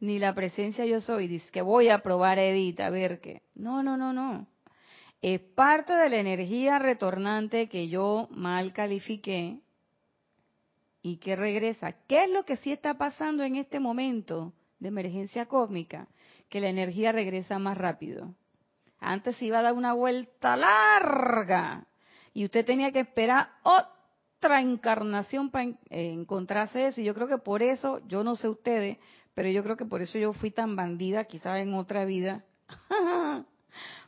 ni 0.00 0.18
la 0.18 0.34
presencia 0.34 0.84
yo 0.86 1.00
soy, 1.00 1.26
dice 1.26 1.50
que 1.50 1.62
voy 1.62 1.88
a 1.88 1.98
probar 2.00 2.38
Edith, 2.38 2.80
a 2.80 2.90
ver 2.90 3.20
qué. 3.20 3.42
No, 3.54 3.82
no, 3.82 3.96
no, 3.96 4.12
no. 4.12 4.46
Es 5.20 5.40
parte 5.40 5.92
de 5.92 6.08
la 6.08 6.18
energía 6.18 6.78
retornante 6.78 7.68
que 7.68 7.88
yo 7.88 8.28
mal 8.30 8.72
califiqué 8.72 9.60
y 11.02 11.16
que 11.16 11.34
regresa. 11.34 11.92
¿Qué 12.06 12.24
es 12.24 12.30
lo 12.30 12.44
que 12.44 12.56
sí 12.56 12.70
está 12.70 12.94
pasando 12.94 13.42
en 13.42 13.56
este 13.56 13.80
momento 13.80 14.52
de 14.78 14.88
emergencia 14.88 15.46
cósmica? 15.46 16.06
Que 16.48 16.60
la 16.60 16.68
energía 16.68 17.10
regresa 17.10 17.58
más 17.58 17.76
rápido. 17.76 18.34
Antes 19.00 19.40
iba 19.42 19.58
a 19.58 19.62
dar 19.62 19.74
una 19.74 19.92
vuelta 19.92 20.56
larga 20.56 21.86
y 22.32 22.44
usted 22.44 22.64
tenía 22.64 22.92
que 22.92 23.00
esperar 23.00 23.50
otra 23.62 24.60
encarnación 24.60 25.50
para 25.50 25.68
encontrarse 25.90 26.86
eso. 26.86 27.00
Y 27.00 27.04
yo 27.04 27.14
creo 27.14 27.26
que 27.26 27.38
por 27.38 27.62
eso, 27.62 28.00
yo 28.06 28.22
no 28.22 28.36
sé 28.36 28.48
ustedes, 28.48 28.98
pero 29.38 29.50
yo 29.50 29.62
creo 29.62 29.76
que 29.76 29.84
por 29.84 30.02
eso 30.02 30.18
yo 30.18 30.32
fui 30.32 30.50
tan 30.50 30.74
bandida, 30.74 31.22
quizás 31.22 31.60
en 31.60 31.72
otra 31.74 32.04
vida. 32.04 32.44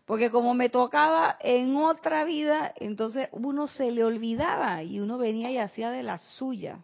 Porque 0.04 0.28
como 0.28 0.54
me 0.54 0.70
tocaba 0.70 1.36
en 1.38 1.76
otra 1.76 2.24
vida, 2.24 2.74
entonces 2.74 3.28
uno 3.30 3.68
se 3.68 3.92
le 3.92 4.02
olvidaba 4.02 4.82
y 4.82 4.98
uno 4.98 5.18
venía 5.18 5.52
y 5.52 5.58
hacía 5.58 5.92
de 5.92 6.02
la 6.02 6.18
suya. 6.18 6.80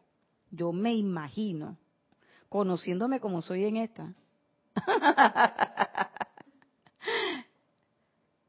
Yo 0.53 0.73
me 0.73 0.95
imagino, 0.95 1.77
conociéndome 2.49 3.19
como 3.19 3.43
soy 3.43 3.65
en 3.65 3.79
esta. 3.79 4.15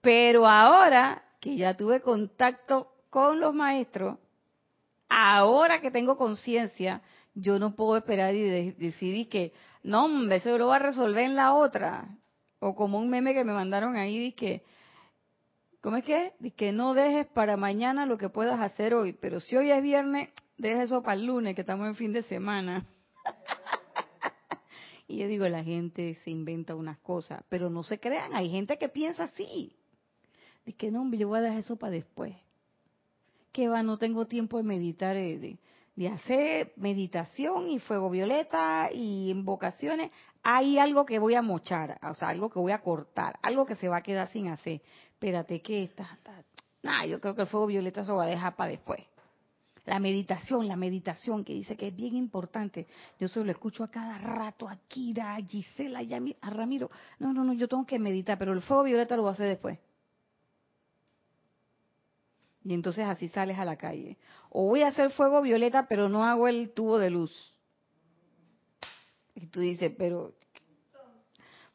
Pero 0.01 0.47
ahora 0.47 1.23
que 1.39 1.55
ya 1.55 1.75
tuve 1.75 2.01
contacto 2.01 2.91
con 3.09 3.39
los 3.39 3.51
maestros, 3.51 4.19
ahora 5.09 5.81
que 5.81 5.89
tengo 5.89 6.17
conciencia, 6.17 7.01
yo 7.33 7.57
no 7.57 7.75
puedo 7.75 7.97
esperar 7.97 8.35
y 8.35 8.73
decidir 8.73 9.27
que, 9.27 9.53
no, 9.83 10.05
hombre, 10.05 10.37
eso 10.37 10.57
lo 10.57 10.67
va 10.67 10.77
a 10.77 10.79
resolver 10.79 11.23
en 11.23 11.35
la 11.35 11.53
otra. 11.53 12.07
O 12.59 12.75
como 12.75 12.99
un 12.99 13.09
meme 13.09 13.33
que 13.33 13.43
me 13.43 13.53
mandaron 13.53 13.95
ahí, 13.95 14.33
que, 14.33 14.63
¿cómo 15.81 15.97
es 15.97 16.03
que? 16.03 16.33
Dice 16.39 16.71
no 16.71 16.93
dejes 16.93 17.27
para 17.27 17.55
mañana 17.57 18.05
lo 18.05 18.17
que 18.17 18.29
puedas 18.29 18.59
hacer 18.59 18.93
hoy, 18.93 19.13
pero 19.13 19.39
si 19.39 19.55
hoy 19.55 19.71
es 19.71 19.81
viernes, 19.81 20.29
deja 20.57 20.83
eso 20.83 21.03
para 21.03 21.13
el 21.13 21.25
lunes, 21.25 21.55
que 21.55 21.61
estamos 21.61 21.87
en 21.87 21.95
fin 21.95 22.13
de 22.13 22.23
semana. 22.23 22.85
y 25.07 25.17
yo 25.17 25.27
digo, 25.27 25.47
la 25.47 25.63
gente 25.63 26.15
se 26.23 26.31
inventa 26.31 26.75
unas 26.75 26.97
cosas, 26.99 27.43
pero 27.47 27.69
no 27.69 27.83
se 27.83 27.99
crean, 27.99 28.33
hay 28.33 28.49
gente 28.49 28.77
que 28.77 28.89
piensa 28.89 29.25
así. 29.25 29.75
Dice 30.65 30.77
que 30.77 30.91
no, 30.91 31.09
yo 31.13 31.27
voy 31.27 31.39
a 31.39 31.43
dejar 31.43 31.59
eso 31.59 31.75
para 31.77 31.91
después. 31.91 32.35
Que 33.51 33.67
va, 33.69 33.83
no 33.83 33.97
tengo 33.97 34.25
tiempo 34.25 34.57
de 34.57 34.63
meditar, 34.63 35.15
eh, 35.15 35.57
hacer 36.05 36.73
meditación 36.75 37.67
y 37.69 37.79
fuego 37.79 38.11
violeta 38.11 38.89
y 38.93 39.31
invocaciones. 39.31 40.11
Hay 40.43 40.77
algo 40.77 41.05
que 41.05 41.17
voy 41.17 41.33
a 41.33 41.41
mochar, 41.41 41.99
o 42.03 42.13
sea, 42.13 42.29
algo 42.29 42.49
que 42.49 42.59
voy 42.59 42.71
a 42.71 42.81
cortar, 42.81 43.39
algo 43.41 43.65
que 43.65 43.75
se 43.75 43.89
va 43.89 43.97
a 43.97 44.03
quedar 44.03 44.27
sin 44.29 44.47
hacer. 44.49 44.81
Espérate, 45.09 45.59
¿qué 45.61 45.83
está? 45.83 46.19
Nah, 46.83 47.03
yo 47.05 47.19
creo 47.19 47.33
que 47.33 47.41
el 47.41 47.47
fuego 47.47 47.65
violeta 47.65 48.03
se 48.03 48.11
va 48.11 48.25
a 48.25 48.27
dejar 48.27 48.55
para 48.55 48.69
después. 48.69 49.03
La 49.85 49.99
meditación, 49.99 50.67
la 50.67 50.75
meditación, 50.75 51.43
que 51.43 51.53
dice 51.53 51.75
que 51.75 51.87
es 51.87 51.95
bien 51.95 52.15
importante. 52.15 52.87
Yo 53.19 53.27
se 53.27 53.43
lo 53.43 53.49
escucho 53.49 53.83
a 53.83 53.87
cada 53.89 54.17
rato 54.17 54.69
a 54.69 54.77
Kira, 54.87 55.35
a 55.35 55.41
Gisela, 55.41 56.01
a 56.41 56.49
Ramiro. 56.49 56.91
No, 57.19 57.33
no, 57.33 57.43
no, 57.43 57.53
yo 57.53 57.67
tengo 57.67 57.85
que 57.85 57.97
meditar, 57.97 58.37
pero 58.37 58.53
el 58.53 58.61
fuego 58.61 58.83
violeta 58.83 59.15
lo 59.15 59.23
voy 59.23 59.29
a 59.29 59.31
hacer 59.31 59.47
después. 59.47 59.79
Y 62.63 62.73
entonces 62.73 63.05
así 63.05 63.29
sales 63.29 63.57
a 63.57 63.65
la 63.65 63.77
calle. 63.77 64.17
O 64.49 64.65
voy 64.65 64.81
a 64.81 64.89
hacer 64.89 65.11
fuego 65.11 65.41
violeta, 65.41 65.87
pero 65.87 66.09
no 66.09 66.25
hago 66.25 66.47
el 66.47 66.71
tubo 66.71 66.97
de 66.97 67.09
luz. 67.09 67.53
Y 69.35 69.47
tú 69.47 69.59
dices, 69.59 69.91
pero 69.97 70.33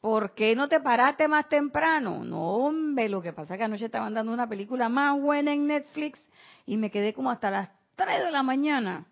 ¿por 0.00 0.34
qué 0.34 0.56
no 0.56 0.68
te 0.68 0.80
paraste 0.80 1.28
más 1.28 1.48
temprano? 1.48 2.24
No, 2.24 2.56
hombre, 2.56 3.08
lo 3.08 3.22
que 3.22 3.32
pasa 3.32 3.54
es 3.54 3.58
que 3.58 3.64
anoche 3.64 3.86
estaban 3.86 4.14
dando 4.14 4.32
una 4.32 4.48
película 4.48 4.88
más 4.88 5.18
buena 5.20 5.52
en 5.52 5.66
Netflix 5.68 6.18
y 6.66 6.76
me 6.76 6.90
quedé 6.90 7.14
como 7.14 7.30
hasta 7.30 7.50
las 7.50 7.70
3 7.94 8.24
de 8.24 8.30
la 8.32 8.42
mañana. 8.42 9.06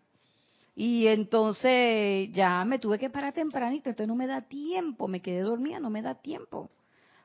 Y 0.74 1.06
entonces 1.06 2.30
ya 2.32 2.64
me 2.64 2.78
tuve 2.78 2.98
que 2.98 3.10
parar 3.10 3.32
tempranito, 3.32 3.90
entonces 3.90 4.08
no 4.08 4.16
me 4.16 4.26
da 4.26 4.42
tiempo, 4.42 5.08
me 5.08 5.20
quedé 5.20 5.40
dormida, 5.40 5.78
no 5.78 5.90
me 5.90 6.02
da 6.02 6.14
tiempo. 6.14 6.70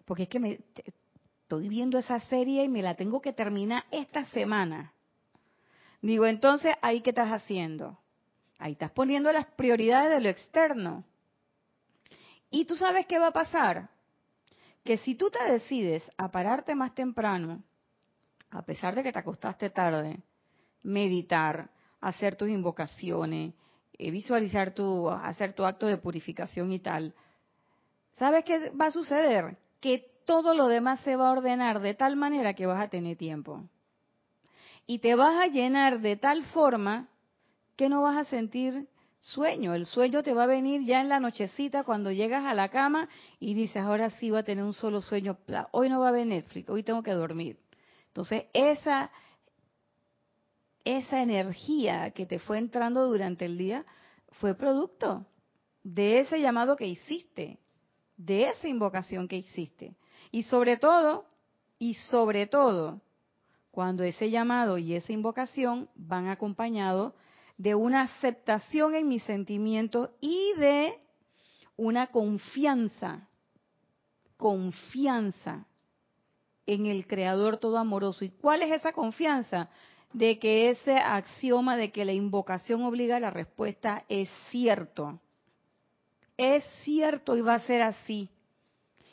Porque 0.06 0.24
es 0.24 0.30
que 0.30 0.40
me, 0.40 0.60
estoy 1.46 1.70
viendo 1.70 2.00
esa 2.00 2.20
serie 2.22 2.64
y 2.64 2.70
me 2.70 2.82
la 2.82 2.96
tengo 2.96 3.22
que 3.22 3.32
terminar 3.32 3.86
esta 3.92 4.26
semana. 4.26 4.94
Digo, 6.02 6.26
entonces, 6.26 6.76
¿ahí 6.82 7.02
qué 7.02 7.12
estás 7.12 7.32
haciendo? 7.32 8.00
Ahí 8.58 8.72
estás 8.72 8.90
poniendo 8.90 9.32
las 9.32 9.46
prioridades 9.52 10.10
de 10.10 10.22
lo 10.22 10.30
externo. 10.30 11.04
Y 12.50 12.66
tú 12.66 12.76
sabes 12.76 13.06
qué 13.06 13.20
va 13.20 13.28
a 13.28 13.32
pasar. 13.32 13.90
Que 14.84 14.98
si 14.98 15.14
tú 15.14 15.30
te 15.30 15.52
decides 15.52 16.02
a 16.18 16.32
pararte 16.32 16.74
más 16.74 16.96
temprano, 16.96 17.62
a 18.50 18.64
pesar 18.64 18.96
de 18.96 19.04
que 19.04 19.14
te 19.14 19.20
acostaste 19.20 19.70
tarde, 19.70 20.18
meditar, 20.82 21.70
hacer 22.02 22.36
tus 22.36 22.50
invocaciones, 22.50 23.54
eh, 24.00 24.10
visualizar 24.10 24.74
tu, 24.74 25.12
hacer 25.12 25.54
tu 25.54 25.64
acto 25.64 25.86
de 25.86 25.98
purificación 25.98 26.72
y 26.72 26.80
tal, 26.80 27.14
¿sabes 28.16 28.44
qué 28.46 28.72
va 28.72 28.88
a 28.88 28.92
suceder? 28.92 29.58
Que 29.80 30.15
todo 30.26 30.54
lo 30.54 30.68
demás 30.68 31.00
se 31.02 31.16
va 31.16 31.30
a 31.30 31.32
ordenar 31.32 31.80
de 31.80 31.94
tal 31.94 32.16
manera 32.16 32.54
que 32.54 32.66
vas 32.66 32.82
a 32.82 32.90
tener 32.90 33.18
tiempo. 33.18 33.64
Y 34.88 35.00
te 35.00 35.16
vas 35.16 35.36
a 35.38 35.48
llenar 35.48 36.02
de 36.02 36.16
tal 36.16 36.44
forma 36.46 37.08
que 37.76 37.90
no 37.90 38.02
vas 38.02 38.18
a 38.18 38.30
sentir 38.30 38.88
sueño. 39.20 39.74
El 39.74 39.86
sueño 39.86 40.22
te 40.22 40.34
va 40.34 40.44
a 40.44 40.48
venir 40.48 40.84
ya 40.84 41.02
en 41.02 41.10
la 41.10 41.20
nochecita 41.20 41.84
cuando 41.84 42.12
llegas 42.12 42.46
a 42.46 42.54
la 42.54 42.70
cama 42.70 43.10
y 43.40 43.54
dices, 43.54 43.78
ahora 43.78 44.10
sí 44.12 44.30
voy 44.30 44.40
a 44.40 44.44
tener 44.44 44.64
un 44.64 44.74
solo 44.74 45.02
sueño. 45.02 45.38
Hoy 45.72 45.90
no 45.90 46.00
va 46.00 46.08
a 46.08 46.10
haber 46.10 46.28
Netflix, 46.28 46.70
hoy 46.70 46.84
tengo 46.84 47.02
que 47.02 47.12
dormir. 47.12 47.58
Entonces, 48.08 48.46
esa 48.54 49.12
esa 50.86 51.24
energía 51.24 52.12
que 52.12 52.28
te 52.28 52.40
fue 52.40 52.60
entrando 52.60 53.08
durante 53.08 53.46
el 53.46 53.58
día 53.58 53.84
fue 54.34 54.54
producto 54.54 55.26
de 55.84 56.20
ese 56.20 56.40
llamado 56.40 56.76
que 56.76 56.88
hiciste, 56.88 57.58
de 58.16 58.50
esa 58.50 58.68
invocación 58.68 59.28
que 59.28 59.38
hiciste. 59.38 59.96
Y 60.36 60.44
sobre 60.44 60.76
todo, 60.76 61.24
y 61.80 61.94
sobre 61.94 62.46
todo, 62.46 63.00
cuando 63.72 64.04
ese 64.04 64.30
llamado 64.30 64.78
y 64.78 64.94
esa 64.94 65.14
invocación 65.14 65.88
van 65.96 66.28
acompañados 66.28 67.14
de 67.58 67.74
una 67.74 68.02
aceptación 68.02 68.96
en 68.96 69.08
mis 69.08 69.24
sentimientos 69.24 70.10
y 70.20 70.52
de 70.58 71.00
una 71.78 72.08
confianza, 72.08 73.30
confianza 74.36 75.68
en 76.66 76.88
el 76.88 77.08
Creador 77.08 77.56
todo 77.56 77.78
amoroso. 77.78 78.26
¿Y 78.26 78.32
cuál 78.32 78.62
es 78.62 78.74
esa 78.74 78.92
confianza? 78.92 79.70
de 80.12 80.38
que 80.40 80.70
ese 80.70 80.98
axioma 80.98 81.78
de 81.78 81.92
que 81.92 82.06
la 82.06 82.14
invocación 82.14 82.84
obliga 82.84 83.18
a 83.18 83.22
la 83.22 83.32
respuesta 83.32 84.04
es 84.10 84.30
cierto. 84.50 85.20
Es 86.38 86.66
cierto 86.84 87.38
y 87.38 87.42
va 87.42 87.56
a 87.56 87.60
ser 87.60 87.82
así. 87.82 88.30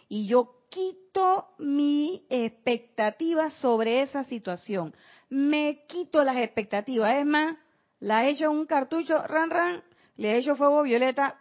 Y 0.08 0.26
yo 0.26 0.61
quito 0.72 1.48
mi 1.58 2.26
expectativa 2.30 3.50
sobre 3.50 4.02
esa 4.02 4.24
situación. 4.24 4.94
Me 5.28 5.84
quito 5.86 6.24
las 6.24 6.38
expectativas. 6.38 7.16
Es 7.16 7.26
más, 7.26 7.58
la 8.00 8.24
he 8.24 8.30
hecho 8.30 8.50
un 8.50 8.66
cartucho, 8.66 9.22
ran, 9.26 9.50
ran, 9.50 9.82
le 10.16 10.32
he 10.32 10.38
hecho 10.38 10.56
fuego 10.56 10.82
violeta 10.82 11.38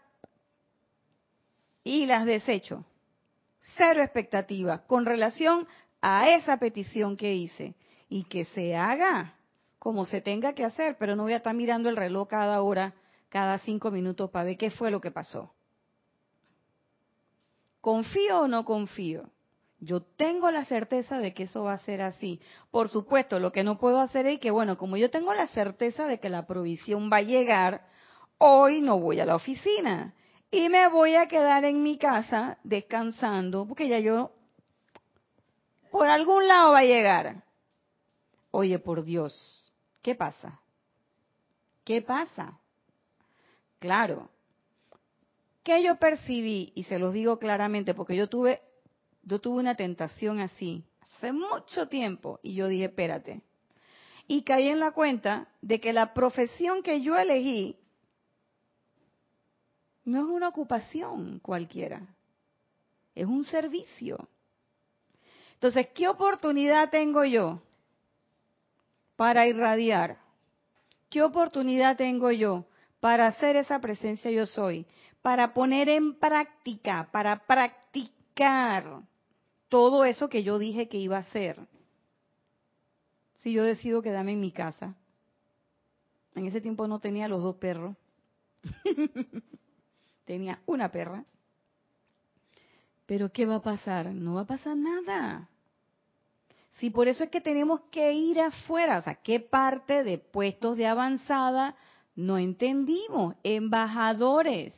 y 1.83 2.05
las 2.05 2.25
desecho. 2.25 2.85
Cero 3.77 4.01
expectativa 4.01 4.85
con 4.85 5.05
relación 5.05 5.67
a 6.01 6.29
esa 6.29 6.57
petición 6.57 7.15
que 7.15 7.33
hice. 7.33 7.75
Y 8.09 8.25
que 8.25 8.43
se 8.43 8.75
haga 8.75 9.35
como 9.79 10.05
se 10.05 10.19
tenga 10.19 10.53
que 10.53 10.65
hacer, 10.65 10.97
pero 10.99 11.15
no 11.15 11.23
voy 11.23 11.33
a 11.33 11.37
estar 11.37 11.55
mirando 11.55 11.87
el 11.87 11.95
reloj 11.95 12.27
cada 12.27 12.61
hora, 12.61 12.93
cada 13.29 13.57
cinco 13.59 13.89
minutos 13.89 14.29
para 14.29 14.45
ver 14.45 14.57
qué 14.57 14.69
fue 14.69 14.91
lo 14.91 14.99
que 14.99 15.11
pasó. 15.11 15.53
¿Confío 17.81 18.41
o 18.41 18.47
no 18.47 18.63
confío? 18.65 19.29
Yo 19.79 20.01
tengo 20.01 20.51
la 20.51 20.63
certeza 20.65 21.17
de 21.17 21.33
que 21.33 21.43
eso 21.43 21.63
va 21.63 21.73
a 21.73 21.79
ser 21.79 22.01
así. 22.01 22.39
Por 22.69 22.87
supuesto, 22.87 23.39
lo 23.39 23.51
que 23.51 23.63
no 23.63 23.79
puedo 23.79 23.99
hacer 23.99 24.27
es 24.27 24.39
que, 24.39 24.51
bueno, 24.51 24.77
como 24.77 24.95
yo 24.95 25.09
tengo 25.09 25.33
la 25.33 25.47
certeza 25.47 26.05
de 26.05 26.19
que 26.19 26.29
la 26.29 26.45
provisión 26.45 27.09
va 27.11 27.17
a 27.17 27.21
llegar, 27.23 27.87
hoy 28.37 28.79
no 28.81 28.99
voy 28.99 29.19
a 29.19 29.25
la 29.25 29.35
oficina 29.35 30.13
y 30.51 30.69
me 30.69 30.87
voy 30.87 31.15
a 31.15 31.27
quedar 31.27 31.65
en 31.65 31.81
mi 31.81 31.97
casa 31.97 32.59
descansando, 32.63 33.65
porque 33.67 33.87
ya 33.87 33.99
yo, 33.99 34.31
por 35.89 36.07
algún 36.07 36.47
lado 36.47 36.73
va 36.73 36.79
a 36.79 36.85
llegar. 36.85 37.43
Oye, 38.51 38.77
por 38.77 39.03
Dios, 39.03 39.61
¿Qué 40.01 40.15
pasa? 40.15 40.59
¿Qué 41.83 42.01
pasa? 42.01 42.59
Claro. 43.79 44.29
¿Qué 45.63 45.83
yo 45.83 45.97
percibí? 45.97 46.71
Y 46.75 46.83
se 46.83 46.99
los 46.99 47.13
digo 47.13 47.39
claramente, 47.39 47.93
porque 47.93 48.15
yo 48.15 48.27
tuve, 48.27 48.61
yo 49.23 49.39
tuve 49.39 49.59
una 49.59 49.75
tentación 49.75 50.39
así 50.39 50.83
hace 51.01 51.31
mucho 51.31 51.87
tiempo 51.87 52.39
y 52.41 52.55
yo 52.55 52.67
dije, 52.67 52.85
espérate. 52.85 53.41
Y 54.27 54.43
caí 54.43 54.69
en 54.69 54.79
la 54.79 54.91
cuenta 54.91 55.49
de 55.61 55.79
que 55.79 55.93
la 55.93 56.13
profesión 56.13 56.83
que 56.83 57.01
yo 57.01 57.17
elegí 57.17 57.77
no 60.03 60.19
es 60.21 60.25
una 60.25 60.47
ocupación 60.47 61.39
cualquiera, 61.39 62.15
es 63.13 63.27
un 63.27 63.43
servicio. 63.43 64.27
Entonces, 65.53 65.87
¿qué 65.93 66.07
oportunidad 66.07 66.89
tengo 66.89 67.23
yo? 67.23 67.61
para 69.21 69.45
irradiar? 69.45 70.17
¿Qué 71.07 71.21
oportunidad 71.21 71.95
tengo 71.95 72.31
yo 72.31 72.65
para 72.99 73.27
hacer 73.27 73.55
esa 73.55 73.79
presencia 73.79 74.31
yo 74.31 74.47
soy? 74.47 74.87
Para 75.21 75.53
poner 75.53 75.89
en 75.89 76.15
práctica, 76.15 77.09
para 77.11 77.45
practicar 77.45 79.01
todo 79.69 80.05
eso 80.05 80.29
que 80.29 80.43
yo 80.43 80.59
dije 80.59 80.87
que 80.87 80.97
iba 80.97 81.17
a 81.17 81.21
hacer. 81.21 81.59
Si 83.37 83.53
yo 83.53 83.63
decido 83.63 84.01
quedarme 84.01 84.33
en 84.33 84.41
mi 84.41 84.51
casa. 84.51 84.95
En 86.35 86.45
ese 86.45 86.61
tiempo 86.61 86.87
no 86.87 86.99
tenía 86.99 87.27
los 87.27 87.41
dos 87.41 87.55
perros. 87.55 87.95
tenía 90.25 90.61
una 90.65 90.91
perra. 90.91 91.25
Pero 93.05 93.31
¿qué 93.31 93.45
va 93.45 93.55
a 93.55 93.61
pasar? 93.61 94.13
No 94.13 94.35
va 94.35 94.41
a 94.41 94.47
pasar 94.47 94.77
nada. 94.77 95.49
Sí, 96.75 96.89
por 96.89 97.07
eso 97.07 97.23
es 97.23 97.29
que 97.29 97.41
tenemos 97.41 97.81
que 97.91 98.13
ir 98.13 98.39
afuera. 98.39 98.97
O 98.97 99.01
sea, 99.01 99.15
¿qué 99.15 99.39
parte 99.39 100.03
de 100.03 100.17
puestos 100.17 100.77
de 100.77 100.87
avanzada 100.87 101.75
no 102.15 102.37
entendimos? 102.37 103.35
Embajadores. 103.43 104.73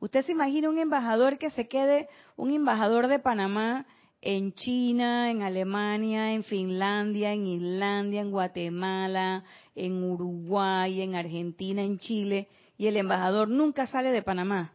Usted 0.00 0.24
se 0.24 0.32
imagina 0.32 0.68
un 0.68 0.78
embajador 0.78 1.38
que 1.38 1.50
se 1.50 1.68
quede, 1.68 2.08
un 2.36 2.52
embajador 2.52 3.08
de 3.08 3.18
Panamá 3.18 3.86
en 4.20 4.52
China, 4.52 5.30
en 5.30 5.42
Alemania, 5.42 6.32
en 6.32 6.44
Finlandia, 6.44 7.32
en 7.32 7.46
Islandia, 7.46 8.20
en 8.20 8.30
Guatemala, 8.30 9.44
en 9.74 10.02
Uruguay, 10.02 11.02
en 11.02 11.14
Argentina, 11.14 11.82
en 11.82 11.98
Chile, 11.98 12.48
y 12.76 12.86
el 12.86 12.96
embajador 12.96 13.48
nunca 13.48 13.86
sale 13.86 14.10
de 14.10 14.22
Panamá. 14.22 14.72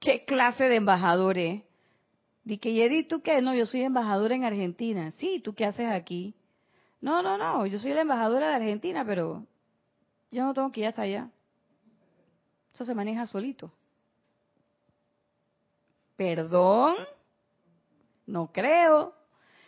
¿Qué 0.00 0.24
clase 0.24 0.64
de 0.64 0.76
embajador 0.76 1.38
es? 1.38 1.62
Dice, 2.44 2.60
que 2.60 3.06
¿tú 3.08 3.22
qué? 3.22 3.40
No, 3.40 3.54
yo 3.54 3.64
soy 3.64 3.82
embajadora 3.82 4.34
en 4.34 4.44
Argentina. 4.44 5.10
Sí, 5.12 5.40
¿tú 5.42 5.54
qué 5.54 5.64
haces 5.64 5.88
aquí? 5.88 6.34
No, 7.00 7.22
no, 7.22 7.38
no, 7.38 7.66
yo 7.66 7.78
soy 7.78 7.92
la 7.92 8.02
embajadora 8.02 8.48
de 8.48 8.54
Argentina, 8.54 9.04
pero 9.04 9.46
yo 10.30 10.44
no 10.44 10.52
tengo 10.52 10.70
que 10.70 10.80
ir 10.80 10.86
hasta 10.86 11.02
allá. 11.02 11.30
Eso 12.74 12.84
se 12.84 12.94
maneja 12.94 13.24
solito. 13.26 13.70
¿Perdón? 16.16 16.96
No 18.26 18.50
creo. 18.52 19.14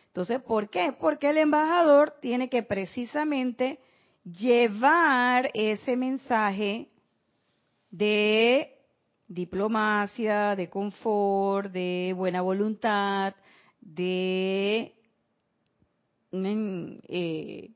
Entonces, 0.08 0.42
¿por 0.42 0.70
qué? 0.70 0.92
Porque 0.98 1.30
el 1.30 1.38
embajador 1.38 2.16
tiene 2.20 2.48
que 2.48 2.62
precisamente 2.62 3.78
llevar 4.24 5.50
ese 5.54 5.96
mensaje 5.96 6.88
de 7.90 8.76
diplomacia, 9.28 10.56
de 10.56 10.68
confort, 10.68 11.70
de 11.70 12.12
buena 12.16 12.42
voluntad, 12.42 13.34
de 13.80 14.94
eh, 16.32 17.70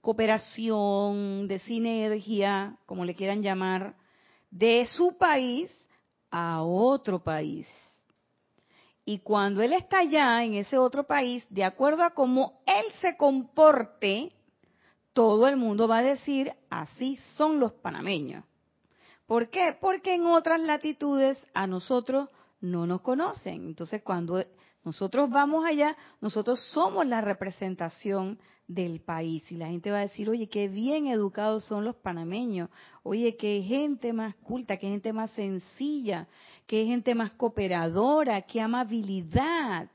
cooperación, 0.00 1.46
de 1.46 1.58
sinergia, 1.60 2.78
como 2.86 3.04
le 3.04 3.14
quieran 3.14 3.42
llamar, 3.42 3.96
de 4.52 4.86
su 4.86 5.16
país 5.16 5.72
a 6.30 6.62
otro 6.62 7.22
país. 7.22 7.66
Y 9.04 9.18
cuando 9.18 9.62
él 9.62 9.72
está 9.72 10.00
allá 10.00 10.44
en 10.44 10.54
ese 10.54 10.78
otro 10.78 11.04
país, 11.04 11.44
de 11.50 11.64
acuerdo 11.64 12.04
a 12.04 12.10
cómo 12.10 12.62
él 12.66 12.84
se 13.00 13.16
comporte, 13.16 14.32
todo 15.12 15.48
el 15.48 15.56
mundo 15.56 15.88
va 15.88 15.98
a 15.98 16.02
decir, 16.02 16.52
así 16.70 17.18
son 17.36 17.58
los 17.58 17.72
panameños. 17.72 18.44
¿Por 19.26 19.48
qué? 19.48 19.76
Porque 19.80 20.14
en 20.14 20.26
otras 20.26 20.60
latitudes 20.60 21.44
a 21.54 21.66
nosotros 21.66 22.28
no 22.60 22.86
nos 22.86 23.00
conocen. 23.00 23.66
Entonces, 23.66 24.02
cuando 24.02 24.44
nosotros 24.84 25.30
vamos 25.30 25.64
allá, 25.64 25.96
nosotros 26.20 26.60
somos 26.72 27.06
la 27.06 27.20
representación 27.20 28.38
del 28.74 29.00
país. 29.00 29.50
Y 29.50 29.56
la 29.56 29.68
gente 29.68 29.90
va 29.90 29.98
a 29.98 30.02
decir, 30.02 30.28
oye, 30.28 30.48
qué 30.48 30.68
bien 30.68 31.06
educados 31.06 31.64
son 31.64 31.84
los 31.84 31.96
panameños. 31.96 32.70
Oye, 33.02 33.36
qué 33.36 33.62
gente 33.62 34.12
más 34.12 34.34
culta, 34.36 34.76
qué 34.76 34.88
gente 34.88 35.12
más 35.12 35.30
sencilla, 35.32 36.26
qué 36.66 36.84
gente 36.86 37.14
más 37.14 37.32
cooperadora, 37.32 38.42
qué 38.42 38.60
amabilidad. 38.60 39.88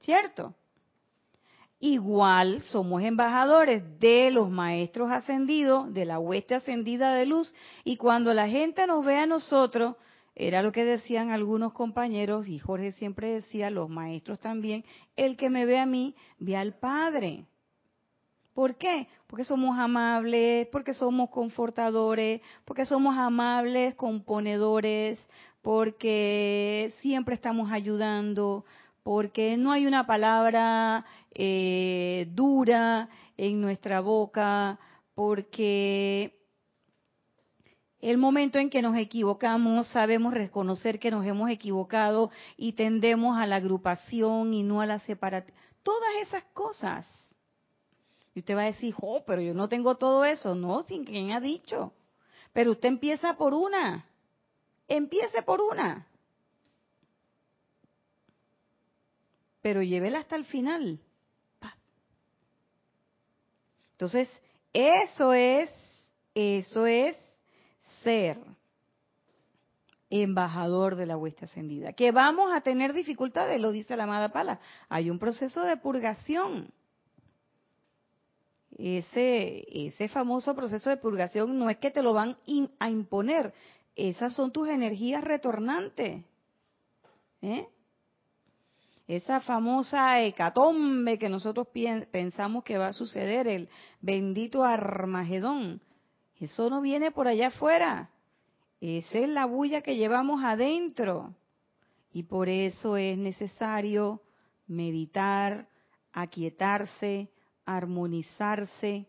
¿Cierto? 0.00 0.54
Igual 1.82 2.60
somos 2.62 3.02
embajadores 3.02 3.82
de 3.98 4.30
los 4.30 4.50
maestros 4.50 5.10
ascendidos, 5.10 5.92
de 5.94 6.04
la 6.04 6.18
hueste 6.18 6.54
ascendida 6.54 7.14
de 7.14 7.24
luz, 7.24 7.54
y 7.84 7.96
cuando 7.96 8.34
la 8.34 8.48
gente 8.48 8.86
nos 8.86 9.04
ve 9.04 9.16
a 9.16 9.24
nosotros, 9.24 9.96
era 10.42 10.62
lo 10.62 10.72
que 10.72 10.86
decían 10.86 11.30
algunos 11.30 11.74
compañeros, 11.74 12.48
y 12.48 12.58
Jorge 12.58 12.92
siempre 12.92 13.28
decía, 13.28 13.68
los 13.68 13.90
maestros 13.90 14.40
también, 14.40 14.86
el 15.14 15.36
que 15.36 15.50
me 15.50 15.66
ve 15.66 15.78
a 15.78 15.84
mí, 15.84 16.14
ve 16.38 16.56
al 16.56 16.72
Padre. 16.72 17.44
¿Por 18.54 18.76
qué? 18.76 19.06
Porque 19.26 19.44
somos 19.44 19.78
amables, 19.78 20.66
porque 20.72 20.94
somos 20.94 21.28
confortadores, 21.28 22.40
porque 22.64 22.86
somos 22.86 23.18
amables, 23.18 23.94
componedores, 23.96 25.20
porque 25.60 26.94
siempre 27.00 27.34
estamos 27.34 27.70
ayudando, 27.70 28.64
porque 29.02 29.58
no 29.58 29.72
hay 29.72 29.86
una 29.86 30.06
palabra 30.06 31.04
eh, 31.34 32.28
dura 32.32 33.10
en 33.36 33.60
nuestra 33.60 34.00
boca, 34.00 34.78
porque 35.14 36.39
el 38.00 38.16
momento 38.16 38.58
en 38.58 38.70
que 38.70 38.80
nos 38.80 38.96
equivocamos 38.96 39.88
sabemos 39.88 40.32
reconocer 40.32 40.98
que 40.98 41.10
nos 41.10 41.26
hemos 41.26 41.50
equivocado 41.50 42.30
y 42.56 42.72
tendemos 42.72 43.36
a 43.36 43.46
la 43.46 43.56
agrupación 43.56 44.54
y 44.54 44.62
no 44.62 44.80
a 44.80 44.86
la 44.86 45.00
separación. 45.00 45.54
Todas 45.82 46.10
esas 46.22 46.44
cosas. 46.54 47.06
Y 48.34 48.40
usted 48.40 48.56
va 48.56 48.62
a 48.62 48.66
decir, 48.66 48.94
oh, 49.00 49.22
pero 49.26 49.42
yo 49.42 49.52
no 49.52 49.68
tengo 49.68 49.96
todo 49.96 50.24
eso. 50.24 50.54
No, 50.54 50.82
sin 50.84 51.04
quien 51.04 51.32
ha 51.32 51.40
dicho. 51.40 51.92
Pero 52.52 52.72
usted 52.72 52.88
empieza 52.88 53.34
por 53.34 53.52
una. 53.52 54.06
Empiece 54.88 55.42
por 55.42 55.60
una. 55.60 56.06
Pero 59.60 59.82
llévela 59.82 60.20
hasta 60.20 60.36
el 60.36 60.46
final. 60.46 61.00
Entonces, 63.92 64.30
eso 64.72 65.34
es, 65.34 65.70
eso 66.34 66.86
es 66.86 67.29
ser 68.02 68.38
embajador 70.10 70.96
de 70.96 71.06
la 71.06 71.16
hueste 71.16 71.44
ascendida. 71.44 71.92
Que 71.92 72.12
vamos 72.12 72.52
a 72.52 72.60
tener 72.60 72.92
dificultades, 72.92 73.60
lo 73.60 73.70
dice 73.70 73.96
la 73.96 74.04
amada 74.04 74.30
Pala. 74.30 74.60
Hay 74.88 75.10
un 75.10 75.18
proceso 75.18 75.62
de 75.62 75.76
purgación. 75.76 76.72
Ese, 78.76 79.64
ese 79.70 80.08
famoso 80.08 80.54
proceso 80.54 80.90
de 80.90 80.96
purgación 80.96 81.58
no 81.58 81.70
es 81.70 81.76
que 81.78 81.90
te 81.90 82.02
lo 82.02 82.14
van 82.14 82.38
a 82.78 82.90
imponer, 82.90 83.52
esas 83.94 84.34
son 84.34 84.52
tus 84.52 84.68
energías 84.68 85.22
retornantes. 85.22 86.24
¿eh? 87.42 87.66
esa 89.16 89.40
famosa 89.40 90.20
hecatombe 90.22 91.18
que 91.18 91.28
nosotros 91.28 91.66
pensamos 92.12 92.62
que 92.62 92.78
va 92.78 92.88
a 92.88 92.92
suceder, 92.92 93.48
el 93.48 93.68
bendito 94.00 94.62
Armagedón, 94.62 95.80
eso 96.40 96.70
no 96.70 96.80
viene 96.80 97.10
por 97.10 97.28
allá 97.28 97.48
afuera, 97.48 98.10
esa 98.80 99.18
es 99.18 99.28
la 99.28 99.44
bulla 99.44 99.82
que 99.82 99.96
llevamos 99.96 100.42
adentro. 100.42 101.34
Y 102.12 102.24
por 102.24 102.48
eso 102.48 102.96
es 102.96 103.16
necesario 103.16 104.22
meditar, 104.66 105.68
aquietarse, 106.12 107.30
armonizarse. 107.64 109.06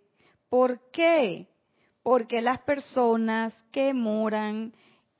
¿Por 0.49 0.91
qué? 0.91 1.47
Porque 2.03 2.41
las 2.41 2.59
personas 2.59 3.53
que 3.71 3.93
moran 3.93 4.73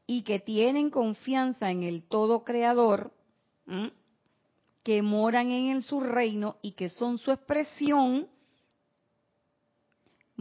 y 0.06 0.24
que 0.24 0.40
tienen 0.40 0.90
confianza 0.90 1.72
en 1.72 1.84
el 1.84 2.04
todo 2.04 2.44
creador, 2.44 3.14
que 4.84 5.02
moran 5.02 5.52
en 5.52 5.72
el, 5.72 5.84
su 5.84 6.02
reino 6.02 6.58
y 6.62 6.74
que 6.74 6.90
son 6.90 7.18
su 7.18 7.32
expresión, 7.32 8.28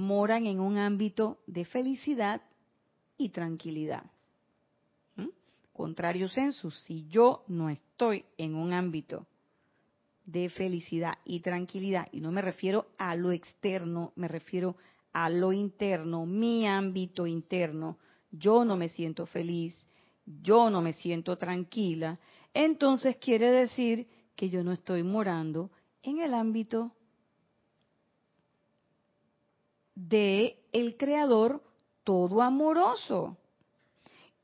moran 0.00 0.46
en 0.46 0.60
un 0.60 0.78
ámbito 0.78 1.38
de 1.46 1.64
felicidad 1.64 2.40
y 3.18 3.28
tranquilidad. 3.28 4.04
¿Mm? 5.16 5.28
Contrario 5.72 6.28
census, 6.28 6.74
si 6.80 7.06
yo 7.08 7.44
no 7.48 7.68
estoy 7.68 8.24
en 8.38 8.54
un 8.54 8.72
ámbito 8.72 9.26
de 10.24 10.48
felicidad 10.48 11.18
y 11.24 11.40
tranquilidad, 11.40 12.08
y 12.12 12.20
no 12.20 12.32
me 12.32 12.40
refiero 12.40 12.86
a 12.96 13.14
lo 13.14 13.30
externo, 13.30 14.12
me 14.16 14.26
refiero 14.26 14.76
a 15.12 15.28
lo 15.28 15.52
interno, 15.52 16.24
mi 16.24 16.66
ámbito 16.66 17.26
interno, 17.26 17.98
yo 18.30 18.64
no 18.64 18.76
me 18.76 18.88
siento 18.88 19.26
feliz, 19.26 19.76
yo 20.24 20.70
no 20.70 20.80
me 20.80 20.92
siento 20.94 21.36
tranquila, 21.36 22.18
entonces 22.54 23.16
quiere 23.16 23.50
decir 23.50 24.08
que 24.34 24.48
yo 24.48 24.64
no 24.64 24.72
estoy 24.72 25.02
morando 25.02 25.70
en 26.02 26.20
el 26.20 26.32
ámbito 26.32 26.92
de 30.08 30.58
el 30.72 30.96
creador 30.96 31.62
todo 32.04 32.42
amoroso. 32.42 33.36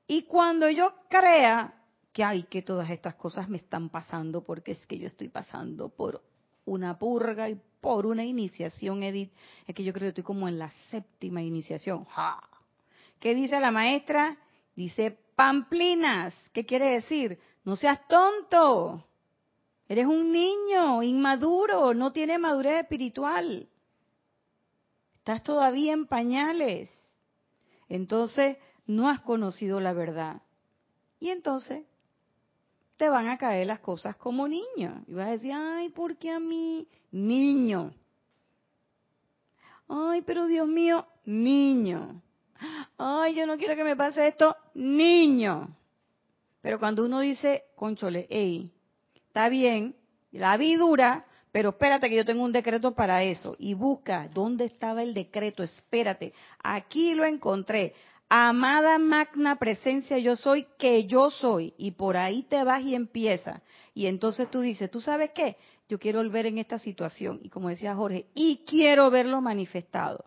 Y 0.06 0.22
cuando 0.22 0.68
yo 0.68 0.92
crea 1.08 1.74
que 2.12 2.22
hay 2.24 2.44
que 2.44 2.62
todas 2.62 2.90
estas 2.90 3.14
cosas 3.14 3.48
me 3.48 3.56
están 3.56 3.88
pasando 3.88 4.42
porque 4.42 4.72
es 4.72 4.86
que 4.86 4.98
yo 4.98 5.06
estoy 5.06 5.28
pasando 5.28 5.88
por 5.88 6.22
una 6.64 6.98
purga 6.98 7.48
y 7.48 7.60
por 7.80 8.06
una 8.06 8.24
iniciación, 8.24 9.02
Edith, 9.02 9.32
es 9.66 9.74
que 9.74 9.84
yo 9.84 9.92
creo 9.92 10.06
que 10.06 10.20
estoy 10.20 10.24
como 10.24 10.48
en 10.48 10.58
la 10.58 10.70
séptima 10.90 11.42
iniciación. 11.42 12.06
¿Qué 13.20 13.34
dice 13.34 13.58
la 13.60 13.70
maestra? 13.70 14.36
Dice 14.74 15.18
pamplinas. 15.34 16.34
¿Qué 16.52 16.66
quiere 16.66 16.90
decir? 16.90 17.38
No 17.64 17.76
seas 17.76 18.06
tonto. 18.08 19.04
Eres 19.88 20.06
un 20.06 20.32
niño 20.32 21.02
inmaduro, 21.02 21.94
no 21.94 22.12
tienes 22.12 22.40
madurez 22.40 22.82
espiritual. 22.82 23.68
Estás 25.26 25.42
todavía 25.42 25.92
en 25.92 26.06
pañales. 26.06 26.88
Entonces, 27.88 28.58
no 28.86 29.08
has 29.08 29.22
conocido 29.22 29.80
la 29.80 29.92
verdad. 29.92 30.40
Y 31.18 31.30
entonces, 31.30 31.84
te 32.96 33.08
van 33.08 33.26
a 33.26 33.36
caer 33.36 33.66
las 33.66 33.80
cosas 33.80 34.14
como 34.14 34.46
niño. 34.46 35.02
Y 35.08 35.14
vas 35.14 35.26
a 35.26 35.32
decir, 35.32 35.50
ay, 35.52 35.88
¿por 35.88 36.16
qué 36.16 36.30
a 36.30 36.38
mí? 36.38 36.86
Niño. 37.10 37.92
Ay, 39.88 40.22
pero 40.22 40.46
Dios 40.46 40.68
mío, 40.68 41.08
niño. 41.24 42.22
Ay, 42.96 43.34
yo 43.34 43.48
no 43.48 43.56
quiero 43.56 43.74
que 43.74 43.82
me 43.82 43.96
pase 43.96 44.28
esto, 44.28 44.54
niño. 44.74 45.76
Pero 46.60 46.78
cuando 46.78 47.04
uno 47.04 47.18
dice, 47.18 47.64
conchole, 47.74 48.28
hey, 48.30 48.72
está 49.12 49.48
bien, 49.48 49.96
la 50.30 50.56
vi 50.56 50.76
dura, 50.76 51.25
pero 51.56 51.70
espérate 51.70 52.10
que 52.10 52.16
yo 52.16 52.24
tengo 52.26 52.44
un 52.44 52.52
decreto 52.52 52.92
para 52.92 53.22
eso. 53.22 53.56
Y 53.58 53.72
busca, 53.72 54.28
¿dónde 54.28 54.66
estaba 54.66 55.02
el 55.02 55.14
decreto? 55.14 55.62
Espérate, 55.62 56.34
aquí 56.62 57.14
lo 57.14 57.24
encontré. 57.24 57.94
Amada 58.28 58.98
magna 58.98 59.56
presencia 59.56 60.18
yo 60.18 60.36
soy, 60.36 60.66
que 60.76 61.06
yo 61.06 61.30
soy. 61.30 61.72
Y 61.78 61.92
por 61.92 62.18
ahí 62.18 62.42
te 62.42 62.62
vas 62.62 62.82
y 62.82 62.94
empieza. 62.94 63.62
Y 63.94 64.04
entonces 64.04 64.50
tú 64.50 64.60
dices, 64.60 64.90
¿tú 64.90 65.00
sabes 65.00 65.30
qué? 65.30 65.56
Yo 65.88 65.98
quiero 65.98 66.18
volver 66.18 66.44
en 66.44 66.58
esta 66.58 66.78
situación. 66.78 67.40
Y 67.42 67.48
como 67.48 67.70
decía 67.70 67.94
Jorge, 67.94 68.26
y 68.34 68.62
quiero 68.66 69.10
verlo 69.10 69.40
manifestado. 69.40 70.26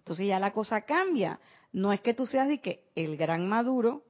Entonces 0.00 0.26
ya 0.26 0.38
la 0.38 0.52
cosa 0.52 0.82
cambia. 0.82 1.40
No 1.72 1.94
es 1.94 2.02
que 2.02 2.12
tú 2.12 2.26
seas 2.26 2.48
de 2.48 2.60
que 2.60 2.82
el 2.94 3.16
gran 3.16 3.48
maduro, 3.48 4.02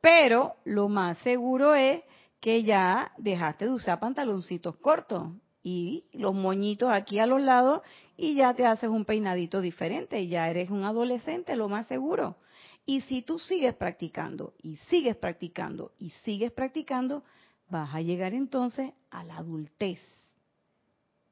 pero 0.00 0.54
lo 0.64 0.88
más 0.88 1.18
seguro 1.18 1.74
es 1.74 2.02
que 2.42 2.64
ya 2.64 3.12
dejaste 3.18 3.66
de 3.66 3.70
usar 3.70 4.00
pantaloncitos 4.00 4.74
cortos 4.78 5.30
y 5.62 6.06
los 6.12 6.34
moñitos 6.34 6.90
aquí 6.90 7.20
a 7.20 7.26
los 7.26 7.40
lados 7.40 7.82
y 8.16 8.34
ya 8.34 8.52
te 8.52 8.66
haces 8.66 8.90
un 8.90 9.04
peinadito 9.04 9.60
diferente, 9.60 10.26
ya 10.26 10.50
eres 10.50 10.68
un 10.68 10.82
adolescente, 10.82 11.54
lo 11.54 11.68
más 11.68 11.86
seguro. 11.86 12.36
Y 12.84 13.02
si 13.02 13.22
tú 13.22 13.38
sigues 13.38 13.74
practicando 13.74 14.54
y 14.60 14.74
sigues 14.88 15.14
practicando 15.14 15.92
y 15.98 16.10
sigues 16.24 16.50
practicando, 16.50 17.22
vas 17.70 17.94
a 17.94 18.00
llegar 18.00 18.34
entonces 18.34 18.92
a 19.12 19.22
la 19.22 19.36
adultez. 19.36 20.00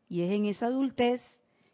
Y 0.09 0.23
es 0.23 0.31
en 0.31 0.47
esa 0.47 0.67
adultez 0.67 1.21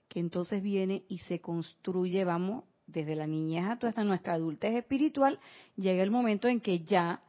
que 0.09 0.19
entonces 0.19 0.63
viene 0.63 1.05
y 1.09 1.19
se 1.19 1.43
construye, 1.43 2.25
vamos, 2.25 2.65
desde 2.87 3.15
la 3.15 3.27
niñez 3.27 3.67
hasta 3.67 4.03
nuestra 4.03 4.33
adultez 4.33 4.75
espiritual, 4.77 5.39
llega 5.77 6.03
el 6.03 6.11
momento 6.11 6.49
en 6.49 6.61
que 6.61 6.79
ya 6.85 7.21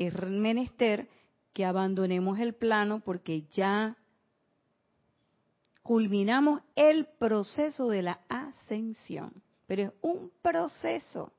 es 0.00 0.18
menester 0.22 1.08
que 1.52 1.66
abandonemos 1.66 2.38
el 2.38 2.54
plano 2.54 3.00
porque 3.04 3.42
ya 3.52 3.96
culminamos 5.82 6.62
el 6.74 7.06
proceso 7.18 7.88
de 7.88 8.02
la 8.02 8.20
ascensión. 8.28 9.42
Pero 9.66 9.82
es 9.82 9.92
un 10.00 10.32
proceso. 10.40 11.32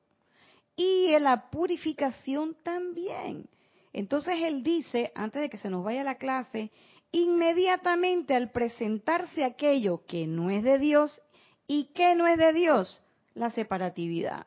Y 0.75 1.17
la 1.19 1.49
purificación 1.49 2.55
también. 2.63 3.49
Entonces 3.93 4.35
él 4.43 4.61
dice, 4.61 5.11
antes 5.15 5.41
de 5.41 5.49
que 5.49 5.57
se 5.57 5.69
nos 5.69 5.83
vaya 5.83 6.03
la 6.03 6.15
clase, 6.15 6.71
inmediatamente 7.11 8.35
al 8.35 8.51
presentarse 8.51 9.43
aquello 9.43 10.05
que 10.05 10.27
no 10.27 10.51
es 10.51 10.63
de 10.63 10.77
Dios 10.77 11.19
y 11.65 11.85
que 11.95 12.15
no 12.15 12.27
es 12.27 12.37
de 12.37 12.53
Dios, 12.53 13.01
la 13.33 13.49
separatividad, 13.49 14.45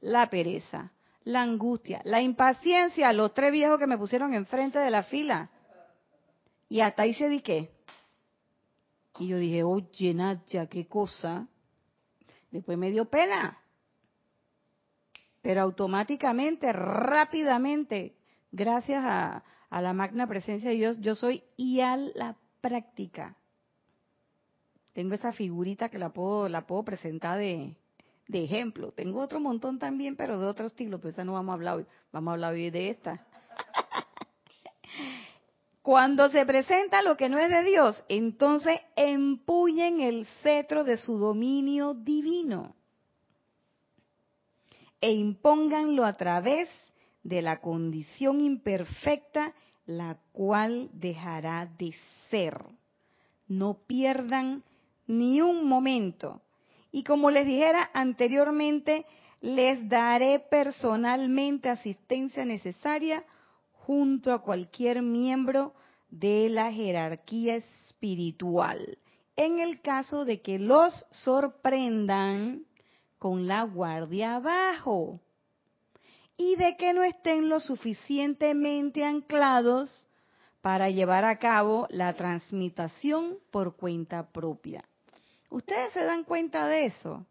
la 0.00 0.28
pereza, 0.28 0.92
la 1.26 1.42
angustia, 1.42 2.00
la 2.04 2.22
impaciencia, 2.22 3.12
los 3.12 3.34
tres 3.34 3.50
viejos 3.50 3.80
que 3.80 3.88
me 3.88 3.98
pusieron 3.98 4.32
enfrente 4.32 4.78
de 4.78 4.90
la 4.90 5.02
fila. 5.02 5.50
Y 6.68 6.80
hasta 6.80 7.02
ahí 7.02 7.14
se 7.14 7.28
diqué. 7.28 7.72
Y 9.18 9.28
yo 9.28 9.38
dije, 9.38 9.64
oye, 9.64 10.14
Nadia, 10.14 10.66
qué 10.68 10.86
cosa. 10.86 11.48
Después 12.52 12.78
me 12.78 12.92
dio 12.92 13.06
pena. 13.06 13.58
Pero 15.42 15.62
automáticamente, 15.62 16.72
rápidamente, 16.72 18.14
gracias 18.52 19.02
a, 19.04 19.42
a 19.68 19.82
la 19.82 19.92
magna 19.92 20.28
presencia 20.28 20.70
de 20.70 20.76
Dios, 20.76 21.00
yo 21.00 21.16
soy 21.16 21.42
y 21.56 21.80
a 21.80 21.96
la 21.96 22.36
práctica. 22.60 23.34
Tengo 24.92 25.14
esa 25.14 25.32
figurita 25.32 25.88
que 25.88 25.98
la 25.98 26.10
puedo, 26.10 26.48
la 26.48 26.68
puedo 26.68 26.84
presentar 26.84 27.38
de, 27.40 27.76
de 28.28 28.44
ejemplo. 28.44 28.92
Tengo 28.92 29.20
otro 29.20 29.40
montón 29.40 29.78
también, 29.78 30.16
pero 30.16 30.38
de 30.38 30.46
otro 30.46 30.66
estilo, 30.66 30.98
pero 30.98 31.10
esa 31.10 31.24
no 31.24 31.34
vamos 31.34 31.52
a 31.52 31.54
hablar 31.54 31.76
hoy. 31.76 31.86
Vamos 32.12 32.30
a 32.30 32.34
hablar 32.34 32.52
hoy 32.52 32.70
de 32.70 32.90
esta. 32.90 33.26
Cuando 35.82 36.28
se 36.28 36.44
presenta 36.44 37.02
lo 37.02 37.16
que 37.16 37.28
no 37.28 37.38
es 37.38 37.48
de 37.48 37.62
Dios, 37.62 38.02
entonces 38.08 38.80
empuñen 38.96 40.00
el 40.00 40.26
cetro 40.42 40.82
de 40.82 40.96
su 40.96 41.18
dominio 41.18 41.94
divino 41.94 42.74
e 45.00 45.12
impónganlo 45.12 46.04
a 46.04 46.14
través 46.14 46.68
de 47.22 47.42
la 47.42 47.60
condición 47.60 48.40
imperfecta, 48.40 49.54
la 49.84 50.18
cual 50.32 50.90
dejará 50.92 51.66
de 51.78 51.94
ser. 52.30 52.64
No 53.46 53.78
pierdan 53.86 54.64
ni 55.06 55.40
un 55.40 55.68
momento 55.68 56.42
y 56.96 57.04
como 57.04 57.30
les 57.30 57.44
dijera 57.44 57.90
anteriormente, 57.92 59.04
les 59.42 59.86
daré 59.86 60.38
personalmente 60.38 61.68
asistencia 61.68 62.42
necesaria 62.46 63.22
junto 63.70 64.32
a 64.32 64.40
cualquier 64.40 65.02
miembro 65.02 65.74
de 66.08 66.48
la 66.48 66.72
jerarquía 66.72 67.56
espiritual, 67.56 68.96
en 69.36 69.58
el 69.58 69.82
caso 69.82 70.24
de 70.24 70.40
que 70.40 70.58
los 70.58 71.04
sorprendan 71.10 72.64
con 73.18 73.46
la 73.46 73.64
guardia 73.64 74.36
abajo 74.36 75.20
y 76.38 76.56
de 76.56 76.78
que 76.78 76.94
no 76.94 77.02
estén 77.04 77.50
lo 77.50 77.60
suficientemente 77.60 79.04
anclados 79.04 80.08
para 80.62 80.88
llevar 80.88 81.26
a 81.26 81.38
cabo 81.38 81.88
la 81.90 82.14
transmitación 82.14 83.36
por 83.50 83.76
cuenta 83.76 84.32
propia. 84.32 84.82
¿Ustedes 85.50 85.92
se 85.92 86.04
dan 86.04 86.24
cuenta 86.24 86.66
de 86.66 86.86
eso? 86.86 87.26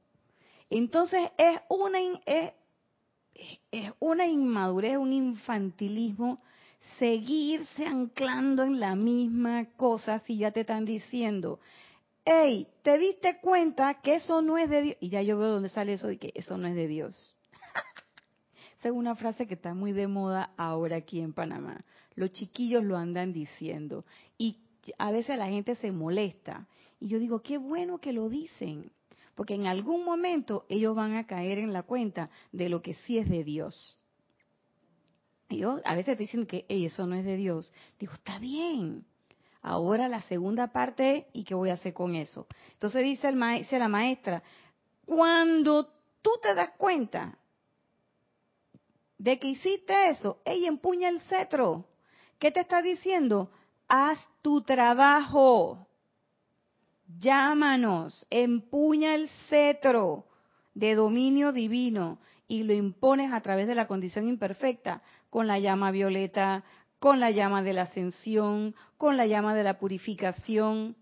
Entonces 0.70 1.30
es 1.38 1.60
una, 1.70 2.00
es, 2.26 2.54
es 3.72 3.92
una 4.00 4.26
inmadurez, 4.26 4.98
un 4.98 5.14
infantilismo 5.14 6.40
seguirse 7.00 7.86
anclando 7.86 8.64
en 8.64 8.80
la 8.80 8.96
misma 8.96 9.66
cosa 9.76 10.20
si 10.20 10.38
ya 10.38 10.52
te 10.52 10.62
están 10.62 10.86
diciendo, 10.86 11.60
hey, 12.24 12.68
¿te 12.82 12.98
diste 12.98 13.40
cuenta 13.42 14.02
que 14.02 14.16
eso 14.16 14.42
no 14.42 14.58
es 14.58 14.70
de 14.70 14.82
Dios? 14.82 14.98
Y 15.00 15.10
ya 15.10 15.22
yo 15.22 15.38
veo 15.38 15.50
dónde 15.50 15.70
sale 15.70 15.94
eso 15.94 16.12
y 16.12 16.18
que 16.18 16.32
eso 16.36 16.58
no 16.58 16.68
es 16.68 16.76
de 16.76 16.88
Dios. 16.88 17.36
Esa 18.80 18.90
es 18.90 18.94
una 18.94 19.16
frase 19.16 19.48
que 19.48 19.56
está 19.56 19.74
muy 19.74 19.92
de 19.92 20.08
moda 20.08 20.52
ahora 20.58 20.98
aquí 20.98 21.20
en 21.20 21.34
Panamá. 21.34 21.84
Los 22.16 22.32
chiquillos 22.32 22.84
lo 22.84 22.98
andan 22.98 23.34
diciendo 23.34 24.06
y 24.38 24.60
a 24.98 25.12
veces 25.12 25.38
la 25.38 25.48
gente 25.48 25.76
se 25.76 25.92
molesta 25.92 26.68
y 27.00 27.08
yo 27.10 27.20
digo, 27.20 27.42
qué 27.42 27.58
bueno 27.58 28.00
que 28.00 28.14
lo 28.14 28.30
dicen, 28.30 28.92
porque 29.36 29.54
en 29.54 29.68
algún 29.68 30.06
momento 30.06 30.66
ellos 30.70 30.96
van 30.96 31.16
a 31.16 31.28
caer 31.28 31.60
en 31.60 31.74
la 31.74 31.84
cuenta 31.84 32.30
de 32.52 32.70
lo 32.70 32.82
que 32.82 32.94
sí 32.94 33.18
es 33.18 33.30
de 33.30 33.44
Dios. 33.44 34.02
Yo 35.50 35.80
a 35.84 35.96
veces 35.96 36.18
dicen 36.18 36.46
que 36.46 36.66
eso 36.70 37.06
no 37.06 37.16
es 37.16 37.26
de 37.26 37.38
Dios. 37.38 37.72
Digo, 38.00 38.14
está 38.14 38.40
bien. 38.40 39.06
Ahora 39.62 40.08
la 40.08 40.22
segunda 40.24 40.68
parte, 40.68 41.28
¿y 41.34 41.44
qué 41.44 41.56
voy 41.56 41.70
a 41.70 41.74
hacer 41.74 41.94
con 41.94 42.16
eso? 42.16 42.48
Entonces 42.74 43.04
dice, 43.04 43.28
el 43.28 43.40
dice 43.58 43.80
la 43.80 43.88
maestra, 43.88 44.44
cuando 45.06 45.88
tú 46.22 46.32
te 46.42 46.54
das 46.54 46.72
cuenta 46.78 47.38
de 49.18 49.40
que 49.40 49.48
hiciste 49.48 50.10
eso, 50.10 50.40
ella 50.46 50.68
empuña 50.68 51.10
el 51.10 51.22
cetro. 51.22 51.88
¿Qué 52.40 52.52
te 52.52 52.60
está 52.60 52.82
diciendo? 52.82 53.50
Haz 53.88 54.20
tu 54.42 54.62
trabajo. 54.62 55.88
Llámanos, 57.08 58.26
empuña 58.30 59.16
el 59.16 59.30
cetro 59.50 60.26
de 60.74 60.96
dominio 60.96 61.52
divino 61.52 62.20
y 62.48 62.64
lo 62.64 62.74
impones 62.74 63.32
a 63.32 63.42
través 63.42 63.68
de 63.68 63.76
la 63.76 63.88
condición 63.88 64.28
imperfecta 64.28 65.02
con 65.30 65.48
la 65.48 65.60
llama 65.60 65.92
violeta, 65.92 66.64
con 67.00 67.20
la 67.20 67.32
llama 67.32 67.62
de 67.62 67.74
la 67.74 67.84
ascensión, 67.84 68.76
con 68.98 69.18
la 69.18 69.28
llama 69.28 69.54
de 69.54 69.64
la 69.64 69.78
purificación. 69.78 70.96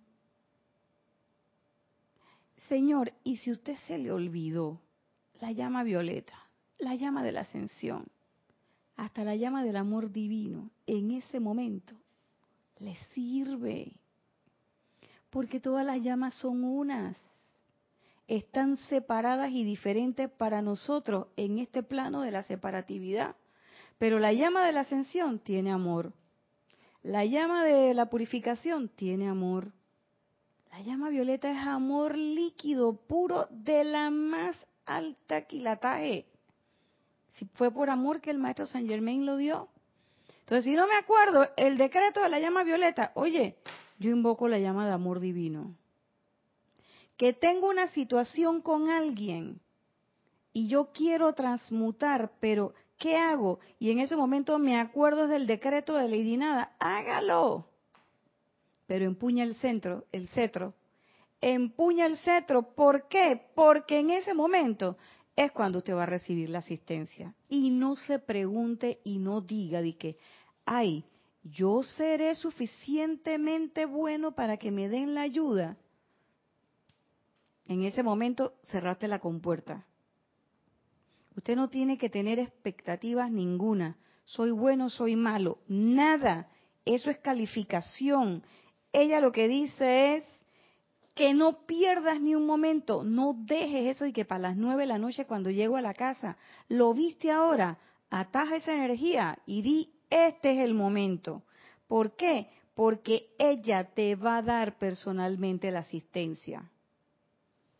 Señor, 2.68 3.14
¿y 3.24 3.38
si 3.38 3.51
usted 3.51 3.78
se 3.88 3.97
le 3.97 4.12
olvidó 4.12 4.82
la 5.39 5.51
llama 5.51 5.84
violeta, 5.84 6.34
la 6.80 6.95
llama 6.95 7.24
de 7.24 7.32
la 7.32 7.41
ascensión, 7.41 8.06
hasta 8.95 9.24
la 9.24 9.36
llama 9.36 9.64
del 9.64 9.78
amor 9.78 10.12
divino, 10.12 10.70
en 10.86 11.12
ese 11.12 11.39
momento, 11.39 11.95
le 12.80 12.95
sirve? 13.14 13.93
Porque 15.34 15.59
todas 15.59 15.84
las 15.84 15.99
llamas 15.99 16.36
son 16.36 16.63
unas. 16.63 17.17
Están 18.27 18.77
separadas 18.77 19.51
y 19.51 19.63
diferentes 19.63 20.29
para 20.29 20.61
nosotros 20.61 21.25
en 21.38 21.57
este 21.57 21.81
plano 21.81 22.21
de 22.21 22.29
la 22.29 22.43
separatividad. 22.43 23.36
Pero 23.97 24.19
la 24.19 24.31
llama 24.31 24.63
de 24.63 24.73
la 24.73 24.81
ascensión 24.81 25.39
tiene 25.39 25.71
amor. 25.71 26.13
La 27.01 27.25
llama 27.25 27.63
de 27.63 27.95
la 27.95 28.11
purificación 28.11 28.89
tiene 28.89 29.27
amor. 29.27 29.73
La 30.71 30.81
llama 30.81 31.09
violeta 31.09 31.49
es 31.49 31.65
amor 31.65 32.15
líquido, 32.15 32.95
puro, 32.95 33.47
de 33.49 33.84
la 33.86 34.11
más 34.11 34.55
alta 34.86 35.47
quilataje. 35.47 36.27
Si 37.38 37.45
fue 37.55 37.71
por 37.71 37.89
amor 37.89 38.21
que 38.21 38.29
el 38.29 38.38
maestro 38.38 38.67
Saint 38.67 38.88
Germain 38.88 39.25
lo 39.25 39.38
dio. 39.38 39.67
Entonces, 40.41 40.65
si 40.65 40.75
no 40.75 40.86
me 40.86 40.95
acuerdo, 40.95 41.49
el 41.57 41.75
decreto 41.77 42.21
de 42.21 42.29
la 42.29 42.39
llama 42.39 42.63
violeta, 42.63 43.11
oye, 43.15 43.57
yo 44.04 44.12
invoco 44.12 44.49
la 44.49 44.60
llama 44.60 44.86
de 44.86 44.91
amor 44.91 45.22
divino. 45.22 45.76
Que 47.16 47.32
tengo 47.32 47.70
una 47.70 47.88
situación 47.88 48.62
con 48.62 48.89
alguien 48.89 49.62
y 50.51 50.68
yo 50.68 50.91
quiero 50.91 51.32
transmutar, 51.34 52.34
pero 52.41 52.74
¿qué 52.97 53.16
hago? 53.16 53.60
Y 53.80 53.91
en 53.91 53.99
ese 53.99 54.18
momento 54.18 54.60
me 54.60 54.78
acuerdo 54.78 55.28
del 55.28 55.47
decreto 55.47 55.95
de 55.95 56.10
Lady 56.10 56.36
Nada, 56.36 56.76
hágalo. 56.80 57.70
pero 58.88 59.06
empuña 59.06 59.45
el 59.45 59.56
centro, 59.56 60.06
el 60.12 60.28
cetro. 60.28 60.74
Empuña 61.39 62.06
el 62.06 62.18
cetro, 62.18 62.76
¿por 62.76 63.08
qué? 63.08 63.41
Porque 63.56 63.99
en 63.99 64.10
ese 64.12 64.34
momento 64.34 64.97
es 65.36 65.51
cuando 65.54 65.78
usted 65.78 65.95
va 65.95 66.04
a 66.04 66.08
recibir 66.18 66.49
la 66.49 66.60
asistencia. 66.60 67.34
Y 67.47 67.70
no 67.70 67.95
se 67.95 68.20
pregunte 68.20 68.99
y 69.06 69.18
no 69.18 69.39
diga 69.39 69.82
de 69.82 69.95
que, 69.95 70.18
ay, 70.66 71.06
yo 71.44 71.84
seré 71.84 72.36
suficientemente 72.36 73.86
bueno 73.86 74.34
para 74.34 74.58
que 74.58 74.72
me 74.72 74.88
den 74.89 75.14
la 75.14 75.22
ayuda. 75.22 75.78
En 77.66 77.84
ese 77.84 78.04
momento 78.04 78.54
cerraste 78.64 79.08
la 79.08 79.20
compuerta. 79.20 79.86
Usted 81.36 81.56
no 81.56 81.70
tiene 81.70 81.98
que 81.98 82.10
tener 82.10 82.39
expectativas 82.39 83.32
ninguna. 83.32 83.98
Soy 84.24 84.52
bueno, 84.52 84.89
soy 84.89 85.16
malo. 85.16 85.60
Nada. 85.68 86.50
Eso 86.86 87.10
es 87.10 87.18
calificación. 87.18 88.44
Ella 88.91 89.20
lo 89.20 89.32
que 89.32 89.48
dice 89.48 90.18
es 90.18 90.24
que 91.16 91.34
no 91.34 91.66
pierdas 91.66 92.22
ni 92.22 92.36
un 92.36 92.46
momento. 92.46 93.04
No 93.04 93.36
dejes 93.38 93.96
eso 93.96 94.06
y 94.06 94.14
que 94.14 94.26
para 94.26 94.41
las 94.41 94.58
nueve 94.58 94.84
de 94.84 94.88
la 94.88 94.98
noche 94.98 95.26
cuando 95.26 95.50
llego 95.50 95.78
a 95.78 95.82
la 95.82 95.94
casa, 95.94 96.38
lo 96.70 96.94
viste 96.94 97.32
ahora, 97.32 97.80
ataja 98.10 98.58
esa 98.58 98.74
energía 98.74 99.39
y 99.46 99.62
di, 99.62 99.94
este 100.14 100.51
es 100.51 100.59
el 100.59 100.74
momento. 100.74 101.43
¿Por 101.88 102.16
qué? 102.16 102.49
Porque 102.76 103.34
ella 103.38 103.93
te 103.93 104.16
va 104.16 104.38
a 104.38 104.41
dar 104.41 104.78
personalmente 104.78 105.72
la 105.72 105.80
asistencia 105.80 106.70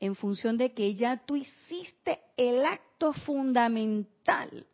en 0.03 0.15
función 0.15 0.57
de 0.57 0.73
que 0.73 0.95
ya 0.95 1.23
tú 1.25 1.38
hiciste 1.38 2.19
el 2.36 2.65
acto 2.65 3.13
fundamental. 3.13 4.67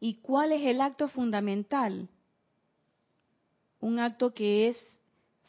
¿Y 0.00 0.16
cuál 0.16 0.50
es 0.50 0.66
el 0.66 0.80
acto 0.80 1.06
fundamental? 1.06 2.08
Un 3.78 4.00
acto 4.00 4.34
que 4.34 4.68
es 4.68 4.76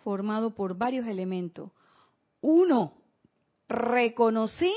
formado 0.04 0.54
por 0.54 0.78
varios 0.78 1.08
elementos. 1.08 1.72
Uno, 2.40 2.94
reconocí 3.68 4.74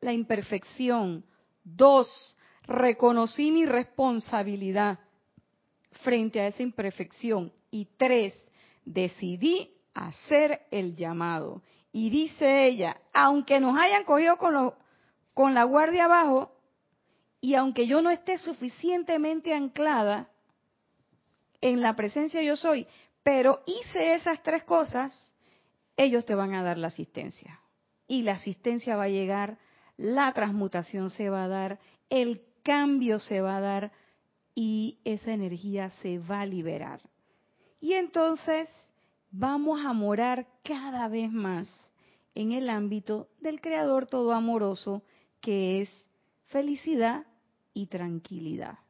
la 0.00 0.14
imperfección. 0.14 1.22
Dos, 1.62 2.35
reconocí 2.66 3.50
mi 3.50 3.66
responsabilidad 3.66 4.98
frente 6.02 6.40
a 6.40 6.48
esa 6.48 6.62
imperfección. 6.62 7.52
Y 7.70 7.88
tres, 7.96 8.34
decidí 8.84 9.74
hacer 9.94 10.62
el 10.70 10.94
llamado. 10.94 11.62
Y 11.92 12.10
dice 12.10 12.66
ella, 12.66 12.98
aunque 13.12 13.60
nos 13.60 13.78
hayan 13.78 14.04
cogido 14.04 14.36
con, 14.36 14.74
con 15.34 15.54
la 15.54 15.64
guardia 15.64 16.04
abajo, 16.04 16.52
y 17.40 17.54
aunque 17.54 17.86
yo 17.86 18.02
no 18.02 18.10
esté 18.10 18.38
suficientemente 18.38 19.54
anclada 19.54 20.28
en 21.60 21.80
la 21.80 21.94
presencia 21.96 22.42
yo 22.42 22.56
soy, 22.56 22.86
pero 23.22 23.62
hice 23.66 24.14
esas 24.14 24.42
tres 24.42 24.64
cosas, 24.64 25.32
ellos 25.96 26.24
te 26.24 26.34
van 26.34 26.54
a 26.54 26.62
dar 26.62 26.78
la 26.78 26.88
asistencia. 26.88 27.60
Y 28.06 28.22
la 28.22 28.32
asistencia 28.32 28.96
va 28.96 29.04
a 29.04 29.08
llegar, 29.08 29.58
la 29.96 30.32
transmutación 30.32 31.10
se 31.10 31.28
va 31.28 31.44
a 31.44 31.48
dar, 31.48 31.78
el 32.08 32.42
cambio 32.66 33.20
se 33.20 33.40
va 33.40 33.58
a 33.58 33.60
dar 33.60 33.92
y 34.52 34.98
esa 35.04 35.32
energía 35.32 35.90
se 36.02 36.18
va 36.18 36.40
a 36.40 36.46
liberar. 36.46 37.00
Y 37.80 37.92
entonces 37.92 38.68
vamos 39.30 39.84
a 39.86 39.92
morar 39.92 40.48
cada 40.64 41.06
vez 41.06 41.30
más 41.30 41.68
en 42.34 42.50
el 42.50 42.68
ámbito 42.68 43.28
del 43.40 43.60
Creador 43.60 44.06
todo 44.06 44.32
amoroso, 44.32 45.04
que 45.40 45.80
es 45.80 46.08
felicidad 46.46 47.24
y 47.72 47.86
tranquilidad. 47.86 48.80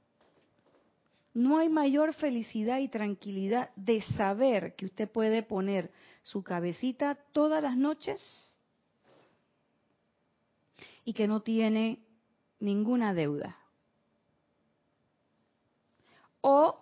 No 1.35 1.59
hay 1.59 1.69
mayor 1.69 2.15
felicidad 2.15 2.79
y 2.79 2.89
tranquilidad 2.89 3.69
de 3.77 4.01
saber 4.01 4.75
que 4.75 4.87
usted 4.87 5.11
puede 5.11 5.43
poner 5.43 5.93
su 6.23 6.43
cabecita 6.43 7.15
todas 7.33 7.63
las 7.63 7.77
noches 7.77 8.23
y 11.05 11.13
que 11.13 11.29
no 11.29 11.43
tiene 11.43 12.01
ninguna 12.59 13.13
deuda. 13.13 13.59
O 16.49 16.79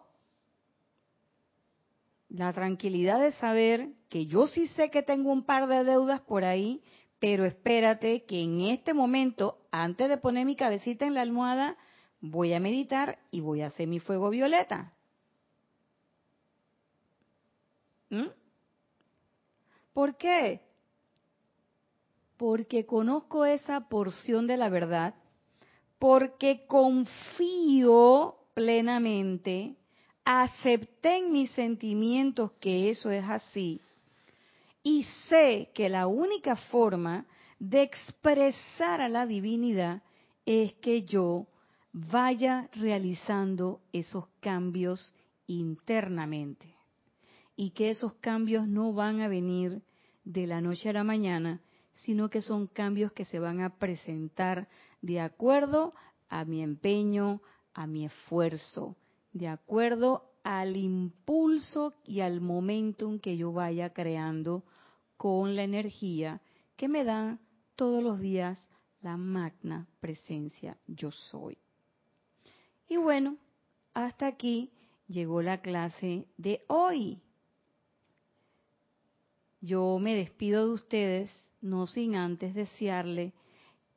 la 2.29 2.53
tranquilidad 2.53 3.19
de 3.19 3.33
saber 3.33 3.89
que 4.11 4.27
yo 4.27 4.47
sí 4.47 4.67
sé 4.69 4.91
que 4.91 5.03
tengo 5.03 5.33
un 5.33 5.47
par 5.47 5.69
de 5.69 5.85
deudas 5.85 6.21
por 6.21 6.45
ahí, 6.45 6.83
pero 7.19 7.47
espérate 7.47 8.25
que 8.27 8.43
en 8.43 8.61
este 8.61 8.93
momento, 8.93 9.57
antes 9.71 10.11
de 10.11 10.19
poner 10.19 10.45
mi 10.45 10.55
cabecita 10.55 11.07
en 11.07 11.15
la 11.15 11.23
almohada, 11.23 11.79
voy 12.21 12.53
a 12.53 12.61
meditar 12.61 13.19
y 13.31 13.41
voy 13.41 13.62
a 13.62 13.69
hacer 13.69 13.89
mi 13.89 14.01
fuego 14.01 14.29
violeta. 14.29 14.93
¿Mm? 18.11 18.27
¿Por 19.95 20.19
qué? 20.19 20.61
Porque 22.37 22.85
conozco 22.85 23.47
esa 23.47 23.89
porción 23.89 24.47
de 24.47 24.59
la 24.59 24.69
verdad, 24.69 25.15
porque 25.99 26.67
confío 26.67 28.43
plenamente 28.55 29.77
acepté 30.25 31.19
en 31.19 31.33
mis 31.33 31.51
sentimientos 31.51 32.53
que 32.61 32.89
eso 32.89 33.11
es 33.11 33.25
así 33.29 33.81
y 34.83 35.05
sé 35.29 35.71
que 35.75 35.89
la 35.89 36.07
única 36.07 36.57
forma 36.57 37.27
de 37.59 37.83
expresar 37.83 39.01
a 39.01 39.09
la 39.09 39.27
divinidad 39.27 40.03
es 40.47 40.75
que 40.75 41.03
yo 41.03 41.47
vaya 41.93 42.69
realizando 42.75 43.81
esos 43.93 44.27
cambios 44.41 45.13
internamente 45.47 46.75
y 47.57 47.71
que 47.71 47.91
esos 47.91 48.15
cambios 48.15 48.67
no 48.69 48.93
van 48.93 49.21
a 49.21 49.29
venir 49.29 49.83
de 50.25 50.47
la 50.47 50.61
noche 50.61 50.91
a 50.91 50.95
la 50.95 51.05
mañana, 51.05 51.61
sino 51.97 52.29
que 52.29 52.41
son 52.41 52.67
cambios 52.67 53.13
que 53.13 53.25
se 53.25 53.39
van 53.39 53.61
a 53.61 53.79
presentar 53.79 54.69
de 55.01 55.21
acuerdo 55.21 55.95
a 56.29 56.45
mi 56.45 56.63
empeño, 56.63 57.41
a 57.75 57.87
mi 57.87 58.07
esfuerzo, 58.07 58.97
de 59.33 59.49
acuerdo 59.49 60.31
al 60.45 60.77
impulso 60.77 61.95
y 62.05 62.20
al 62.20 62.41
momentum 62.41 63.18
que 63.18 63.37
yo 63.37 63.53
vaya 63.53 63.93
creando 63.93 64.62
con 65.16 65.57
la 65.57 65.64
energía 65.64 66.41
que 66.77 66.89
me 66.89 67.05
da 67.05 67.39
todos 67.77 68.03
los 68.03 68.20
días 68.20 68.59
la 69.01 69.16
magna 69.16 69.87
presencia 70.01 70.79
yo 70.87 71.11
soy. 71.11 71.59
Y 72.89 72.97
bueno, 72.97 73.37
hasta 73.93 74.27
aquí 74.27 74.70
llegó 75.09 75.43
la 75.43 75.61
clase 75.61 76.27
de 76.37 76.64
hoy. 76.68 77.20
Yo 79.61 79.99
me 79.99 80.14
despido 80.14 80.66
de 80.66 80.75
ustedes, 80.75 81.31
no 81.61 81.87
sin 81.87 82.16
antes 82.16 82.55
desearle 82.55 83.33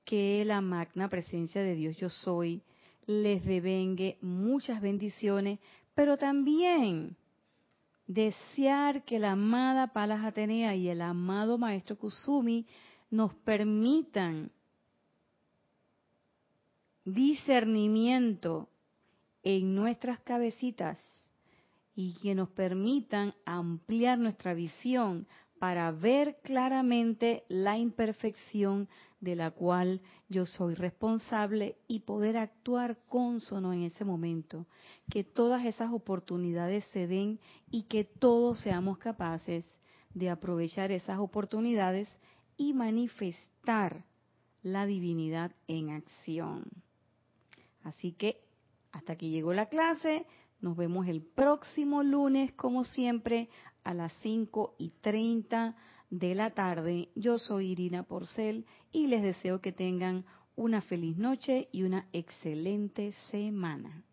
que 0.05 0.43
la 0.45 0.61
magna 0.61 1.09
presencia 1.09 1.61
de 1.61 1.75
Dios 1.75 1.97
yo 1.97 2.09
soy 2.09 2.63
les 3.07 3.43
devengue 3.43 4.17
muchas 4.21 4.81
bendiciones, 4.81 5.59
pero 5.95 6.17
también 6.17 7.15
desear 8.05 9.03
que 9.03 9.17
la 9.17 9.31
amada 9.31 9.87
Palas 9.87 10.23
Atenea 10.23 10.75
y 10.75 10.89
el 10.89 11.01
amado 11.01 11.57
Maestro 11.57 11.97
Kusumi 11.97 12.67
nos 13.09 13.33
permitan 13.33 14.51
discernimiento 17.05 18.69
en 19.41 19.73
nuestras 19.73 20.19
cabecitas 20.19 20.99
y 21.95 22.13
que 22.21 22.35
nos 22.35 22.49
permitan 22.49 23.33
ampliar 23.45 24.19
nuestra 24.19 24.53
visión 24.53 25.25
para 25.57 25.91
ver 25.91 26.39
claramente 26.43 27.43
la 27.47 27.77
imperfección 27.77 28.89
de 29.19 29.35
la 29.35 29.51
cual 29.51 30.01
yo 30.29 30.45
soy 30.45 30.75
responsable 30.75 31.77
y 31.87 32.01
poder 32.01 32.37
actuar 32.37 32.99
consono 33.07 33.73
en 33.73 33.83
ese 33.83 34.05
momento. 34.05 34.67
Que 35.09 35.23
todas 35.23 35.65
esas 35.65 35.91
oportunidades 35.91 36.85
se 36.93 37.07
den 37.07 37.39
y 37.71 37.83
que 37.83 38.03
todos 38.03 38.59
seamos 38.59 38.97
capaces 38.97 39.65
de 40.13 40.29
aprovechar 40.29 40.91
esas 40.91 41.19
oportunidades 41.19 42.09
y 42.57 42.73
manifestar 42.73 44.05
la 44.63 44.85
divinidad 44.85 45.51
en 45.67 45.91
acción. 45.91 46.65
Así 47.83 48.13
que 48.13 48.41
hasta 48.91 49.13
aquí 49.13 49.29
llegó 49.29 49.53
la 49.53 49.67
clase. 49.67 50.25
Nos 50.59 50.75
vemos 50.75 51.07
el 51.07 51.21
próximo 51.21 52.03
lunes, 52.03 52.51
como 52.53 52.83
siempre, 52.83 53.49
a 53.83 53.93
las 53.93 54.11
5 54.21 54.75
y 54.79 54.89
30 55.01 55.75
de 56.09 56.35
la 56.35 56.51
tarde. 56.51 57.09
Yo 57.15 57.39
soy 57.39 57.71
Irina 57.71 58.03
Porcel 58.03 58.65
y 58.91 59.07
les 59.07 59.21
deseo 59.21 59.61
que 59.61 59.71
tengan 59.71 60.25
una 60.55 60.81
feliz 60.81 61.17
noche 61.17 61.69
y 61.71 61.83
una 61.83 62.07
excelente 62.13 63.11
semana. 63.31 64.03